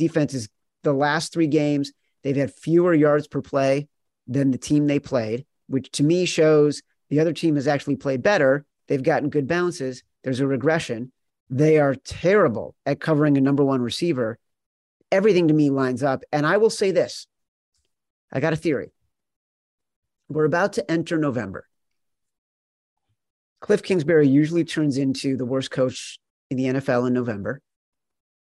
Defense 0.00 0.32
is 0.32 0.48
the 0.82 0.94
last 0.94 1.30
three 1.30 1.46
games, 1.46 1.92
they've 2.22 2.34
had 2.34 2.54
fewer 2.54 2.94
yards 2.94 3.28
per 3.28 3.42
play 3.42 3.86
than 4.26 4.50
the 4.50 4.56
team 4.56 4.86
they 4.86 4.98
played, 4.98 5.44
which 5.66 5.90
to 5.92 6.02
me 6.02 6.24
shows 6.24 6.82
the 7.10 7.20
other 7.20 7.34
team 7.34 7.56
has 7.56 7.68
actually 7.68 7.96
played 7.96 8.22
better. 8.22 8.64
They've 8.88 9.02
gotten 9.02 9.28
good 9.28 9.46
bounces. 9.46 10.02
There's 10.24 10.40
a 10.40 10.46
regression. 10.46 11.12
They 11.50 11.78
are 11.78 11.94
terrible 11.94 12.74
at 12.86 13.00
covering 13.00 13.36
a 13.36 13.42
number 13.42 13.62
one 13.62 13.82
receiver. 13.82 14.38
Everything 15.12 15.48
to 15.48 15.54
me 15.54 15.68
lines 15.68 16.02
up. 16.02 16.22
And 16.32 16.46
I 16.46 16.56
will 16.56 16.70
say 16.70 16.92
this 16.92 17.26
I 18.32 18.40
got 18.40 18.54
a 18.54 18.56
theory. 18.56 18.92
We're 20.30 20.44
about 20.46 20.72
to 20.74 20.90
enter 20.90 21.18
November. 21.18 21.66
Kliff 23.62 23.82
Kingsbury 23.82 24.28
usually 24.28 24.64
turns 24.64 24.96
into 24.96 25.36
the 25.36 25.44
worst 25.44 25.70
coach 25.70 26.18
in 26.48 26.56
the 26.56 26.64
NFL 26.64 27.06
in 27.06 27.12
November. 27.12 27.60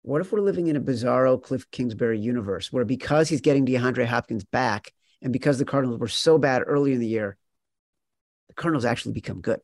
What 0.05 0.21
if 0.21 0.31
we're 0.31 0.39
living 0.39 0.67
in 0.67 0.75
a 0.75 0.79
bizarro 0.79 1.41
Kliff 1.41 1.65
Kingsbury 1.71 2.19
universe 2.19 2.71
where 2.71 2.85
because 2.85 3.27
he's 3.27 3.41
getting 3.41 3.65
DeAndre 3.65 4.05
Hopkins 4.05 4.43
back 4.43 4.93
and 5.23 5.33
because 5.33 5.57
the 5.57 5.65
Cardinals 5.65 5.99
were 5.99 6.07
so 6.07 6.37
bad 6.37 6.61
early 6.63 6.93
in 6.93 6.99
the 6.99 7.07
year, 7.07 7.37
the 8.47 8.53
Cardinals 8.53 8.85
actually 8.85 9.13
become 9.13 9.41
good. 9.41 9.61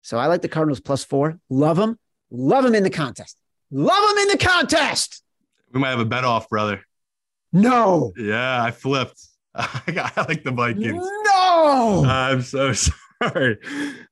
So 0.00 0.16
I 0.16 0.28
like 0.28 0.40
the 0.40 0.48
Cardinals 0.48 0.80
plus 0.80 1.04
four. 1.04 1.38
Love 1.50 1.76
them. 1.76 1.98
Love 2.30 2.64
them 2.64 2.74
in 2.74 2.84
the 2.84 2.90
contest. 2.90 3.36
Love 3.70 4.08
them 4.08 4.18
in 4.22 4.28
the 4.28 4.38
contest. 4.38 5.22
We 5.74 5.80
might 5.80 5.90
have 5.90 6.00
a 6.00 6.06
bet 6.06 6.24
off, 6.24 6.48
brother. 6.48 6.80
No. 7.52 8.14
Yeah, 8.16 8.64
I 8.64 8.70
flipped. 8.70 9.22
I 9.54 10.24
like 10.26 10.42
the 10.42 10.52
Vikings. 10.52 11.06
No. 11.34 12.04
I'm 12.06 12.40
so 12.40 12.72
sorry. 13.22 13.58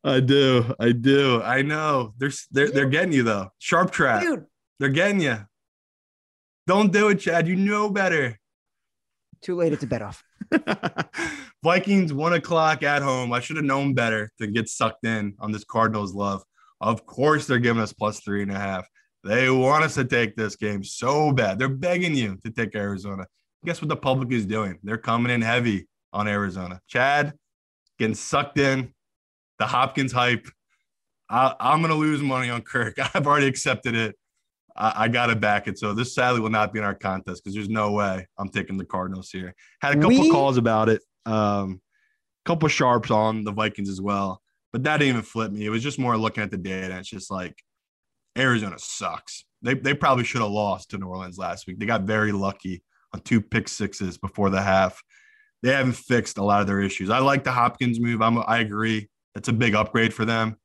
I 0.05 0.21
do. 0.21 0.75
I 0.79 0.93
do. 0.93 1.41
I 1.41 1.63
know. 1.63 2.13
They're 2.19 2.33
they're 2.51 2.71
they're 2.71 2.89
getting 2.91 3.15
you 3.15 3.23
though. 3.23 3.49
Sharp 3.59 3.93
trap. 3.93 4.21
Dude, 4.21 4.45
They're 4.79 4.89
getting 4.89 5.21
you. 5.21 5.39
Don't 6.67 6.93
do 6.93 7.09
it, 7.09 7.17
Chad. 7.17 7.49
You 7.49 7.57
know 7.57 7.89
better. 7.89 8.39
too 9.41 9.57
late. 9.57 9.73
It's 9.73 9.83
a 9.83 9.87
bet 9.87 10.03
off. 10.03 10.23
Vikings 11.63 12.13
one 12.13 12.35
o'clock 12.35 12.83
at 12.83 13.03
home. 13.03 13.33
I 13.33 13.41
should 13.41 13.57
have 13.57 13.65
known 13.65 13.95
better 13.95 14.31
to 14.39 14.47
get 14.47 14.69
sucked 14.69 15.05
in 15.05 15.35
on 15.41 15.51
this 15.51 15.65
Cardinals 15.65 16.15
love. 16.15 16.43
Of 16.81 17.07
course, 17.07 17.47
they're 17.47 17.59
giving 17.59 17.83
us 17.83 17.93
plus 17.93 18.21
three 18.21 18.43
and 18.43 18.53
a 18.53 18.59
half. 18.59 18.87
They 19.25 19.51
want 19.51 19.85
us 19.85 19.95
to 19.95 20.05
take 20.05 20.37
this 20.37 20.57
game 20.57 20.85
so 20.85 21.33
bad. 21.33 21.59
They're 21.59 21.69
begging 21.69 22.15
you 22.15 22.37
to 22.45 22.51
take 22.51 22.75
Arizona. 22.77 23.27
Guess 23.65 23.83
what 23.83 23.89
the 23.89 23.97
public 23.97 24.31
is 24.31 24.47
doing? 24.47 24.79
They're 24.83 24.97
coming 24.97 25.33
in 25.33 25.43
heavy 25.43 25.89
on 26.13 26.29
Arizona. 26.29 26.81
Chad 26.87 27.33
getting 27.99 28.15
sucked 28.15 28.59
in. 28.59 28.95
The 29.59 29.67
Hopkins 29.67 30.13
hype. 30.13 30.47
I, 31.29 31.55
I'm 31.59 31.81
going 31.81 31.91
to 31.91 31.99
lose 31.99 32.23
money 32.23 32.49
on 32.49 32.63
Kirk. 32.63 32.97
I've 33.15 33.27
already 33.27 33.49
accepted 33.49 33.97
it. 33.97 34.17
I, 34.79 34.93
I 35.05 35.09
got 35.09 35.27
to 35.27 35.37
back 35.37 35.69
it. 35.69 35.79
So 35.79 35.93
this 35.93 36.15
sadly 36.15 36.41
will 36.41 36.51
not 36.51 36.73
be 36.73 36.79
in 36.79 36.85
our 36.85 36.95
contest 36.95 37.43
because 37.43 37.55
there's 37.55 37.69
no 37.69 37.93
way 37.93 38.27
I'm 38.39 38.49
taking 38.49 38.79
the 38.79 38.85
Cardinals 38.85 39.31
here. 39.31 39.55
Had 39.83 39.99
a 39.99 40.01
couple 40.01 40.21
We- 40.21 40.31
calls 40.31 40.57
about 40.57 40.89
it. 40.89 41.03
Um, 41.27 41.81
couple 42.47 42.69
sharps 42.69 43.11
on 43.11 43.45
the 43.45 43.53
Vikings 43.53 43.91
as 43.91 44.01
well, 44.01 44.41
but 44.73 44.83
that 44.85 44.97
didn't 44.99 45.11
even 45.11 45.23
flip 45.23 45.53
me. 45.53 45.67
It 45.67 45.69
was 45.69 45.83
just 45.83 45.99
more 45.99 46.17
looking 46.17 46.43
at 46.43 46.51
the 46.51 46.57
data. 46.57 46.97
It's 46.97 47.09
just 47.11 47.31
like 47.31 47.63
Arizona 48.39 48.77
sucks. 48.79 49.45
They 49.61 49.75
they 49.75 49.93
probably 49.93 50.25
should 50.25 50.41
have 50.41 50.51
lost 50.51 50.91
to 50.91 50.99
New 50.99 51.09
Orleans 51.09 51.37
last 51.37 51.67
week. 51.67 51.79
They 51.79 51.85
got 51.85 52.03
very 52.03 52.33
lucky 52.33 52.83
on 53.13 53.21
two 53.21 53.43
pick 53.43 53.69
sixes 53.69 54.17
before 54.17 54.49
the 54.49 54.63
half. 54.63 55.03
They 55.63 55.73
haven't 55.73 55.97
fixed 55.97 56.39
a 56.39 56.45
lot 56.45 56.61
of 56.63 56.67
their 56.67 56.81
issues. 56.81 57.11
I 57.11 57.19
like 57.19 57.45
the 57.45 57.53
Hopkins 57.53 58.01
move. 58.01 58.23
I'm 58.23 58.39
I 58.47 58.59
agree. 58.61 59.11
It's 59.35 59.49
a 59.49 59.53
big 59.53 59.75
upgrade 59.75 60.15
for 60.15 60.25
them. 60.25 60.57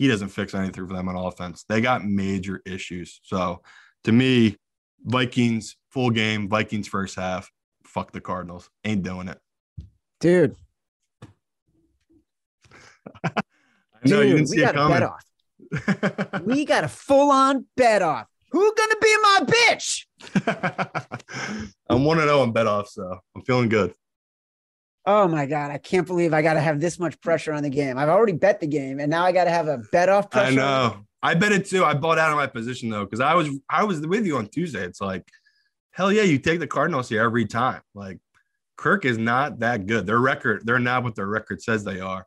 He 0.00 0.08
doesn't 0.08 0.30
fix 0.30 0.54
anything 0.54 0.88
for 0.88 0.94
them 0.94 1.10
on 1.10 1.14
offense. 1.14 1.66
They 1.68 1.82
got 1.82 2.06
major 2.06 2.62
issues. 2.64 3.20
So 3.22 3.60
to 4.04 4.12
me, 4.12 4.56
Vikings 5.04 5.76
full 5.90 6.08
game, 6.08 6.48
Vikings 6.48 6.88
first 6.88 7.16
half. 7.16 7.52
Fuck 7.84 8.10
the 8.10 8.22
Cardinals. 8.22 8.70
Ain't 8.82 9.02
doing 9.02 9.28
it. 9.28 9.38
Dude, 10.18 10.56
I 13.24 13.28
know 14.06 14.22
dude, 14.22 14.30
you 14.30 14.36
didn't 14.36 14.48
we 14.48 14.56
see 14.56 14.62
got 14.62 14.74
it 14.74 14.78
coming. 14.78 15.02
off. 15.02 15.22
We 16.46 16.64
got 16.64 16.84
a 16.84 16.88
full 16.88 17.30
on 17.30 17.66
bet 17.76 18.00
off. 18.00 18.26
Who 18.52 18.74
gonna 18.74 18.96
be 19.02 19.16
my 19.20 19.40
bitch? 19.44 20.06
I'm 21.90 22.06
one 22.06 22.20
and 22.20 22.26
zero 22.26 22.40
on 22.40 22.52
bet 22.52 22.66
off, 22.66 22.88
so 22.88 23.18
I'm 23.36 23.42
feeling 23.42 23.68
good. 23.68 23.92
Oh 25.12 25.26
my 25.26 25.44
god, 25.44 25.72
I 25.72 25.78
can't 25.78 26.06
believe 26.06 26.32
I 26.32 26.40
got 26.40 26.54
to 26.54 26.60
have 26.60 26.80
this 26.80 27.00
much 27.00 27.20
pressure 27.20 27.52
on 27.52 27.64
the 27.64 27.68
game. 27.68 27.98
I've 27.98 28.08
already 28.08 28.32
bet 28.32 28.60
the 28.60 28.68
game, 28.68 29.00
and 29.00 29.10
now 29.10 29.24
I 29.24 29.32
got 29.32 29.44
to 29.44 29.50
have 29.50 29.66
a 29.66 29.78
bet 29.90 30.08
off 30.08 30.30
pressure. 30.30 30.52
I 30.52 30.54
know. 30.54 31.04
I 31.20 31.34
bet 31.34 31.50
it 31.50 31.66
too. 31.66 31.84
I 31.84 31.94
bought 31.94 32.16
out 32.16 32.30
of 32.30 32.36
my 32.36 32.46
position 32.46 32.90
though, 32.90 33.06
because 33.06 33.18
I 33.18 33.34
was 33.34 33.48
I 33.68 33.82
was 33.82 34.06
with 34.06 34.24
you 34.24 34.36
on 34.36 34.46
Tuesday. 34.46 34.84
It's 34.84 35.00
like, 35.00 35.28
hell 35.90 36.12
yeah, 36.12 36.22
you 36.22 36.38
take 36.38 36.60
the 36.60 36.66
Cardinals 36.68 37.08
here 37.08 37.22
every 37.22 37.44
time. 37.44 37.80
Like 37.92 38.20
Kirk 38.76 39.04
is 39.04 39.18
not 39.18 39.58
that 39.58 39.86
good. 39.86 40.06
Their 40.06 40.20
record, 40.20 40.64
they're 40.64 40.78
not 40.78 41.02
what 41.02 41.16
their 41.16 41.26
record 41.26 41.60
says 41.60 41.82
they 41.82 41.98
are. 41.98 42.24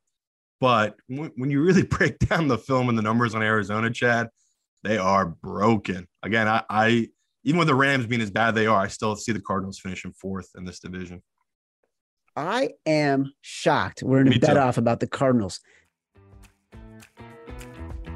But 0.59 0.97
when, 1.07 1.31
when 1.37 1.49
you 1.49 1.63
really 1.63 1.83
break 1.97 2.19
down 2.19 2.49
the 2.49 2.57
film 2.57 2.89
and 2.89 2.97
the 2.97 3.01
numbers 3.01 3.33
on 3.33 3.41
Arizona, 3.41 3.91
Chad, 3.91 4.27
they 4.83 4.97
are 4.97 5.25
broken. 5.25 6.05
Again, 6.21 6.49
I, 6.49 6.63
I 6.69 7.07
even 7.45 7.59
with 7.59 7.69
the 7.69 7.75
Rams 7.75 8.07
being 8.07 8.21
as 8.21 8.29
bad 8.29 8.55
they 8.55 8.67
are, 8.67 8.81
I 8.81 8.87
still 8.89 9.15
see 9.15 9.31
the 9.31 9.39
Cardinals 9.39 9.79
finishing 9.79 10.11
fourth 10.11 10.49
in 10.57 10.65
this 10.65 10.79
division. 10.79 11.23
I 12.35 12.71
am 12.85 13.33
shocked. 13.41 14.03
We're 14.03 14.21
in 14.21 14.27
a 14.27 14.31
Me 14.31 14.37
bet 14.39 14.55
too. 14.55 14.59
off 14.59 14.77
about 14.77 14.99
the 14.99 15.07
Cardinals. 15.07 15.59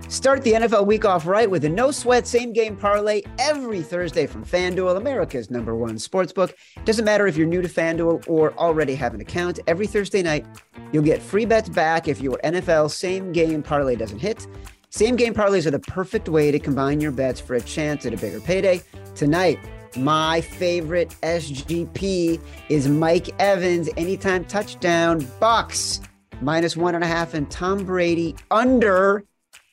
Start 0.10 0.41
the 0.43 0.53
NFL 0.53 0.88
week 0.88 1.03
off 1.03 1.27
right 1.27 1.51
with 1.51 1.65
a 1.65 1.69
no 1.69 1.91
sweat 1.91 2.25
same 2.25 2.53
game 2.53 2.77
parlay 2.77 3.21
every 3.39 3.82
Thursday 3.82 4.25
from 4.25 4.45
FanDuel, 4.45 4.95
America's 4.95 5.51
number 5.51 5.75
one 5.75 5.95
sportsbook. 5.95 6.53
Doesn't 6.86 7.03
matter 7.03 7.27
if 7.27 7.36
you're 7.36 7.45
new 7.45 7.62
to 7.62 7.67
FanDuel 7.67 8.23
or 8.30 8.53
already 8.53 8.95
have 8.95 9.13
an 9.13 9.19
account, 9.19 9.60
every 9.67 9.86
Thursday 9.86 10.23
night 10.23 10.45
you'll 10.93 11.03
get 11.03 11.21
free 11.21 11.43
bets 11.43 11.67
back 11.67 12.08
if 12.08 12.21
your 12.21 12.39
NFL 12.43 12.89
same 12.89 13.34
game 13.34 13.62
parlay 13.62 13.97
doesn't 13.97 14.19
hit. 14.19 14.47
Same 14.89 15.17
game 15.17 15.34
parlays 15.34 15.65
are 15.65 15.71
the 15.71 15.80
perfect 15.80 16.30
way 16.30 16.51
to 16.51 16.60
combine 16.60 17.01
your 17.01 17.12
bets 17.12 17.41
for 17.41 17.56
a 17.56 17.62
chance 17.62 18.06
at 18.06 18.13
a 18.13 18.17
bigger 18.17 18.39
payday. 18.39 18.82
Tonight, 19.13 19.60
my 19.95 20.41
favorite 20.41 21.15
SGP 21.23 22.41
is 22.69 22.88
Mike 22.88 23.30
Evans, 23.39 23.89
anytime 23.97 24.45
touchdown, 24.45 25.21
Bucs 25.41 26.06
minus 26.41 26.78
one 26.78 26.95
and 26.95 27.04
a 27.04 27.08
half, 27.08 27.34
and 27.34 27.50
Tom 27.50 27.84
Brady 27.86 28.36
under 28.52 29.23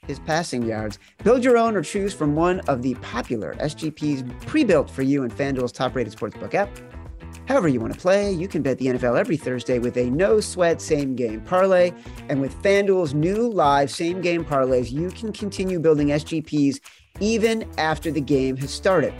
his 0.06 0.18
passing 0.20 0.62
yards. 0.62 0.98
Build 1.22 1.42
your 1.42 1.56
own 1.56 1.76
or 1.76 1.82
choose 1.82 2.12
from 2.14 2.34
one 2.34 2.60
of 2.60 2.82
the 2.82 2.94
popular 2.96 3.54
SGPs 3.54 4.40
pre-built 4.46 4.90
for 4.90 5.02
you 5.02 5.22
in 5.24 5.30
FanDuel's 5.30 5.72
top-rated 5.72 6.14
sportsbook 6.14 6.54
app. 6.54 6.68
However 7.46 7.68
you 7.68 7.80
want 7.80 7.92
to 7.92 8.00
play, 8.00 8.32
you 8.32 8.48
can 8.48 8.62
bet 8.62 8.78
the 8.78 8.86
NFL 8.86 9.18
every 9.18 9.36
Thursday 9.36 9.78
with 9.78 9.96
a 9.96 10.08
no 10.10 10.40
sweat 10.40 10.80
same 10.80 11.14
game 11.14 11.40
parlay. 11.42 11.92
And 12.28 12.40
with 12.40 12.54
FanDuel's 12.62 13.12
new 13.12 13.48
live 13.48 13.90
same 13.90 14.20
game 14.20 14.44
parlays, 14.44 14.90
you 14.90 15.10
can 15.10 15.32
continue 15.32 15.78
building 15.78 16.08
SGPs 16.08 16.80
even 17.20 17.68
after 17.76 18.10
the 18.10 18.20
game 18.20 18.56
has 18.56 18.70
started. 18.70 19.14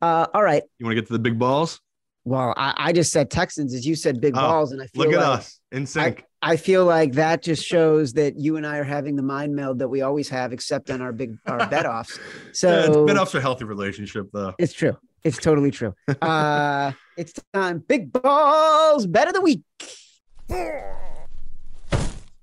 Uh, 0.00 0.26
all 0.32 0.42
right. 0.42 0.62
You 0.78 0.86
want 0.86 0.96
to 0.96 1.02
get 1.02 1.08
to 1.08 1.12
the 1.14 1.18
big 1.18 1.38
balls? 1.38 1.80
Well, 2.24 2.54
I, 2.56 2.72
I 2.76 2.92
just 2.92 3.12
said 3.12 3.30
Texans 3.30 3.74
as 3.74 3.84
you 3.86 3.96
said 3.96 4.20
big 4.20 4.34
Oh, 4.36 4.40
balls, 4.40 4.72
and 4.72 4.80
I 4.80 4.86
feel 4.86 5.04
Look 5.04 5.14
at 5.14 5.20
like 5.20 5.38
us 5.40 5.60
in 5.72 5.86
sync. 5.86 6.24
I 6.46 6.56
feel 6.56 6.84
like 6.84 7.12
that 7.12 7.42
just 7.42 7.64
shows 7.64 8.12
that 8.12 8.38
you 8.38 8.58
and 8.58 8.66
I 8.66 8.76
are 8.76 8.84
having 8.84 9.16
the 9.16 9.22
mind 9.22 9.56
meld 9.56 9.78
that 9.78 9.88
we 9.88 10.02
always 10.02 10.28
have, 10.28 10.52
except 10.52 10.90
on 10.90 11.00
our 11.00 11.10
big 11.10 11.38
our 11.46 11.66
bet 11.70 11.86
offs. 11.86 12.18
So 12.52 12.68
yeah, 12.68 13.06
been 13.06 13.16
offs 13.16 13.34
a 13.34 13.40
healthy 13.40 13.64
relationship 13.64 14.28
though. 14.30 14.54
it's 14.58 14.74
true. 14.74 14.94
It's 15.24 15.38
totally 15.38 15.70
true. 15.70 15.94
Uh, 16.20 16.92
it's 17.16 17.32
time. 17.54 17.78
Big 17.78 18.12
balls, 18.12 19.06
bet 19.06 19.26
of 19.26 19.32
the 19.32 19.40
week. 19.40 19.62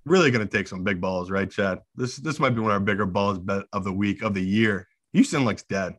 Really 0.06 0.32
going 0.32 0.48
to 0.48 0.52
take 0.52 0.68
some 0.68 0.84
big 0.84 1.00
balls, 1.00 1.30
right, 1.30 1.50
Chad? 1.50 1.78
This 1.96 2.16
this 2.16 2.40
might 2.40 2.56
be 2.56 2.60
one 2.60 2.72
of 2.72 2.74
our 2.74 2.80
bigger 2.80 3.06
balls 3.06 3.38
bet 3.38 3.66
of 3.72 3.84
the 3.84 3.94
week 3.94 4.24
of 4.24 4.34
the 4.34 4.42
year. 4.42 4.88
Houston 5.14 5.46
looks 5.46 5.62
dead. 5.62 5.94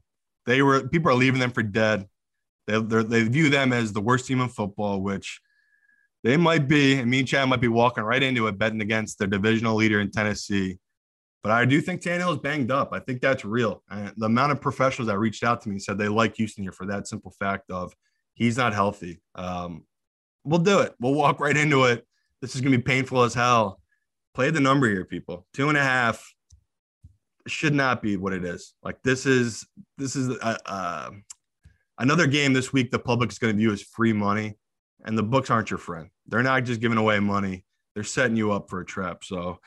They 0.47 0.61
were 0.61 0.89
people 0.89 1.13
are 1.13 1.15
leaving 1.15 1.39
them 1.39 1.53
for 1.53 1.63
dead. 1.63 2.09
They 2.67 2.81
they 2.81 3.23
view 3.23 3.49
them 3.49 3.73
as 3.73 3.93
the 3.93 4.01
worst 4.01 4.27
team 4.27 4.41
in 4.41 4.49
football, 4.49 5.01
which 5.01 5.41
they 6.23 6.37
might 6.37 6.68
be. 6.68 6.95
And 6.99 7.11
me 7.11 7.20
and 7.20 7.29
Chad 7.29 7.49
might 7.49 7.61
be 7.61 7.68
walking 7.68 8.05
right 8.05 8.23
into 8.23 8.47
it, 8.47 8.59
betting 8.59 8.81
against 8.81 9.18
their 9.18 9.29
divisional 9.29 9.77
leader 9.77 10.01
in 10.01 10.11
Tennessee. 10.11 10.79
But 11.43 11.53
I 11.53 11.64
do 11.64 11.81
think 11.81 12.03
Tannehill 12.03 12.35
is 12.35 12.39
banged 12.39 12.70
up. 12.70 12.91
I 12.93 13.01
think 13.01 13.20
that's 13.20 13.45
real. 13.45 13.83
And 13.91 14.12
the 14.16 14.27
amount 14.27 14.53
of 14.53 14.61
professionals 14.61 15.09
that 15.09 15.18
reached 15.18 15.43
out 15.43 15.61
to 15.62 15.68
me 15.68 15.79
said 15.81 15.99
they 15.99 16.09
like 16.09 16.37
Houston 16.37 16.62
here 16.62 16.73
for 16.73 16.87
that 16.87 17.09
simple 17.09 17.33
fact 17.33 17.70
of 17.70 17.93
he's 18.35 18.57
not 18.57 18.73
healthy. 18.73 19.20
Um, 19.35 19.85
we'll 20.45 20.61
do 20.61 20.81
it. 20.81 20.95
We'll 21.01 21.14
walk 21.14 21.41
right 21.41 21.57
into 21.57 21.85
it. 21.85 22.07
This 22.41 22.55
is 22.55 22.61
going 22.61 22.73
to 22.73 22.79
be 22.79 22.83
painful 22.85 23.23
as 23.23 23.35
hell. 23.35 23.81
Play 24.35 24.51
the 24.51 24.61
number 24.61 24.89
here, 24.89 25.05
people. 25.05 25.47
Two 25.53 25.68
and 25.68 25.77
a 25.77 25.83
half 25.83 26.33
should 27.47 27.75
not 27.75 28.03
be 28.03 28.16
what 28.16 28.33
it 28.33 28.45
is. 28.45 28.75
Like 28.83 29.03
this 29.03 29.27
is 29.27 29.66
this 29.99 30.16
is 30.16 30.37
uh, 30.41 30.59
uh, 30.64 31.11
another 31.99 32.27
game 32.27 32.53
this 32.53 32.73
week. 32.73 32.91
The 32.91 32.99
public 32.99 33.31
is 33.31 33.39
going 33.39 33.53
to 33.53 33.59
view 33.59 33.73
as 33.73 33.83
free 33.83 34.12
money, 34.12 34.57
and 35.05 35.17
the 35.17 35.23
books 35.23 35.51
aren't 35.51 35.71
your 35.71 35.79
friend. 35.79 36.09
They're 36.27 36.43
not 36.43 36.65
just 36.65 36.81
giving 36.81 36.99
away 36.99 37.21
money. 37.21 37.65
They're 37.95 38.05
setting 38.05 38.37
you 38.37 38.53
up 38.53 38.71
for 38.71 38.81
a 38.81 38.87
trap. 38.87 39.25
So 39.25 39.59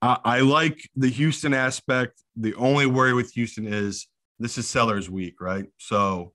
I, 0.00 0.18
I 0.24 0.40
like 0.40 0.88
the 0.96 1.08
Houston 1.08 1.54
aspect. 1.54 2.22
The 2.36 2.54
only 2.54 2.86
worry 2.86 3.12
with 3.12 3.32
Houston 3.32 3.66
is 3.66 4.06
this 4.38 4.58
is 4.58 4.68
sellers 4.68 5.10
week, 5.10 5.40
right? 5.40 5.66
So, 5.78 6.32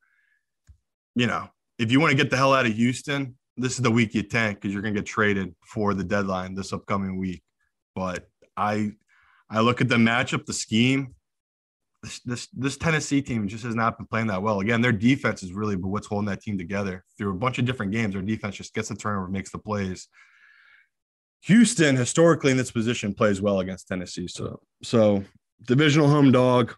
you 1.16 1.28
know, 1.28 1.48
if 1.80 1.92
you 1.92 2.00
want 2.00 2.12
to 2.12 2.18
get 2.18 2.30
the 2.30 2.38
hell 2.38 2.54
out 2.54 2.66
of 2.66 2.74
Houston, 2.74 3.38
this 3.58 3.74
is 3.74 3.82
the 3.82 3.92
week 3.92 4.14
you 4.14 4.24
tank 4.24 4.60
because 4.60 4.74
you're 4.74 4.82
going 4.82 4.94
to 4.94 5.00
get 5.00 5.08
traded 5.08 5.56
for 5.66 5.94
the 5.94 6.04
deadline 6.04 6.56
this 6.56 6.74
upcoming 6.74 7.18
week. 7.18 7.44
But 7.96 8.28
I, 8.58 8.92
I 9.50 9.62
look 9.62 9.82
at 9.82 9.90
the 9.90 9.96
matchup, 9.96 10.46
the 10.46 10.54
scheme. 10.54 11.16
This, 12.04 12.20
this 12.20 12.48
this 12.48 12.78
Tennessee 12.78 13.22
team 13.22 13.48
just 13.48 13.64
has 13.64 13.76
not 13.76 13.98
been 13.98 14.06
playing 14.06 14.28
that 14.28 14.42
well. 14.42 14.60
Again, 14.60 14.82
their 14.82 14.92
defense 14.92 15.42
is 15.42 15.54
really 15.54 15.78
but 15.78 15.88
what's 15.88 16.06
holding 16.06 16.28
that 16.28 16.42
team 16.42 16.58
together 16.58 17.04
through 17.18 17.32
a 17.32 17.36
bunch 17.36 17.60
of 17.60 17.66
different 17.66 17.94
games. 17.94 18.14
Their 18.14 18.22
defense 18.22 18.56
just 18.56 18.74
gets 18.74 18.90
the 18.90 18.96
turnover, 18.96 19.30
makes 19.30 19.52
the 19.52 19.58
plays. 19.58 20.10
Houston 21.44 21.96
historically 21.96 22.52
in 22.52 22.58
this 22.58 22.72
position 22.72 23.14
plays 23.14 23.42
well 23.42 23.62
against 23.62 23.88
Tennessee. 23.88 24.28
So 24.28 24.60
so 24.84 25.24
divisional 25.66 26.10
home 26.10 26.32
dog. 26.32 26.76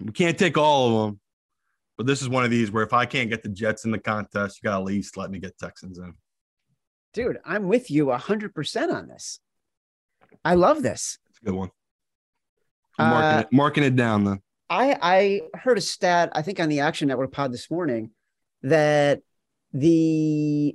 We 0.00 0.12
can't 0.12 0.38
take 0.38 0.56
all 0.56 0.88
of 0.88 1.06
them, 1.06 1.20
but 1.96 2.06
this 2.06 2.22
is 2.22 2.28
one 2.28 2.44
of 2.44 2.50
these 2.50 2.70
where 2.70 2.84
if 2.84 2.92
I 2.92 3.06
can't 3.06 3.28
get 3.28 3.42
the 3.42 3.48
Jets 3.48 3.84
in 3.84 3.90
the 3.90 3.98
contest, 3.98 4.60
you 4.62 4.68
got 4.68 4.76
to 4.76 4.82
at 4.82 4.84
least 4.84 5.16
let 5.16 5.30
me 5.30 5.38
get 5.40 5.58
Texans 5.58 5.98
in. 5.98 6.14
Dude, 7.12 7.38
I'm 7.44 7.66
with 7.66 7.90
you 7.90 8.06
100% 8.06 8.94
on 8.94 9.08
this. 9.08 9.40
I 10.44 10.54
love 10.54 10.82
this. 10.82 11.18
It's 11.30 11.38
a 11.40 11.46
good 11.46 11.54
one. 11.54 11.70
I'm 12.98 13.10
marking, 13.10 13.38
Uh, 13.38 13.40
it, 13.40 13.46
marking 13.52 13.84
it 13.84 13.96
down 13.96 14.24
then. 14.24 14.40
I 14.68 14.96
I 15.00 15.58
heard 15.58 15.78
a 15.78 15.80
stat 15.80 16.30
I 16.34 16.42
think 16.42 16.58
on 16.60 16.68
the 16.68 16.80
Action 16.80 17.08
Network 17.08 17.32
pod 17.32 17.52
this 17.52 17.70
morning 17.70 18.10
that 18.62 19.20
the 19.72 20.74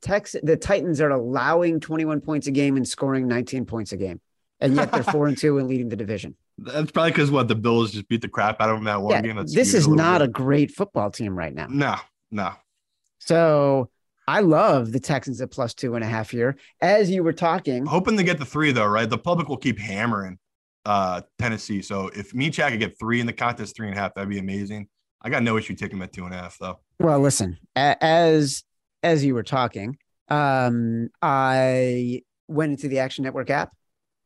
Tex 0.00 0.34
the 0.42 0.56
Titans 0.56 1.00
are 1.00 1.10
allowing 1.10 1.80
21 1.80 2.20
points 2.20 2.46
a 2.46 2.50
game 2.50 2.76
and 2.76 2.86
scoring 2.86 3.28
19 3.28 3.64
points 3.66 3.92
a 3.92 3.96
game, 3.96 4.20
and 4.60 4.74
yet 4.74 4.90
they're 4.92 5.02
four 5.12 5.26
and 5.28 5.38
two 5.38 5.58
and 5.58 5.68
leading 5.68 5.88
the 5.88 5.96
division. 5.96 6.36
That's 6.58 6.90
probably 6.90 7.10
because 7.12 7.30
what 7.30 7.48
the 7.48 7.54
Bills 7.54 7.92
just 7.92 8.08
beat 8.08 8.22
the 8.22 8.28
crap 8.28 8.60
out 8.60 8.70
of 8.70 8.76
them 8.76 8.84
that 8.84 9.00
one 9.00 9.12
Yeah, 9.12 9.22
game. 9.22 9.36
That's 9.36 9.54
this 9.54 9.74
is 9.74 9.86
little 9.86 9.96
not 10.04 10.22
a 10.22 10.28
great 10.28 10.70
football 10.72 11.10
team 11.10 11.36
right 11.38 11.54
now. 11.54 11.66
no, 11.68 11.96
no. 12.30 12.52
So 13.18 13.90
I 14.28 14.40
love 14.40 14.92
the 14.92 15.00
Texans 15.00 15.40
at 15.40 15.50
plus 15.50 15.74
two 15.74 15.94
and 15.94 16.04
a 16.04 16.06
half 16.06 16.30
here. 16.30 16.56
As 16.80 17.10
you 17.10 17.22
were 17.22 17.32
talking, 17.32 17.86
Hoping 17.86 18.16
to 18.16 18.22
get 18.24 18.38
the 18.38 18.44
three 18.44 18.72
though, 18.72 18.86
right? 18.86 19.08
The 19.08 19.18
public 19.18 19.48
will 19.48 19.56
keep 19.56 19.78
hammering 19.78 20.38
uh 20.86 21.20
Tennessee. 21.38 21.82
So 21.82 22.08
if 22.14 22.32
me 22.32 22.48
Chad 22.48 22.70
could 22.70 22.80
get 22.80 22.98
three 22.98 23.20
in 23.20 23.26
the 23.26 23.32
contest, 23.32 23.76
three 23.76 23.88
and 23.88 23.96
a 23.96 24.00
half, 24.00 24.14
that'd 24.14 24.30
be 24.30 24.38
amazing. 24.38 24.88
I 25.20 25.28
got 25.28 25.42
no 25.42 25.58
issue 25.58 25.74
taking 25.74 25.98
them 25.98 26.04
at 26.04 26.12
two 26.12 26.24
and 26.24 26.32
a 26.32 26.38
half 26.38 26.56
though. 26.58 26.78
Well, 27.00 27.20
listen, 27.20 27.58
as 27.74 28.62
as 29.02 29.24
you 29.24 29.34
were 29.34 29.42
talking, 29.42 29.98
um, 30.28 31.08
I 31.20 32.22
went 32.48 32.72
into 32.72 32.88
the 32.88 33.00
Action 33.00 33.24
Network 33.24 33.50
app. 33.50 33.72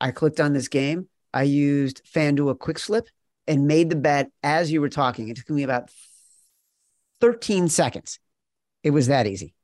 I 0.00 0.10
clicked 0.10 0.40
on 0.40 0.52
this 0.52 0.68
game. 0.68 1.08
I 1.32 1.44
used 1.44 2.02
FanDuel 2.04 2.58
Quick 2.58 2.78
Slip 2.78 3.08
and 3.46 3.66
made 3.66 3.90
the 3.90 3.96
bet 3.96 4.30
as 4.42 4.70
you 4.70 4.80
were 4.80 4.88
talking. 4.88 5.28
It 5.28 5.36
took 5.36 5.50
me 5.50 5.62
about 5.62 5.90
13 7.20 7.68
seconds. 7.68 8.18
It 8.82 8.90
was 8.90 9.06
that 9.08 9.26
easy. 9.26 9.54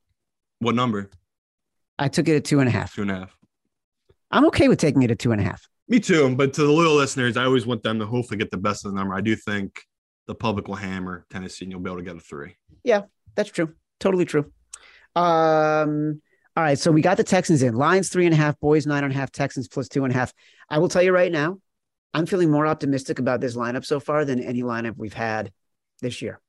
What 0.59 0.75
number? 0.75 1.09
I 1.99 2.07
took 2.07 2.27
it 2.27 2.35
at 2.35 2.45
two 2.45 2.59
and 2.59 2.67
a 2.67 2.71
half. 2.71 2.93
Two 2.93 3.03
and 3.03 3.11
a 3.11 3.15
half. 3.15 3.37
I'm 4.31 4.45
okay 4.47 4.67
with 4.67 4.79
taking 4.79 5.03
it 5.03 5.11
at 5.11 5.19
two 5.19 5.31
and 5.31 5.41
a 5.41 5.43
half. 5.43 5.67
Me 5.89 5.99
too. 5.99 6.35
But 6.35 6.53
to 6.53 6.63
the 6.63 6.71
loyal 6.71 6.95
listeners, 6.95 7.37
I 7.37 7.45
always 7.45 7.65
want 7.65 7.83
them 7.83 7.99
to 7.99 8.05
hopefully 8.05 8.37
get 8.37 8.51
the 8.51 8.57
best 8.57 8.85
of 8.85 8.91
the 8.91 8.97
number. 8.97 9.13
I 9.15 9.21
do 9.21 9.35
think 9.35 9.81
the 10.27 10.35
public 10.35 10.67
will 10.67 10.75
hammer 10.75 11.25
Tennessee 11.29 11.65
and 11.65 11.71
you'll 11.71 11.79
be 11.81 11.89
able 11.89 11.99
to 11.99 12.03
get 12.03 12.15
a 12.17 12.19
three. 12.19 12.55
Yeah, 12.83 13.03
That's 13.35 13.49
true. 13.49 13.73
Totally 13.99 14.25
true. 14.25 14.51
Um, 15.15 16.21
all 16.55 16.63
right. 16.63 16.77
So 16.77 16.91
we 16.91 17.01
got 17.01 17.17
the 17.17 17.23
Texans 17.23 17.63
in. 17.63 17.73
Lions 17.75 18.09
three 18.09 18.25
and 18.25 18.33
a 18.33 18.37
half, 18.37 18.59
boys 18.59 18.85
nine 18.85 19.03
and 19.03 19.13
a 19.13 19.15
half, 19.15 19.31
Texans 19.31 19.67
plus 19.67 19.87
two 19.87 20.03
and 20.03 20.13
a 20.13 20.17
half. 20.17 20.33
I 20.69 20.79
will 20.79 20.89
tell 20.89 21.01
you 21.01 21.11
right 21.11 21.31
now, 21.31 21.59
I'm 22.13 22.25
feeling 22.25 22.51
more 22.51 22.67
optimistic 22.67 23.19
about 23.19 23.41
this 23.41 23.55
lineup 23.55 23.85
so 23.85 23.99
far 23.99 24.25
than 24.25 24.39
any 24.41 24.63
lineup 24.63 24.95
we've 24.97 25.13
had 25.13 25.51
this 26.01 26.21
year. 26.21 26.39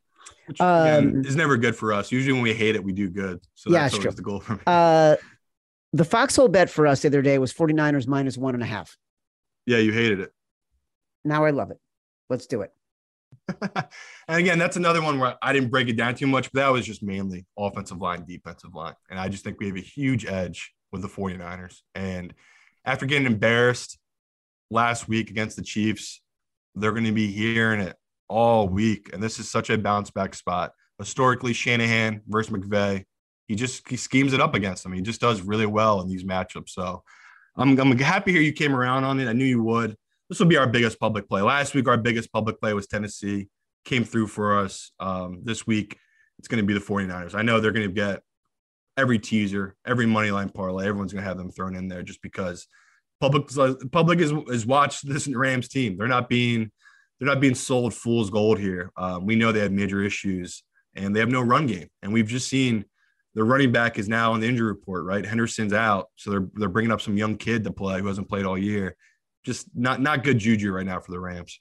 Which 0.46 0.60
Um, 0.60 1.24
is 1.24 1.36
never 1.36 1.56
good 1.56 1.76
for 1.76 1.92
us. 1.92 2.10
Usually 2.12 2.32
when 2.32 2.42
we 2.42 2.52
hate 2.54 2.74
it, 2.74 2.82
we 2.84 2.92
do 2.92 3.08
good. 3.08 3.40
So 3.54 3.70
Yeah, 3.70 3.82
that's 3.82 3.94
it's 3.94 4.04
always 4.04 4.14
true. 4.14 4.16
the 4.16 4.22
goal 4.22 4.40
for 4.40 4.52
me. 4.54 4.60
Uh, 4.66 5.16
the 5.92 6.04
foxhole 6.04 6.48
bet 6.48 6.68
for 6.68 6.86
us 6.86 7.00
the 7.02 7.08
other 7.08 7.22
day 7.22 7.38
was 7.38 7.52
49ers 7.52 8.06
minus 8.06 8.36
one 8.36 8.54
and 8.54 8.62
a 8.62 8.66
half. 8.66 8.96
Yeah, 9.68 9.78
you 9.78 9.92
hated 9.92 10.20
it. 10.20 10.32
Now 11.24 11.44
I 11.44 11.50
love 11.50 11.70
it. 11.70 11.78
Let's 12.30 12.46
do 12.46 12.62
it. 12.62 12.72
and 14.28 14.38
again, 14.40 14.58
that's 14.58 14.76
another 14.76 15.02
one 15.02 15.18
where 15.18 15.36
I 15.42 15.52
didn't 15.52 15.68
break 15.68 15.88
it 15.88 15.96
down 15.96 16.14
too 16.14 16.26
much, 16.26 16.50
but 16.50 16.60
that 16.60 16.72
was 16.72 16.86
just 16.86 17.02
mainly 17.02 17.44
offensive 17.58 17.98
line, 17.98 18.24
defensive 18.26 18.74
line. 18.74 18.94
And 19.10 19.20
I 19.20 19.28
just 19.28 19.44
think 19.44 19.60
we 19.60 19.66
have 19.66 19.76
a 19.76 19.80
huge 19.80 20.24
edge 20.24 20.72
with 20.90 21.02
the 21.02 21.08
49ers. 21.08 21.80
And 21.94 22.32
after 22.86 23.04
getting 23.04 23.26
embarrassed 23.26 23.98
last 24.70 25.06
week 25.06 25.28
against 25.30 25.56
the 25.56 25.62
Chiefs, 25.62 26.22
they're 26.74 26.92
going 26.92 27.04
to 27.04 27.12
be 27.12 27.30
hearing 27.30 27.80
it 27.80 27.96
all 28.28 28.68
week. 28.68 29.10
And 29.12 29.22
this 29.22 29.38
is 29.38 29.50
such 29.50 29.68
a 29.68 29.76
bounce 29.76 30.10
back 30.10 30.34
spot. 30.34 30.72
Historically, 30.98 31.52
Shanahan 31.52 32.22
versus 32.26 32.52
McVay, 32.52 33.04
he 33.46 33.54
just 33.54 33.86
he 33.86 33.96
schemes 33.96 34.32
it 34.32 34.40
up 34.40 34.54
against 34.54 34.82
them. 34.82 34.94
He 34.94 35.02
just 35.02 35.20
does 35.20 35.42
really 35.42 35.66
well 35.66 36.00
in 36.00 36.08
these 36.08 36.24
matchups. 36.24 36.70
So 36.70 37.02
I'm, 37.58 37.78
I'm 37.78 37.98
happy 37.98 38.32
here 38.32 38.40
you 38.40 38.52
came 38.52 38.74
around 38.74 39.04
on 39.04 39.20
it. 39.20 39.28
I 39.28 39.32
knew 39.32 39.44
you 39.44 39.62
would 39.62 39.96
this 40.28 40.38
will 40.38 40.46
be 40.46 40.56
our 40.56 40.66
biggest 40.66 41.00
public 41.00 41.28
play. 41.28 41.42
Last 41.42 41.74
week, 41.74 41.88
our 41.88 41.96
biggest 41.96 42.32
public 42.32 42.60
play 42.60 42.74
was 42.74 42.86
Tennessee, 42.86 43.48
came 43.84 44.04
through 44.04 44.26
for 44.26 44.58
us. 44.58 44.92
Um, 45.00 45.40
this 45.42 45.66
week, 45.66 45.98
it's 46.38 46.48
going 46.48 46.62
to 46.62 46.66
be 46.66 46.74
the 46.74 46.84
49ers. 46.84 47.34
I 47.34 47.42
know 47.42 47.60
they're 47.60 47.72
going 47.72 47.88
to 47.88 47.94
get 47.94 48.22
every 48.96 49.18
teaser, 49.18 49.74
every 49.86 50.06
money 50.06 50.30
line 50.30 50.50
parlay. 50.50 50.86
Everyone's 50.86 51.12
going 51.12 51.22
to 51.22 51.28
have 51.28 51.38
them 51.38 51.50
thrown 51.50 51.74
in 51.74 51.88
there 51.88 52.02
just 52.02 52.20
because 52.20 52.66
public 53.20 53.48
public 53.90 54.18
is, 54.20 54.32
is 54.48 54.66
watched 54.66 55.08
this 55.08 55.26
Rams 55.28 55.68
team. 55.68 55.96
They're 55.96 56.08
not 56.08 56.28
being 56.28 56.70
they're 57.18 57.28
not 57.28 57.40
being 57.40 57.54
sold 57.54 57.94
fool's 57.94 58.30
gold 58.30 58.58
here. 58.58 58.92
Um, 58.96 59.24
we 59.26 59.34
know 59.34 59.50
they 59.50 59.60
have 59.60 59.72
major 59.72 60.02
issues 60.02 60.62
and 60.94 61.16
they 61.16 61.20
have 61.20 61.30
no 61.30 61.40
run 61.40 61.66
game. 61.66 61.88
And 62.02 62.12
we've 62.12 62.28
just 62.28 62.48
seen 62.48 62.84
their 63.38 63.46
running 63.46 63.72
back 63.72 63.98
is 63.98 64.08
now 64.08 64.32
on 64.32 64.40
the 64.40 64.48
injury 64.48 64.66
report, 64.66 65.04
right? 65.04 65.24
Henderson's 65.24 65.72
out, 65.72 66.08
so 66.16 66.30
they're 66.30 66.48
they're 66.54 66.68
bringing 66.68 66.92
up 66.92 67.00
some 67.00 67.16
young 67.16 67.36
kid 67.36 67.64
to 67.64 67.72
play 67.72 68.00
who 68.00 68.06
hasn't 68.08 68.28
played 68.28 68.44
all 68.44 68.58
year 68.58 68.96
just 69.48 69.66
not 69.74 70.00
not 70.00 70.24
good 70.24 70.38
juju 70.38 70.72
right 70.72 70.84
now 70.84 71.00
for 71.00 71.10
the 71.10 71.18
Rams. 71.18 71.60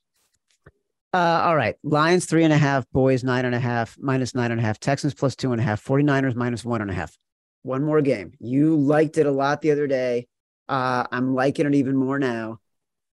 Uh, 1.13 1.41
all 1.45 1.55
right. 1.55 1.75
Lions 1.83 2.25
three 2.25 2.43
and 2.43 2.51
a 2.53 2.57
half, 2.57 2.85
boys 2.91 3.23
nine 3.23 3.45
and 3.45 3.55
a 3.55 3.59
half, 3.59 3.95
minus 3.97 4.35
nine 4.35 4.51
and 4.51 4.59
a 4.59 4.63
half, 4.63 4.79
Texans 4.79 5.13
plus 5.13 5.35
two 5.35 5.53
and 5.53 5.61
a 5.61 5.63
half, 5.63 5.83
49ers 5.83 6.35
minus 6.35 6.65
one 6.65 6.81
and 6.81 6.91
a 6.91 6.93
half. 6.93 7.17
one 7.63 7.83
more 7.83 8.01
game. 8.01 8.33
You 8.39 8.75
liked 8.75 9.17
it 9.17 9.25
a 9.25 9.31
lot 9.31 9.61
the 9.61 9.71
other 9.71 9.87
day. 9.87 10.27
Uh, 10.67 11.05
I'm 11.11 11.33
liking 11.33 11.65
it 11.65 11.75
even 11.75 11.95
more 11.95 12.19
now. 12.19 12.59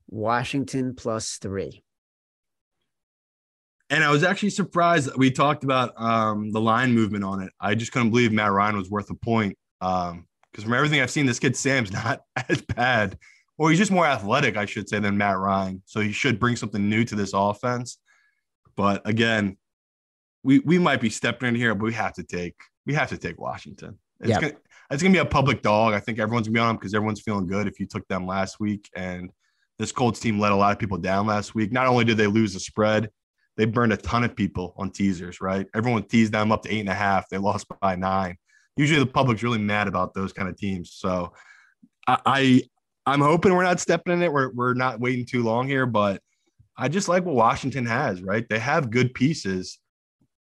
Washington 0.09 0.95
plus 0.95 1.37
three. 1.37 1.83
And 3.89 4.03
I 4.03 4.11
was 4.11 4.23
actually 4.23 4.49
surprised. 4.49 5.09
We 5.15 5.31
talked 5.31 5.63
about 5.63 5.93
um, 5.99 6.51
the 6.51 6.59
line 6.59 6.93
movement 6.93 7.23
on 7.23 7.41
it. 7.41 7.53
I 7.59 7.75
just 7.75 7.91
couldn't 7.91 8.09
believe 8.09 8.31
Matt 8.31 8.51
Ryan 8.51 8.77
was 8.77 8.89
worth 8.89 9.09
a 9.09 9.15
point. 9.15 9.57
Because 9.79 10.11
um, 10.11 10.25
from 10.61 10.73
everything 10.73 11.01
I've 11.01 11.11
seen, 11.11 11.25
this 11.25 11.39
kid 11.39 11.55
Sam's 11.55 11.91
not 12.05 12.21
as 12.49 12.61
bad, 12.61 13.17
or 13.57 13.69
he's 13.69 13.79
just 13.79 13.91
more 13.91 14.05
athletic, 14.05 14.57
I 14.57 14.65
should 14.65 14.89
say, 14.89 14.99
than 14.99 15.17
Matt 15.17 15.37
Ryan. 15.37 15.81
So 15.85 16.01
he 16.01 16.11
should 16.11 16.39
bring 16.39 16.55
something 16.55 16.89
new 16.89 17.05
to 17.05 17.15
this 17.15 17.31
offense. 17.33 17.97
But 18.75 19.07
again, 19.07 19.57
we 20.43 20.59
we 20.59 20.77
might 20.79 21.01
be 21.01 21.09
stepping 21.09 21.49
in 21.49 21.55
here, 21.55 21.73
but 21.73 21.85
we 21.85 21.93
have 21.93 22.13
to 22.13 22.23
take 22.23 22.55
we 22.85 22.93
have 22.93 23.09
to 23.09 23.17
take 23.17 23.39
Washington. 23.39 23.97
It's 24.19 24.29
Yep. 24.29 24.41
gonna 24.41 24.53
it's 24.91 25.01
gonna 25.01 25.13
be 25.13 25.19
a 25.19 25.25
public 25.25 25.61
dog. 25.61 25.93
I 25.93 25.99
think 25.99 26.19
everyone's 26.19 26.47
gonna 26.47 26.53
be 26.55 26.59
on 26.59 26.67
them 26.67 26.75
because 26.77 26.93
everyone's 26.93 27.21
feeling 27.21 27.47
good. 27.47 27.67
If 27.67 27.79
you 27.79 27.85
took 27.85 28.07
them 28.07 28.25
last 28.27 28.59
week, 28.59 28.89
and 28.95 29.31
this 29.79 29.91
Colts 29.91 30.19
team 30.19 30.39
let 30.39 30.51
a 30.51 30.55
lot 30.55 30.71
of 30.71 30.79
people 30.79 30.97
down 30.97 31.25
last 31.27 31.55
week. 31.55 31.71
Not 31.71 31.87
only 31.87 32.05
did 32.05 32.17
they 32.17 32.27
lose 32.27 32.53
the 32.53 32.59
spread, 32.59 33.09
they 33.57 33.65
burned 33.65 33.93
a 33.93 33.97
ton 33.97 34.23
of 34.23 34.35
people 34.35 34.73
on 34.77 34.91
teasers. 34.91 35.41
Right, 35.41 35.67
everyone 35.75 36.03
teased 36.03 36.33
them 36.33 36.51
up 36.51 36.63
to 36.63 36.73
eight 36.73 36.81
and 36.81 36.89
a 36.89 36.93
half. 36.93 37.27
They 37.29 37.37
lost 37.37 37.67
by 37.81 37.95
nine. 37.95 38.37
Usually, 38.75 38.99
the 38.99 39.05
public's 39.05 39.43
really 39.43 39.59
mad 39.59 39.87
about 39.87 40.13
those 40.13 40.31
kind 40.31 40.47
of 40.47 40.55
teams. 40.57 40.93
So, 40.93 41.33
I, 42.07 42.19
I 42.25 42.61
I'm 43.05 43.21
hoping 43.21 43.53
we're 43.53 43.63
not 43.63 43.79
stepping 43.79 44.13
in 44.13 44.21
it. 44.21 44.31
We're 44.31 44.51
we're 44.53 44.73
not 44.73 44.99
waiting 44.99 45.25
too 45.25 45.43
long 45.43 45.67
here, 45.67 45.85
but 45.85 46.21
I 46.77 46.87
just 46.87 47.09
like 47.09 47.25
what 47.25 47.35
Washington 47.35 47.85
has. 47.85 48.21
Right, 48.21 48.47
they 48.47 48.59
have 48.59 48.91
good 48.91 49.13
pieces 49.13 49.79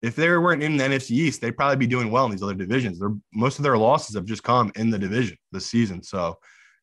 if 0.05 0.15
they 0.15 0.29
weren't 0.29 0.61
in 0.61 0.77
the 0.77 0.83
NFC 0.83 1.11
East, 1.11 1.41
they'd 1.41 1.57
probably 1.57 1.77
be 1.77 1.87
doing 1.87 2.11
well 2.11 2.25
in 2.25 2.31
these 2.31 2.43
other 2.43 2.53
divisions. 2.53 2.99
They're, 2.99 3.15
most 3.33 3.57
of 3.57 3.63
their 3.63 3.75
losses 3.75 4.15
have 4.15 4.25
just 4.25 4.43
come 4.43 4.71
in 4.75 4.91
the 4.91 4.99
division 4.99 5.35
this 5.51 5.65
season. 5.65 6.03
So 6.03 6.37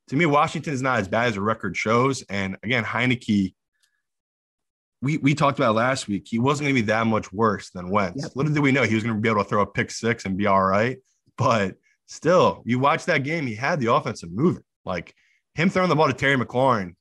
to 0.08 0.16
me, 0.16 0.26
Washington 0.26 0.72
is 0.72 0.82
not 0.82 0.98
as 0.98 1.06
bad 1.06 1.28
as 1.28 1.34
the 1.34 1.40
record 1.40 1.76
shows. 1.76 2.22
And 2.28 2.56
again, 2.64 2.82
Heinicke, 2.82 3.54
we, 5.02 5.18
we 5.18 5.34
talked 5.34 5.58
about 5.58 5.74
last 5.74 6.06
week, 6.06 6.26
he 6.28 6.38
wasn't 6.38 6.66
going 6.66 6.76
to 6.76 6.82
be 6.82 6.86
that 6.86 7.06
much 7.06 7.32
worse 7.32 7.70
than 7.70 7.90
Wentz. 7.90 8.22
Yep. 8.22 8.32
Little 8.36 8.54
did 8.54 8.62
we 8.62 8.70
know 8.70 8.84
he 8.84 8.94
was 8.94 9.02
going 9.02 9.16
to 9.16 9.20
be 9.20 9.28
able 9.28 9.42
to 9.42 9.48
throw 9.48 9.62
a 9.62 9.66
pick 9.66 9.90
six 9.90 10.24
and 10.24 10.36
be 10.36 10.46
all 10.46 10.62
right. 10.62 10.98
But 11.36 11.74
still, 12.06 12.62
you 12.64 12.78
watch 12.78 13.04
that 13.06 13.24
game, 13.24 13.46
he 13.46 13.54
had 13.56 13.80
the 13.80 13.92
offensive 13.92 14.30
moving. 14.30 14.62
Like 14.84 15.12
him 15.56 15.68
throwing 15.68 15.88
the 15.88 15.96
ball 15.96 16.06
to 16.06 16.12
Terry 16.12 16.36
McLaurin. 16.36 16.94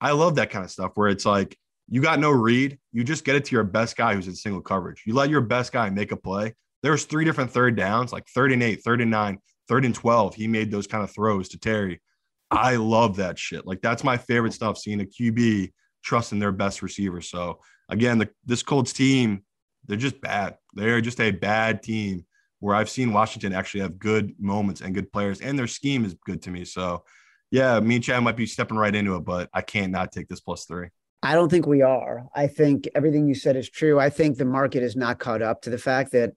I 0.00 0.10
love 0.12 0.34
that 0.34 0.50
kind 0.50 0.64
of 0.64 0.70
stuff 0.70 0.92
where 0.94 1.08
it's 1.08 1.24
like, 1.24 1.56
you 1.88 2.02
got 2.02 2.18
no 2.18 2.30
read. 2.30 2.78
You 2.92 3.04
just 3.04 3.24
get 3.24 3.36
it 3.36 3.44
to 3.46 3.54
your 3.54 3.64
best 3.64 3.96
guy 3.96 4.14
who's 4.14 4.28
in 4.28 4.34
single 4.34 4.60
coverage. 4.60 5.02
You 5.06 5.14
let 5.14 5.30
your 5.30 5.40
best 5.40 5.72
guy 5.72 5.88
make 5.88 6.12
a 6.12 6.16
play. 6.16 6.54
There's 6.82 7.04
three 7.04 7.24
different 7.24 7.52
third 7.52 7.76
downs, 7.76 8.12
like 8.12 8.26
third 8.28 8.52
and 8.52 8.62
eight, 8.62 8.82
third 8.84 9.00
and 9.00 9.10
nine, 9.10 9.38
third 9.68 9.84
and 9.84 9.94
12. 9.94 10.34
He 10.34 10.46
made 10.46 10.70
those 10.70 10.86
kind 10.86 11.02
of 11.02 11.10
throws 11.10 11.48
to 11.50 11.58
Terry. 11.58 12.02
I 12.50 12.76
love 12.76 13.16
that 13.16 13.38
shit. 13.38 13.66
Like 13.66 13.80
that's 13.80 14.04
my 14.04 14.16
favorite 14.18 14.52
stuff, 14.52 14.78
seeing 14.78 15.00
a 15.00 15.04
QB 15.04 15.72
trusting 16.06 16.38
their 16.38 16.52
best 16.52 16.82
receiver. 16.82 17.20
So 17.20 17.58
again, 17.88 18.18
the, 18.18 18.30
this 18.44 18.62
Colts 18.62 18.92
team, 18.92 19.42
they're 19.86 19.96
just 19.96 20.20
bad. 20.20 20.56
They're 20.72 21.00
just 21.00 21.20
a 21.20 21.32
bad 21.32 21.82
team 21.82 22.24
where 22.60 22.76
I've 22.76 22.88
seen 22.88 23.12
Washington 23.12 23.52
actually 23.52 23.80
have 23.80 23.98
good 23.98 24.32
moments 24.38 24.80
and 24.80 24.94
good 24.94 25.12
players, 25.12 25.40
and 25.40 25.58
their 25.58 25.66
scheme 25.66 26.04
is 26.04 26.14
good 26.24 26.42
to 26.42 26.50
me. 26.50 26.64
So 26.64 27.04
yeah, 27.50 27.80
me 27.80 27.96
and 27.96 28.04
Chad 28.04 28.22
might 28.22 28.36
be 28.36 28.46
stepping 28.46 28.76
right 28.76 28.94
into 28.94 29.16
it, 29.16 29.24
but 29.24 29.50
I 29.52 29.62
can't 29.62 29.92
not 29.92 30.12
take 30.12 30.28
this 30.28 30.40
plus 30.40 30.64
three. 30.64 30.88
I 31.22 31.34
don't 31.34 31.50
think 31.50 31.66
we 31.66 31.82
are. 31.82 32.26
I 32.34 32.46
think 32.46 32.88
everything 32.94 33.26
you 33.26 33.34
said 33.34 33.56
is 33.56 33.68
true. 33.68 33.98
I 33.98 34.10
think 34.10 34.36
the 34.36 34.44
market 34.44 34.82
is 34.82 34.94
not 34.94 35.18
caught 35.18 35.42
up 35.42 35.62
to 35.62 35.70
the 35.70 35.78
fact 35.78 36.12
that 36.12 36.32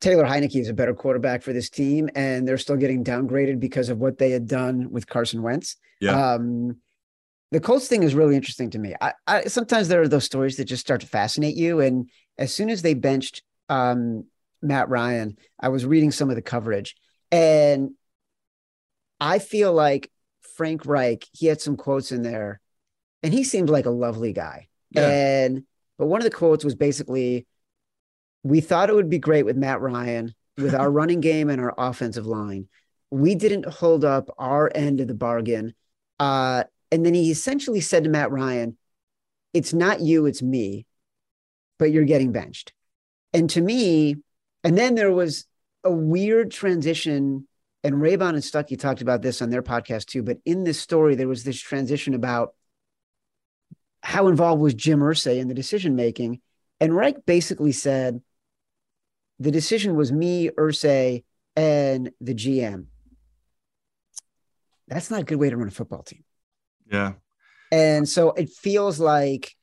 Taylor 0.00 0.24
Heinicke 0.24 0.60
is 0.60 0.68
a 0.68 0.74
better 0.74 0.94
quarterback 0.94 1.42
for 1.42 1.52
this 1.52 1.70
team, 1.70 2.10
and 2.14 2.46
they're 2.46 2.58
still 2.58 2.76
getting 2.76 3.04
downgraded 3.04 3.60
because 3.60 3.88
of 3.88 3.98
what 3.98 4.18
they 4.18 4.30
had 4.30 4.46
done 4.46 4.90
with 4.90 5.06
Carson 5.06 5.42
Wentz. 5.42 5.76
Yeah. 6.00 6.34
Um, 6.34 6.78
the 7.52 7.60
Colts 7.60 7.86
thing 7.86 8.02
is 8.02 8.14
really 8.14 8.34
interesting 8.34 8.70
to 8.70 8.78
me. 8.78 8.94
I, 8.98 9.12
I 9.26 9.44
sometimes 9.44 9.88
there 9.88 10.00
are 10.00 10.08
those 10.08 10.24
stories 10.24 10.56
that 10.56 10.64
just 10.64 10.80
start 10.80 11.02
to 11.02 11.06
fascinate 11.06 11.54
you, 11.54 11.80
and 11.80 12.08
as 12.38 12.52
soon 12.52 12.70
as 12.70 12.80
they 12.80 12.94
benched 12.94 13.42
um, 13.68 14.24
Matt 14.62 14.88
Ryan, 14.88 15.36
I 15.60 15.68
was 15.68 15.84
reading 15.84 16.12
some 16.12 16.30
of 16.30 16.36
the 16.36 16.42
coverage, 16.42 16.96
and 17.30 17.90
I 19.20 19.38
feel 19.38 19.74
like 19.74 20.10
Frank 20.56 20.86
Reich. 20.86 21.26
He 21.32 21.46
had 21.46 21.60
some 21.60 21.76
quotes 21.76 22.10
in 22.10 22.22
there, 22.22 22.58
and 23.22 23.34
he 23.34 23.44
seemed 23.44 23.68
like 23.68 23.84
a 23.84 23.90
lovely 23.90 24.32
guy. 24.32 24.68
Yeah. 24.90 25.08
And 25.10 25.64
but 25.98 26.06
one 26.06 26.22
of 26.22 26.24
the 26.24 26.30
quotes 26.30 26.64
was 26.64 26.74
basically, 26.74 27.46
"We 28.42 28.62
thought 28.62 28.88
it 28.88 28.94
would 28.94 29.10
be 29.10 29.18
great 29.18 29.44
with 29.44 29.58
Matt 29.58 29.82
Ryan, 29.82 30.34
with 30.56 30.74
our 30.74 30.90
running 30.90 31.20
game 31.20 31.50
and 31.50 31.60
our 31.60 31.74
offensive 31.76 32.24
line. 32.24 32.68
We 33.10 33.34
didn't 33.34 33.66
hold 33.66 34.06
up 34.06 34.30
our 34.38 34.72
end 34.74 35.00
of 35.00 35.08
the 35.08 35.14
bargain." 35.14 35.74
Uh, 36.18 36.64
and 36.92 37.04
then 37.04 37.14
he 37.14 37.30
essentially 37.30 37.80
said 37.80 38.04
to 38.04 38.10
Matt 38.10 38.30
Ryan, 38.30 38.76
"It's 39.52 39.72
not 39.72 40.00
you, 40.00 40.26
it's 40.26 40.42
me, 40.42 40.86
but 41.78 41.90
you're 41.90 42.04
getting 42.04 42.30
benched." 42.30 42.72
And 43.32 43.50
to 43.50 43.60
me, 43.60 44.16
and 44.62 44.78
then 44.78 44.94
there 44.94 45.12
was 45.12 45.46
a 45.82 45.90
weird 45.90 46.50
transition. 46.50 47.48
And 47.82 47.96
Raybon 47.96 48.34
and 48.34 48.38
Stuckey 48.38 48.78
talked 48.78 49.00
about 49.00 49.22
this 49.22 49.42
on 49.42 49.50
their 49.50 49.62
podcast 49.62 50.06
too. 50.06 50.22
But 50.22 50.38
in 50.44 50.62
this 50.62 50.78
story, 50.78 51.16
there 51.16 51.26
was 51.26 51.42
this 51.42 51.58
transition 51.58 52.14
about 52.14 52.54
how 54.02 54.28
involved 54.28 54.62
was 54.62 54.74
Jim 54.74 55.00
Irsay 55.00 55.38
in 55.38 55.48
the 55.48 55.54
decision 55.54 55.96
making. 55.96 56.40
And 56.78 56.94
Reich 56.94 57.24
basically 57.26 57.72
said 57.72 58.20
the 59.38 59.50
decision 59.50 59.96
was 59.96 60.12
me, 60.12 60.50
Irsay, 60.50 61.24
and 61.56 62.10
the 62.20 62.34
GM. 62.34 62.86
That's 64.88 65.10
not 65.10 65.22
a 65.22 65.24
good 65.24 65.38
way 65.38 65.50
to 65.50 65.56
run 65.56 65.68
a 65.68 65.72
football 65.72 66.02
team. 66.02 66.24
Yeah. 66.92 67.12
And 67.72 68.06
so 68.08 68.32
it 68.32 68.50
feels 68.50 69.00
like 69.00 69.56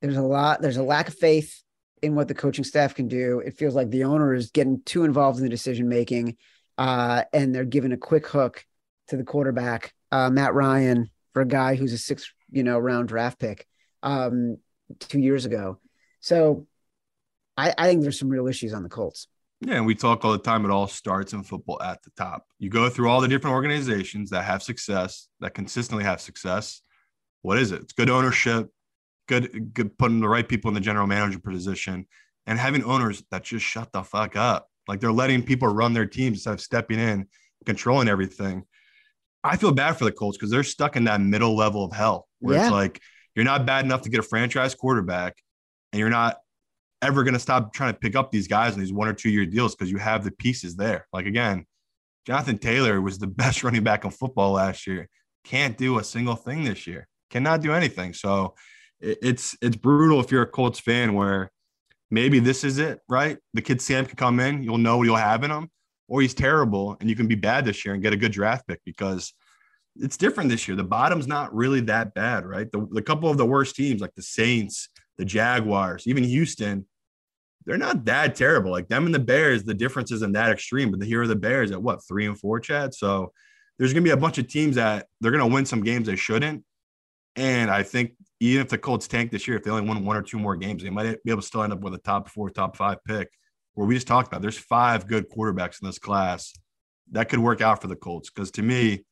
there's 0.00 0.16
a 0.16 0.22
lot, 0.22 0.62
there's 0.62 0.78
a 0.78 0.82
lack 0.82 1.08
of 1.08 1.14
faith 1.14 1.62
in 2.02 2.14
what 2.14 2.28
the 2.28 2.34
coaching 2.34 2.64
staff 2.64 2.94
can 2.94 3.06
do. 3.06 3.40
It 3.40 3.56
feels 3.58 3.74
like 3.74 3.90
the 3.90 4.04
owner 4.04 4.34
is 4.34 4.50
getting 4.50 4.82
too 4.84 5.04
involved 5.04 5.38
in 5.38 5.44
the 5.44 5.50
decision 5.50 5.88
making, 5.88 6.36
uh, 6.78 7.24
and 7.32 7.54
they're 7.54 7.64
giving 7.64 7.92
a 7.92 7.96
quick 7.98 8.26
hook 8.26 8.64
to 9.08 9.16
the 9.16 9.24
quarterback, 9.24 9.92
uh, 10.10 10.30
Matt 10.30 10.54
Ryan, 10.54 11.10
for 11.32 11.42
a 11.42 11.46
guy 11.46 11.74
who's 11.74 11.92
a 11.92 11.98
six, 11.98 12.32
you 12.50 12.62
know, 12.62 12.78
round 12.78 13.08
draft 13.08 13.38
pick 13.38 13.66
um, 14.02 14.56
two 15.00 15.20
years 15.20 15.44
ago. 15.44 15.78
So 16.20 16.66
I, 17.56 17.74
I 17.76 17.88
think 17.88 18.02
there's 18.02 18.18
some 18.18 18.30
real 18.30 18.48
issues 18.48 18.72
on 18.72 18.82
the 18.82 18.88
Colts. 18.88 19.28
Yeah, 19.60 19.76
and 19.76 19.86
we 19.86 19.94
talk 19.94 20.24
all 20.24 20.32
the 20.32 20.38
time. 20.38 20.64
It 20.64 20.70
all 20.70 20.86
starts 20.86 21.32
in 21.32 21.42
football 21.42 21.80
at 21.82 22.02
the 22.02 22.10
top. 22.16 22.44
You 22.58 22.68
go 22.68 22.90
through 22.90 23.08
all 23.08 23.20
the 23.20 23.28
different 23.28 23.54
organizations 23.54 24.30
that 24.30 24.44
have 24.44 24.62
success, 24.62 25.28
that 25.40 25.54
consistently 25.54 26.04
have 26.04 26.20
success. 26.20 26.82
What 27.42 27.58
is 27.58 27.72
it? 27.72 27.82
It's 27.82 27.92
good 27.94 28.10
ownership, 28.10 28.68
good, 29.28 29.72
good 29.72 29.96
putting 29.96 30.20
the 30.20 30.28
right 30.28 30.46
people 30.46 30.68
in 30.68 30.74
the 30.74 30.80
general 30.80 31.06
manager 31.06 31.38
position, 31.38 32.06
and 32.46 32.58
having 32.58 32.84
owners 32.84 33.22
that 33.30 33.44
just 33.44 33.64
shut 33.64 33.90
the 33.92 34.02
fuck 34.02 34.36
up. 34.36 34.68
Like 34.88 35.00
they're 35.00 35.10
letting 35.12 35.42
people 35.42 35.68
run 35.68 35.94
their 35.94 36.06
teams 36.06 36.38
instead 36.38 36.54
of 36.54 36.60
stepping 36.60 36.98
in, 36.98 37.26
controlling 37.64 38.08
everything. 38.08 38.64
I 39.42 39.56
feel 39.56 39.72
bad 39.72 39.96
for 39.96 40.04
the 40.04 40.12
Colts 40.12 40.36
because 40.36 40.50
they're 40.50 40.62
stuck 40.64 40.96
in 40.96 41.04
that 41.04 41.20
middle 41.20 41.56
level 41.56 41.84
of 41.84 41.92
hell 41.92 42.28
where 42.40 42.56
Yeah. 42.56 42.64
it's 42.64 42.72
like 42.72 43.00
you're 43.34 43.44
not 43.44 43.64
bad 43.64 43.84
enough 43.84 44.02
to 44.02 44.10
get 44.10 44.20
a 44.20 44.22
franchise 44.22 44.74
quarterback, 44.74 45.36
and 45.92 46.00
you're 46.00 46.10
not 46.10 46.36
ever 47.06 47.22
going 47.22 47.34
to 47.34 47.40
stop 47.40 47.72
trying 47.72 47.92
to 47.92 47.98
pick 47.98 48.16
up 48.16 48.30
these 48.30 48.48
guys 48.48 48.74
in 48.74 48.80
these 48.80 48.92
one 48.92 49.08
or 49.08 49.12
two 49.12 49.30
year 49.30 49.46
deals 49.46 49.74
because 49.74 49.90
you 49.90 49.98
have 49.98 50.24
the 50.24 50.30
pieces 50.32 50.76
there. 50.76 51.06
Like 51.12 51.26
again, 51.26 51.64
Jonathan 52.26 52.58
Taylor 52.58 53.00
was 53.00 53.18
the 53.18 53.26
best 53.42 53.62
running 53.62 53.84
back 53.84 54.04
in 54.04 54.10
football 54.10 54.52
last 54.52 54.86
year. 54.86 55.08
Can't 55.44 55.78
do 55.78 55.98
a 55.98 56.04
single 56.04 56.36
thing 56.36 56.64
this 56.64 56.86
year. 56.86 57.06
Cannot 57.30 57.62
do 57.62 57.72
anything. 57.72 58.12
So 58.12 58.54
it's 59.00 59.56
it's 59.60 59.76
brutal 59.76 60.20
if 60.20 60.30
you're 60.30 60.42
a 60.42 60.46
Colts 60.46 60.80
fan 60.80 61.14
where 61.14 61.50
maybe 62.10 62.38
this 62.38 62.64
is 62.64 62.78
it, 62.78 63.00
right? 63.08 63.38
The 63.54 63.62
kid 63.62 63.80
Sam 63.80 64.06
can 64.06 64.16
come 64.16 64.40
in, 64.40 64.62
you'll 64.62 64.78
know 64.78 64.98
what 64.98 65.04
you'll 65.04 65.16
have 65.16 65.44
in 65.44 65.50
him, 65.50 65.70
or 66.08 66.22
he's 66.22 66.34
terrible 66.34 66.96
and 67.00 67.08
you 67.08 67.16
can 67.16 67.26
be 67.26 67.34
bad 67.34 67.64
this 67.64 67.84
year 67.84 67.94
and 67.94 68.02
get 68.02 68.12
a 68.12 68.16
good 68.16 68.32
draft 68.32 68.66
pick 68.66 68.80
because 68.84 69.32
it's 69.96 70.16
different 70.16 70.50
this 70.50 70.66
year. 70.68 70.76
The 70.76 70.84
bottom's 70.84 71.26
not 71.26 71.54
really 71.54 71.80
that 71.82 72.14
bad, 72.14 72.44
right? 72.46 72.70
The, 72.70 72.86
the 72.90 73.02
couple 73.02 73.30
of 73.30 73.36
the 73.36 73.46
worst 73.46 73.76
teams 73.76 74.00
like 74.00 74.14
the 74.14 74.22
Saints, 74.22 74.88
the 75.18 75.24
Jaguars, 75.24 76.06
even 76.06 76.24
Houston, 76.24 76.86
they're 77.66 77.76
not 77.76 78.04
that 78.04 78.36
terrible. 78.36 78.70
Like 78.70 78.88
them 78.88 79.06
and 79.06 79.14
the 79.14 79.18
Bears, 79.18 79.64
the 79.64 79.74
difference 79.74 80.12
isn't 80.12 80.32
that 80.32 80.50
extreme. 80.50 80.90
But 80.90 81.02
here 81.02 81.22
are 81.22 81.26
the 81.26 81.36
Bears 81.36 81.72
at 81.72 81.82
what 81.82 82.06
three 82.06 82.26
and 82.26 82.38
four, 82.38 82.60
Chad. 82.60 82.94
So 82.94 83.32
there's 83.78 83.92
gonna 83.92 84.04
be 84.04 84.10
a 84.10 84.16
bunch 84.16 84.38
of 84.38 84.48
teams 84.48 84.76
that 84.76 85.06
they're 85.20 85.32
gonna 85.32 85.46
win 85.46 85.66
some 85.66 85.82
games 85.82 86.06
they 86.06 86.16
shouldn't. 86.16 86.64
And 87.34 87.70
I 87.70 87.82
think 87.82 88.12
even 88.40 88.62
if 88.62 88.70
the 88.70 88.78
Colts 88.78 89.08
tank 89.08 89.30
this 89.30 89.46
year, 89.46 89.56
if 89.56 89.64
they 89.64 89.70
only 89.70 89.86
win 89.86 90.04
one 90.04 90.16
or 90.16 90.22
two 90.22 90.38
more 90.38 90.56
games, 90.56 90.82
they 90.82 90.90
might 90.90 91.22
be 91.24 91.30
able 91.30 91.42
to 91.42 91.46
still 91.46 91.62
end 91.62 91.72
up 91.72 91.80
with 91.80 91.94
a 91.94 91.98
top 91.98 92.30
four, 92.30 92.48
top 92.50 92.76
five 92.76 92.98
pick. 93.04 93.28
Where 93.74 93.86
we 93.86 93.94
just 93.94 94.06
talked 94.06 94.28
about, 94.28 94.40
there's 94.40 94.56
five 94.56 95.06
good 95.06 95.28
quarterbacks 95.28 95.82
in 95.82 95.86
this 95.86 95.98
class 95.98 96.54
that 97.12 97.28
could 97.28 97.40
work 97.40 97.60
out 97.60 97.82
for 97.82 97.88
the 97.88 97.96
Colts. 97.96 98.30
Because 98.30 98.50
to 98.52 98.62
me, 98.62 99.04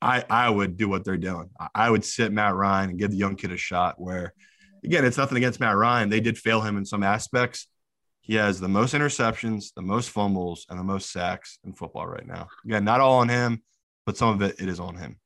I 0.00 0.22
I 0.28 0.50
would 0.50 0.76
do 0.76 0.88
what 0.88 1.04
they're 1.04 1.16
doing. 1.16 1.50
I 1.74 1.90
would 1.90 2.04
sit 2.04 2.30
Matt 2.30 2.54
Ryan 2.54 2.90
and 2.90 2.98
give 2.98 3.10
the 3.10 3.16
young 3.16 3.34
kid 3.34 3.50
a 3.52 3.56
shot. 3.56 3.98
Where 3.98 4.34
again, 4.84 5.04
it's 5.04 5.16
nothing 5.16 5.38
against 5.38 5.58
Matt 5.58 5.76
Ryan. 5.76 6.10
They 6.10 6.20
did 6.20 6.38
fail 6.38 6.60
him 6.60 6.76
in 6.76 6.84
some 6.84 7.02
aspects. 7.02 7.66
He 8.26 8.34
has 8.34 8.58
the 8.58 8.68
most 8.68 8.92
interceptions, 8.92 9.72
the 9.72 9.82
most 9.82 10.10
fumbles, 10.10 10.66
and 10.68 10.76
the 10.76 10.82
most 10.82 11.12
sacks 11.12 11.60
in 11.64 11.72
football 11.74 12.08
right 12.08 12.26
now. 12.26 12.48
Again, 12.64 12.84
not 12.84 13.00
all 13.00 13.18
on 13.18 13.28
him, 13.28 13.62
but 14.04 14.16
some 14.16 14.30
of 14.30 14.42
it 14.42 14.60
it 14.60 14.68
is 14.68 14.80
on 14.80 14.96
him. 14.96 15.20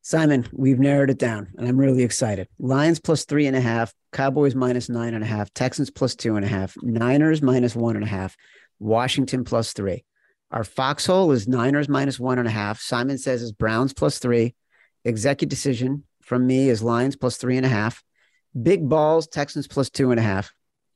Simon, 0.00 0.48
we've 0.52 0.78
narrowed 0.78 1.10
it 1.10 1.18
down, 1.18 1.48
and 1.58 1.68
I'm 1.68 1.76
really 1.76 2.02
excited. 2.02 2.48
Lions 2.58 3.00
plus 3.00 3.26
three 3.26 3.46
and 3.46 3.54
a 3.54 3.60
half, 3.60 3.92
Cowboys 4.12 4.54
minus 4.54 4.88
nine 4.88 5.12
and 5.12 5.22
a 5.22 5.26
half, 5.26 5.52
Texans 5.52 5.90
plus 5.90 6.14
two 6.14 6.36
and 6.36 6.44
a 6.44 6.48
half, 6.48 6.74
Niners 6.80 7.42
minus 7.42 7.76
one 7.76 7.96
and 7.96 8.04
a 8.04 8.08
half, 8.08 8.34
Washington 8.78 9.44
plus 9.44 9.74
three. 9.74 10.06
Our 10.50 10.64
foxhole 10.64 11.32
is 11.32 11.46
Niners 11.46 11.90
minus 11.90 12.18
one 12.18 12.38
and 12.38 12.48
a 12.48 12.50
half. 12.50 12.80
Simon 12.80 13.18
says 13.18 13.42
is 13.42 13.52
Browns 13.52 13.92
plus 13.92 14.20
three. 14.20 14.54
Executive 15.04 15.50
decision 15.50 16.04
from 16.22 16.46
me 16.46 16.70
is 16.70 16.82
Lions 16.82 17.14
plus 17.14 17.36
three 17.36 17.58
and 17.58 17.66
a 17.66 17.68
half. 17.68 18.02
Big 18.62 18.88
balls, 18.88 19.26
Texans 19.26 19.68
plus 19.68 19.90
two 19.90 20.12
and 20.12 20.18
a 20.18 20.22
half. 20.22 20.50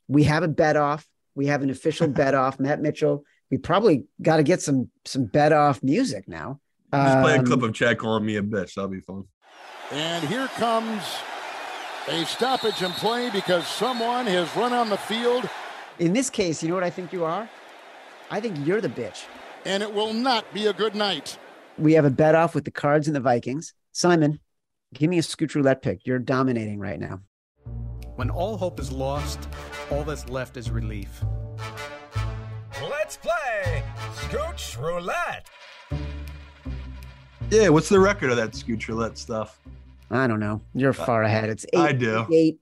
We 0.08 0.22
have 0.24 0.44
a 0.44 0.48
bet 0.48 0.76
off. 0.76 1.06
We 1.34 1.46
have 1.46 1.62
an 1.62 1.70
official 1.70 2.08
bet 2.20 2.34
off. 2.34 2.58
Matt 2.60 2.80
Mitchell. 2.80 3.24
We 3.50 3.58
probably 3.58 4.04
got 4.20 4.38
to 4.38 4.42
get 4.42 4.62
some 4.62 4.90
some 5.04 5.26
bet 5.26 5.52
off 5.52 5.82
music 5.82 6.26
now. 6.28 6.60
Just 6.94 7.20
play 7.22 7.34
a 7.36 7.38
Um, 7.38 7.46
clip 7.46 7.62
of 7.62 7.72
Chad 7.74 7.98
calling 7.98 8.24
me 8.24 8.36
a 8.36 8.42
bitch. 8.42 8.74
That'll 8.74 8.88
be 8.90 9.00
fun. 9.00 9.24
And 9.90 10.24
here 10.28 10.46
comes 10.56 11.02
a 12.08 12.24
stoppage 12.24 12.82
in 12.82 12.90
play 12.92 13.30
because 13.30 13.66
someone 13.66 14.26
has 14.26 14.54
run 14.56 14.72
on 14.72 14.88
the 14.88 14.96
field, 14.96 15.48
In 15.98 16.12
this 16.12 16.30
case, 16.30 16.62
you 16.62 16.68
know 16.68 16.74
what 16.74 16.82
I 16.84 16.90
think 16.90 17.12
you 17.12 17.24
are? 17.24 17.48
I 18.30 18.40
think 18.40 18.56
you're 18.66 18.80
the 18.80 18.88
bitch. 18.88 19.24
and 19.64 19.82
it 19.82 19.92
will 19.94 20.12
not 20.12 20.44
be 20.52 20.66
a 20.66 20.72
good 20.72 20.94
night. 20.94 21.38
We 21.78 21.92
have 21.92 22.04
a 22.04 22.10
bet 22.10 22.34
off 22.34 22.54
with 22.54 22.64
the 22.64 22.70
Cards 22.70 23.06
and 23.06 23.14
the 23.14 23.20
Vikings. 23.20 23.74
Simon, 23.92 24.40
give 24.94 25.08
me 25.10 25.18
a 25.18 25.22
scooch 25.22 25.54
roulette 25.54 25.82
pick. 25.82 26.06
You're 26.06 26.18
dominating 26.18 26.78
right 26.78 26.98
now. 26.98 27.20
When 28.22 28.30
all 28.30 28.56
hope 28.56 28.78
is 28.78 28.92
lost, 28.92 29.48
all 29.90 30.04
that's 30.04 30.28
left 30.28 30.56
is 30.56 30.70
relief. 30.70 31.24
Let's 32.80 33.16
play 33.16 33.82
Scooch 34.14 34.80
Roulette. 34.80 35.50
Yeah, 37.50 37.70
what's 37.70 37.88
the 37.88 37.98
record 37.98 38.30
of 38.30 38.36
that 38.36 38.52
Scooch 38.52 38.86
Roulette 38.86 39.18
stuff? 39.18 39.58
I 40.08 40.28
don't 40.28 40.38
know. 40.38 40.60
You're 40.72 40.92
far 40.92 41.24
ahead. 41.24 41.50
It's 41.50 41.66
eight. 41.72 41.80
I 41.80 41.90
do. 41.90 42.24
Eight. 42.32 42.60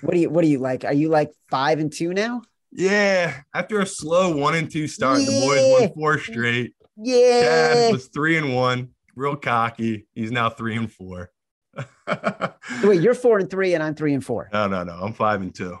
What 0.00 0.14
do 0.14 0.18
you 0.20 0.30
What 0.30 0.40
do 0.44 0.48
you 0.48 0.60
like? 0.60 0.86
Are 0.86 0.94
you 0.94 1.10
like 1.10 1.30
five 1.50 1.78
and 1.78 1.92
two 1.92 2.14
now? 2.14 2.40
Yeah, 2.70 3.42
after 3.52 3.80
a 3.80 3.86
slow 3.86 4.34
one 4.34 4.54
and 4.54 4.70
two 4.70 4.88
start, 4.88 5.18
the 5.18 5.26
boys 5.26 5.60
Yeah. 5.60 5.72
won 5.88 5.92
four 5.94 6.18
straight. 6.20 6.72
Yeah. 6.96 7.42
Chad 7.42 7.92
was 7.92 8.06
three 8.08 8.38
and 8.38 8.54
one, 8.54 8.92
real 9.14 9.36
cocky. 9.36 10.06
He's 10.14 10.32
now 10.32 10.48
three 10.48 10.74
and 10.74 10.90
four. 10.90 11.30
Wait, 12.82 13.00
you're 13.00 13.14
four 13.14 13.38
and 13.38 13.50
three, 13.50 13.74
and 13.74 13.82
I'm 13.82 13.94
three 13.94 14.14
and 14.14 14.24
four. 14.24 14.48
no, 14.52 14.66
no, 14.68 14.84
no. 14.84 14.92
I'm 14.92 15.12
five 15.12 15.40
and 15.42 15.54
two. 15.54 15.78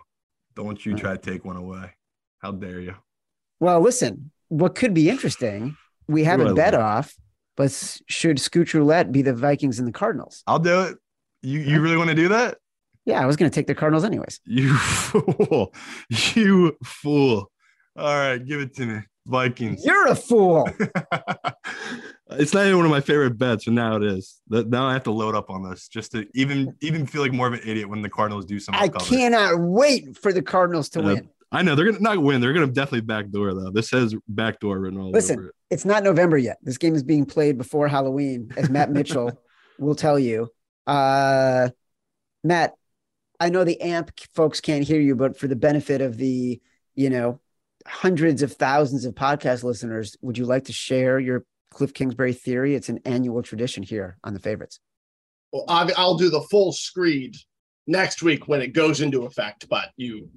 Don't 0.54 0.84
you 0.84 0.94
try 0.94 1.12
to 1.12 1.18
take 1.18 1.44
one 1.44 1.56
away. 1.56 1.92
How 2.38 2.52
dare 2.52 2.80
you? 2.80 2.94
Well, 3.60 3.80
listen. 3.80 4.30
What 4.48 4.74
could 4.74 4.92
be 4.92 5.08
interesting? 5.08 5.76
We 6.08 6.24
have 6.24 6.40
Who 6.40 6.48
do 6.48 6.54
bet 6.54 6.74
off, 6.74 7.14
but 7.56 7.70
should 8.06 8.36
scooch 8.36 8.74
roulette 8.74 9.10
be 9.12 9.22
the 9.22 9.32
Vikings 9.32 9.78
and 9.78 9.88
the 9.88 9.92
Cardinals? 9.92 10.42
I'll 10.46 10.58
do 10.58 10.82
it. 10.82 10.98
You 11.42 11.60
you 11.60 11.80
really 11.80 11.96
want 11.96 12.10
to 12.10 12.14
do 12.16 12.28
that? 12.28 12.58
Yeah, 13.04 13.20
I 13.20 13.26
was 13.26 13.36
going 13.36 13.50
to 13.50 13.54
take 13.54 13.66
the 13.66 13.74
Cardinals 13.74 14.04
anyways. 14.04 14.40
You 14.44 14.74
fool. 14.76 15.74
You 16.34 16.76
fool. 16.84 17.50
All 17.96 18.14
right, 18.14 18.38
give 18.38 18.60
it 18.60 18.74
to 18.76 18.86
me. 18.86 19.00
Vikings. 19.26 19.84
You're 19.84 20.08
a 20.08 20.14
fool. 20.14 20.68
it's 22.30 22.54
not 22.54 22.64
even 22.66 22.76
one 22.76 22.86
of 22.86 22.90
my 22.90 23.00
favorite 23.00 23.38
bets, 23.38 23.66
and 23.66 23.76
now 23.76 23.96
it 23.96 24.02
is. 24.02 24.40
That 24.48 24.68
now 24.68 24.86
I 24.86 24.92
have 24.92 25.04
to 25.04 25.12
load 25.12 25.34
up 25.34 25.50
on 25.50 25.68
this 25.68 25.88
just 25.88 26.12
to 26.12 26.26
even 26.34 26.74
even 26.80 27.06
feel 27.06 27.22
like 27.22 27.32
more 27.32 27.46
of 27.46 27.52
an 27.52 27.60
idiot 27.64 27.88
when 27.88 28.02
the 28.02 28.08
Cardinals 28.10 28.46
do 28.46 28.58
something. 28.58 28.82
I 28.82 28.88
cannot 28.88 29.60
wait 29.60 30.16
for 30.16 30.32
the 30.32 30.42
Cardinals 30.42 30.88
to 30.90 31.00
Uh, 31.00 31.04
win. 31.14 31.28
I 31.54 31.62
know 31.62 31.74
they're 31.74 31.84
gonna 31.84 32.00
not 32.00 32.22
win. 32.22 32.40
They're 32.40 32.52
gonna 32.54 32.66
definitely 32.66 33.02
backdoor 33.02 33.54
though. 33.54 33.70
This 33.70 33.90
says 33.90 34.14
backdoor 34.28 34.78
written 34.78 34.98
all 34.98 35.10
Listen. 35.10 35.38
over 35.38 35.48
it. 35.48 35.54
It's 35.70 35.84
not 35.84 36.02
November 36.02 36.38
yet. 36.38 36.58
This 36.62 36.78
game 36.78 36.94
is 36.94 37.02
being 37.02 37.26
played 37.26 37.58
before 37.58 37.88
Halloween, 37.88 38.50
as 38.56 38.70
Matt 38.70 38.90
Mitchell 38.92 39.32
will 39.78 39.94
tell 39.94 40.18
you. 40.18 40.48
Uh, 40.86 41.68
Matt, 42.42 42.74
I 43.38 43.50
know 43.50 43.64
the 43.64 43.80
AMP 43.80 44.12
folks 44.34 44.60
can't 44.60 44.84
hear 44.84 45.00
you, 45.00 45.14
but 45.14 45.38
for 45.38 45.46
the 45.46 45.56
benefit 45.56 46.00
of 46.00 46.16
the, 46.16 46.60
you 46.94 47.10
know, 47.10 47.38
hundreds 47.86 48.42
of 48.42 48.52
thousands 48.52 49.04
of 49.04 49.14
podcast 49.14 49.62
listeners, 49.64 50.16
would 50.22 50.38
you 50.38 50.44
like 50.44 50.64
to 50.64 50.72
share 50.72 51.18
your 51.18 51.44
Kliff 51.72 51.94
Kingsbury 51.94 52.32
theory? 52.32 52.74
It's 52.74 52.88
an 52.88 53.00
annual 53.04 53.42
tradition 53.42 53.82
here 53.82 54.18
on 54.24 54.34
the 54.34 54.40
favorites. 54.40 54.80
Well, 55.52 55.64
I'll 55.68 55.90
I'll 55.96 56.16
do 56.16 56.30
the 56.30 56.40
full 56.42 56.72
screed 56.72 57.36
next 57.86 58.22
week 58.22 58.48
when 58.48 58.62
it 58.62 58.68
goes 58.68 59.00
into 59.00 59.24
effect. 59.24 59.68
But 59.68 59.90
you, 59.96 60.30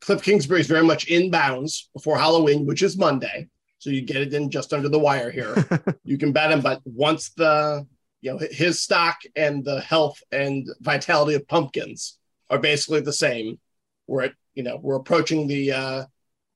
Kliff 0.00 0.22
Kingsbury 0.22 0.60
is 0.60 0.66
very 0.66 0.84
much 0.84 1.08
in 1.08 1.30
bounds 1.30 1.90
before 1.94 2.18
Halloween, 2.18 2.66
which 2.66 2.82
is 2.82 2.96
Monday. 2.96 3.48
So 3.78 3.90
you 3.90 4.02
get 4.02 4.16
it 4.16 4.34
in 4.34 4.50
just 4.50 4.72
under 4.72 4.88
the 4.88 4.98
wire 4.98 5.30
here. 5.30 5.54
you 6.04 6.18
can 6.18 6.32
bet 6.32 6.50
him, 6.50 6.60
but 6.60 6.80
once 6.84 7.30
the 7.30 7.86
you 8.20 8.32
know 8.32 8.38
his 8.50 8.80
stock 8.80 9.18
and 9.36 9.64
the 9.64 9.80
health 9.80 10.20
and 10.32 10.68
vitality 10.80 11.34
of 11.34 11.46
pumpkins 11.46 12.18
are 12.50 12.58
basically 12.58 13.00
the 13.00 13.12
same. 13.12 13.58
We're 14.06 14.24
at 14.24 14.32
you 14.54 14.62
know 14.62 14.78
we're 14.82 14.96
approaching 14.96 15.46
the 15.46 15.72
uh, 15.72 16.04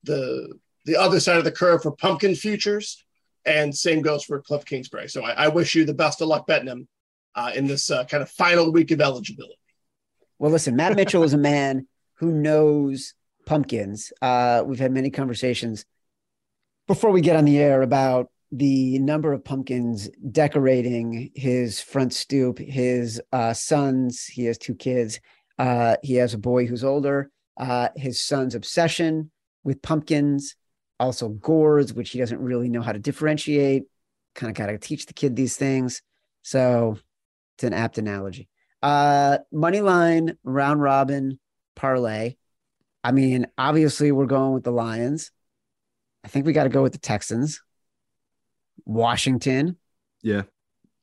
the 0.03 0.53
the 0.85 0.95
other 0.97 1.19
side 1.19 1.37
of 1.37 1.45
the 1.45 1.51
curve 1.51 1.81
for 1.81 1.91
pumpkin 1.91 2.35
futures, 2.35 3.03
and 3.45 3.75
same 3.75 4.01
goes 4.01 4.23
for 4.23 4.41
Kliff 4.41 4.65
Kingsbury. 4.65 5.07
So 5.07 5.23
I, 5.23 5.45
I 5.45 5.47
wish 5.47 5.75
you 5.75 5.85
the 5.85 5.93
best 5.93 6.21
of 6.21 6.27
luck 6.27 6.45
betting 6.45 6.67
him 6.67 6.87
uh, 7.35 7.51
in 7.55 7.67
this 7.67 7.89
uh, 7.89 8.03
kind 8.05 8.21
of 8.21 8.29
final 8.29 8.71
week 8.71 8.91
of 8.91 9.01
eligibility. 9.01 9.57
Well, 10.39 10.51
listen, 10.51 10.75
Matt 10.75 10.95
Mitchell 10.95 11.23
is 11.23 11.33
a 11.33 11.37
man 11.37 11.87
who 12.15 12.31
knows 12.31 13.13
pumpkins. 13.45 14.11
Uh, 14.21 14.63
we've 14.65 14.79
had 14.79 14.91
many 14.91 15.09
conversations 15.09 15.85
before 16.87 17.11
we 17.11 17.21
get 17.21 17.35
on 17.35 17.45
the 17.45 17.57
air 17.57 17.81
about 17.81 18.29
the 18.51 18.99
number 18.99 19.33
of 19.33 19.43
pumpkins 19.43 20.09
decorating 20.31 21.31
his 21.33 21.79
front 21.79 22.13
stoop. 22.13 22.59
His 22.59 23.21
uh, 23.31 23.53
sons, 23.53 24.25
he 24.25 24.45
has 24.45 24.57
two 24.57 24.75
kids. 24.75 25.19
Uh, 25.57 25.95
he 26.03 26.15
has 26.15 26.33
a 26.33 26.37
boy 26.37 26.65
who's 26.65 26.83
older. 26.83 27.31
Uh, 27.57 27.89
his 27.95 28.23
son's 28.23 28.55
obsession 28.55 29.31
with 29.63 29.81
pumpkins, 29.81 30.55
also 30.99 31.29
gourds, 31.29 31.93
which 31.93 32.11
he 32.11 32.19
doesn't 32.19 32.39
really 32.39 32.69
know 32.69 32.81
how 32.81 32.91
to 32.91 32.99
differentiate. 32.99 33.83
Kind 34.35 34.49
of 34.49 34.55
got 34.55 34.67
to 34.71 34.77
teach 34.77 35.05
the 35.05 35.13
kid 35.13 35.35
these 35.35 35.55
things. 35.57 36.01
So 36.41 36.97
it's 37.55 37.63
an 37.63 37.73
apt 37.73 37.97
analogy. 37.97 38.49
Uh, 38.81 39.37
money 39.51 39.81
line, 39.81 40.37
round 40.43 40.81
robin, 40.81 41.39
parlay. 41.75 42.35
I 43.03 43.11
mean, 43.11 43.47
obviously, 43.57 44.11
we're 44.11 44.25
going 44.25 44.53
with 44.53 44.63
the 44.63 44.71
Lions. 44.71 45.31
I 46.23 46.27
think 46.27 46.45
we 46.45 46.53
got 46.53 46.63
to 46.63 46.69
go 46.69 46.81
with 46.83 46.93
the 46.93 46.99
Texans. 46.99 47.61
Washington. 48.85 49.77
Yeah. 50.21 50.43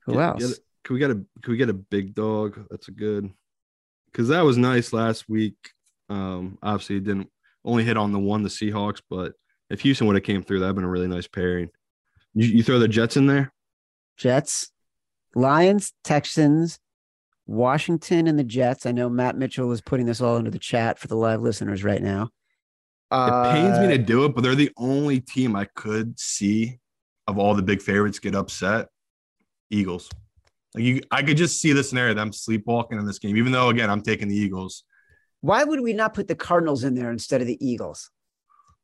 Who 0.07 0.15
Get- 0.15 0.23
else? 0.23 0.49
get 0.49 0.59
can 0.83 0.95
we 0.95 1.01
get 1.01 1.11
a 1.11 1.15
can 1.15 1.53
we 1.53 1.57
get 1.57 1.69
a 1.69 1.75
big 1.75 2.15
dog? 2.15 2.67
That's 2.71 2.89
a 2.89 2.93
good 2.93 3.31
because 4.07 4.29
that 4.29 4.41
was 4.41 4.57
nice 4.57 4.93
last 4.93 5.29
week. 5.29 5.57
Um, 6.09 6.59
obviously 6.63 6.97
it 6.97 7.05
didn't 7.05 7.31
only 7.65 7.85
hit 7.85 7.97
on 7.97 8.13
the 8.13 8.19
one, 8.19 8.43
the 8.43 8.49
Seahawks, 8.49 9.01
but 9.09 9.33
if 9.69 9.81
Houston 9.83 10.07
would 10.07 10.17
have 10.17 10.25
came 10.25 10.43
through, 10.43 10.61
that'd 10.61 10.75
been 10.75 10.85
a 10.85 10.89
really 10.89 11.09
nice 11.09 11.29
pairing. 11.29 11.69
You, 12.35 12.47
you 12.47 12.63
throw 12.63 12.79
the 12.79 12.89
Jets 12.89 13.17
in 13.17 13.27
there? 13.27 13.53
Jets, 14.17 14.71
Lions, 15.35 15.93
Texans, 16.05 16.79
Washington, 17.47 18.27
and 18.27 18.39
the 18.39 18.45
Jets. 18.45 18.87
I 18.87 18.93
know 18.93 19.09
Matt 19.09 19.37
Mitchell 19.37 19.73
is 19.73 19.81
putting 19.81 20.07
this 20.07 20.21
all 20.21 20.37
into 20.37 20.51
the 20.51 20.59
chat 20.59 20.99
for 20.99 21.09
the 21.09 21.17
live 21.17 21.41
listeners 21.41 21.83
right 21.85 22.03
now. 22.03 22.31
It 23.13 23.53
pains 23.53 23.79
me 23.79 23.87
Uh, 23.87 23.89
to 23.89 23.99
do 23.99 24.25
it, 24.25 24.35
but 24.35 24.43
they're 24.43 24.55
the 24.55 24.71
only 24.77 25.21
team 25.21 25.57
I 25.57 25.67
could 25.75 26.19
see 26.19 26.79
of 27.27 27.39
all 27.39 27.55
the 27.55 27.63
big 27.63 27.83
favorites 27.83 28.19
get 28.21 28.35
upset. 28.35 28.89
Eagles. 29.71 30.11
Like 30.75 30.85
you, 30.85 31.01
I 31.11 31.23
could 31.23 31.37
just 31.37 31.61
see 31.61 31.73
the 31.73 31.83
scenario 31.83 32.15
them 32.15 32.33
sleepwalking 32.33 32.99
in 32.99 33.07
this 33.07 33.19
game, 33.19 33.37
even 33.37 33.53
though 33.53 33.69
again 33.69 33.91
I'm 33.91 34.03
taking 34.03 34.29
the 34.29 34.37
Eagles. 34.37 34.85
Why 35.41 35.65
would 35.65 35.81
we 35.81 35.93
not 35.93 36.15
put 36.15 36.29
the 36.29 36.35
Cardinals 36.35 36.85
in 36.85 36.95
there 36.95 37.11
instead 37.11 37.41
of 37.41 37.47
the 37.47 37.65
Eagles? 37.67 38.11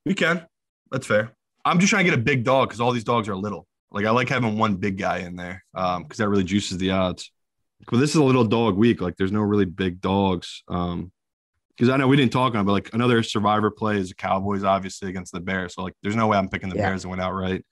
We 0.05 0.15
can. 0.15 0.47
That's 0.91 1.07
fair. 1.07 1.33
I'm 1.65 1.81
just 1.81 1.91
trying 1.91 2.05
to 2.05 2.11
get 2.11 2.19
a 2.19 2.23
big 2.23 2.45
dog 2.45 2.69
because 2.69 2.81
all 2.81 2.93
these 2.93 3.05
dogs 3.05 3.29
are 3.29 3.37
little. 3.37 3.67
Like 3.91 4.07
I 4.07 4.11
like 4.11 4.29
having 4.29 4.57
one 4.59 4.77
big 4.77 4.99
guy 4.99 5.19
in 5.19 5.37
there 5.37 5.65
um 5.75 6.03
because 6.05 6.19
that 6.19 6.29
really 6.29 6.45
juices 6.45 6.79
the 6.79 6.91
odds. 6.93 7.31
But 7.91 7.99
this 7.99 8.11
is 8.11 8.17
a 8.17 8.25
little 8.25 8.45
dog 8.45 8.77
week. 8.77 9.01
Like 9.01 9.17
there's 9.17 9.33
no 9.33 9.41
really 9.41 9.65
big 9.65 10.01
dogs. 10.01 10.63
Um 10.69 11.13
because 11.77 11.91
I 11.91 11.99
know 11.99 12.09
we 12.09 12.17
didn't 12.17 12.33
talk 12.33 12.55
on, 12.55 12.61
it, 12.61 12.65
but 12.65 12.73
like 12.73 12.95
another 12.95 13.23
survivor 13.23 13.71
play 13.71 13.99
is 13.99 14.09
the 14.09 14.15
Cowboys, 14.15 14.65
obviously 14.65 15.11
against 15.11 15.33
the 15.33 15.41
Bears. 15.41 15.75
So 15.75 15.83
like 15.83 15.93
there's 16.03 16.17
no 16.17 16.27
way 16.27 16.39
I'm 16.39 16.49
picking 16.49 16.71
the 16.71 16.77
Yeah. 16.77 16.89
Bears 16.89 17.03
to 17.03 17.09
win 17.11 17.21
outright. 17.21 17.67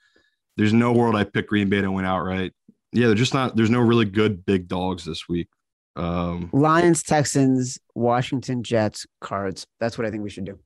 There's 0.57 0.75
no 0.75 0.93
world 0.93 1.17
I 1.17 1.25
pick 1.25 1.49
Green 1.49 1.69
Bay 1.71 1.81
to 1.81 1.91
win 1.91 2.05
outright. 2.05 2.53
Yeah, 2.93 3.07
they're 3.07 3.17
just 3.17 3.35
not. 3.35 3.57
There's 3.57 3.71
no 3.71 3.81
really 3.81 4.05
good 4.05 4.45
big 4.47 4.69
dogs 4.69 5.05
this 5.05 5.29
week. 5.29 5.49
Um, 5.97 6.51
Lions, 6.53 7.03
Texans, 7.03 7.79
Washington, 7.95 8.63
Jets, 8.63 9.07
Cards. 9.21 9.67
That's 9.81 9.97
what 9.97 10.07
I 10.07 10.11
think 10.11 10.23
we 10.23 10.31
should 10.31 10.45
do. 10.45 10.59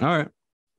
all 0.00 0.16
right. 0.16 0.28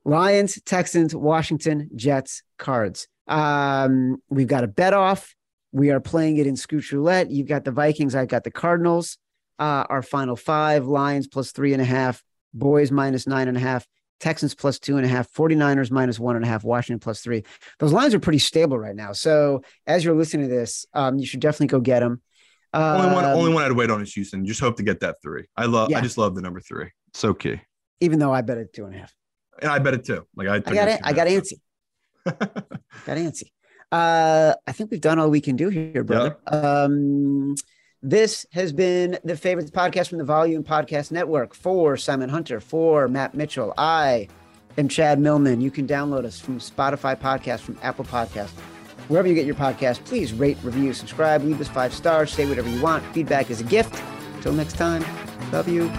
Lions, 0.06 0.62
Texans, 0.64 1.14
Washington, 1.14 1.90
Jets, 1.96 2.42
Cards. 2.58 3.10
Um, 3.28 4.22
we've 4.30 4.48
got 4.48 4.64
a 4.64 4.68
bet 4.68 4.94
off. 4.94 5.36
We 5.74 5.92
are 5.92 6.00
playing 6.00 6.38
it 6.38 6.48
in 6.48 6.56
Scooch 6.56 6.94
Roulette. 6.94 7.30
You've 7.30 7.48
got 7.48 7.66
the 7.66 7.72
Vikings. 7.72 8.16
I've 8.16 8.30
got 8.30 8.46
the 8.46 8.52
Cardinals. 8.52 9.18
Uh, 9.60 9.84
our 9.90 10.02
final 10.02 10.38
five: 10.38 10.86
Lions 10.86 11.28
plus 11.28 11.52
three 11.52 11.74
and 11.74 11.82
a 11.82 11.86
half, 11.86 12.24
Boys 12.54 12.90
minus 12.90 13.28
nine 13.28 13.50
and 13.50 13.58
a 13.58 13.60
half, 13.60 13.86
Texans 14.20 14.56
plus 14.56 14.80
two 14.80 14.98
and 14.98 15.06
a 15.06 15.10
half, 15.10 15.32
49ers 15.34 15.92
minus 15.92 16.20
one 16.20 16.36
and 16.36 16.46
a 16.46 16.48
half, 16.48 16.64
Washington 16.64 17.00
plus 17.00 17.22
three. 17.22 17.44
Those 17.80 17.94
lines 17.94 18.14
are 18.14 18.20
pretty 18.20 18.40
stable 18.40 18.80
right 18.80 18.96
now. 18.96 19.12
So 19.12 19.62
as 19.86 20.06
you're 20.06 20.16
listening 20.16 20.48
to 20.48 20.56
this, 20.56 20.86
um, 20.94 21.20
you 21.20 21.26
should 21.26 21.40
definitely 21.40 21.68
go 21.68 21.80
get 21.80 22.00
them. 22.00 22.22
Only 22.78 23.14
one, 23.14 23.26
only 23.26 23.54
one 23.54 23.64
I'd 23.64 23.72
wait 23.72 23.90
on 23.90 24.02
is 24.02 24.14
Houston. 24.14 24.46
Just 24.46 24.60
hope 24.60 24.78
to 24.78 24.84
get 24.84 25.00
that 25.02 25.16
three. 25.22 25.46
I 25.56 25.66
love, 25.66 25.90
Yeah. 25.90 26.00
I 26.00 26.02
just 26.02 26.18
love 26.18 26.36
the 26.36 26.42
number 26.42 26.60
three. 26.60 26.90
So 27.14 27.34
key, 27.34 27.60
Even 28.02 28.20
though 28.20 28.34
I 28.34 28.42
bet 28.42 28.58
it 28.58 28.74
two 28.74 28.86
and 28.86 28.96
a 28.96 29.00
half. 29.00 29.14
and 29.62 29.72
I 29.72 29.80
bet 29.80 29.94
it 29.94 30.06
too. 30.06 30.26
Like 30.36 30.48
I, 30.48 30.56
I 30.56 30.74
got 30.74 30.88
it. 30.88 31.00
I 31.04 31.14
got 31.14 31.28
antsy. 31.28 31.60
got 32.26 33.18
antsy. 33.18 33.44
Uh, 33.92 34.54
I 34.68 34.72
think 34.74 34.92
we've 34.92 35.00
done 35.02 35.18
all 35.18 35.30
we 35.30 35.40
can 35.42 35.56
do 35.56 35.70
here, 35.70 36.04
brother. 36.04 36.38
Um, 36.48 37.56
this 38.02 38.46
has 38.52 38.74
been 38.74 39.18
the 39.24 39.36
favorites 39.38 39.72
podcast 39.72 40.10
from 40.10 40.18
the 40.18 40.24
Volume 40.26 40.64
Podcast 40.64 41.12
Network 41.12 41.54
for 41.56 41.96
Simon 41.98 42.30
Hunter, 42.30 42.60
for 42.60 43.08
Matt 43.08 43.34
Mitchell. 43.34 43.74
I 43.78 44.28
am 44.78 44.88
Chad 44.90 45.20
Millman. 45.20 45.62
You 45.62 45.72
can 45.72 45.88
download 45.88 46.26
us 46.26 46.40
from 46.40 46.60
Spotify 46.60 47.18
Podcast, 47.18 47.62
from 47.62 47.78
Apple 47.82 48.06
Podcast, 48.06 48.52
wherever 49.08 49.28
you 49.28 49.36
get 49.36 49.46
your 49.46 49.56
podcast. 49.56 50.04
Please 50.06 50.34
rate, 50.34 50.58
review, 50.64 50.94
subscribe, 50.94 51.44
leave 51.44 51.60
us 51.62 51.68
five 51.68 51.94
stars, 51.94 52.32
say 52.32 52.48
whatever 52.48 52.70
you 52.70 52.82
want. 52.82 53.04
Feedback 53.14 53.50
is 53.50 53.62
a 53.62 53.66
gift. 53.66 54.02
Until 54.36 54.54
next 54.54 54.78
time, 54.78 55.04
love 55.52 55.68
you. 55.68 55.92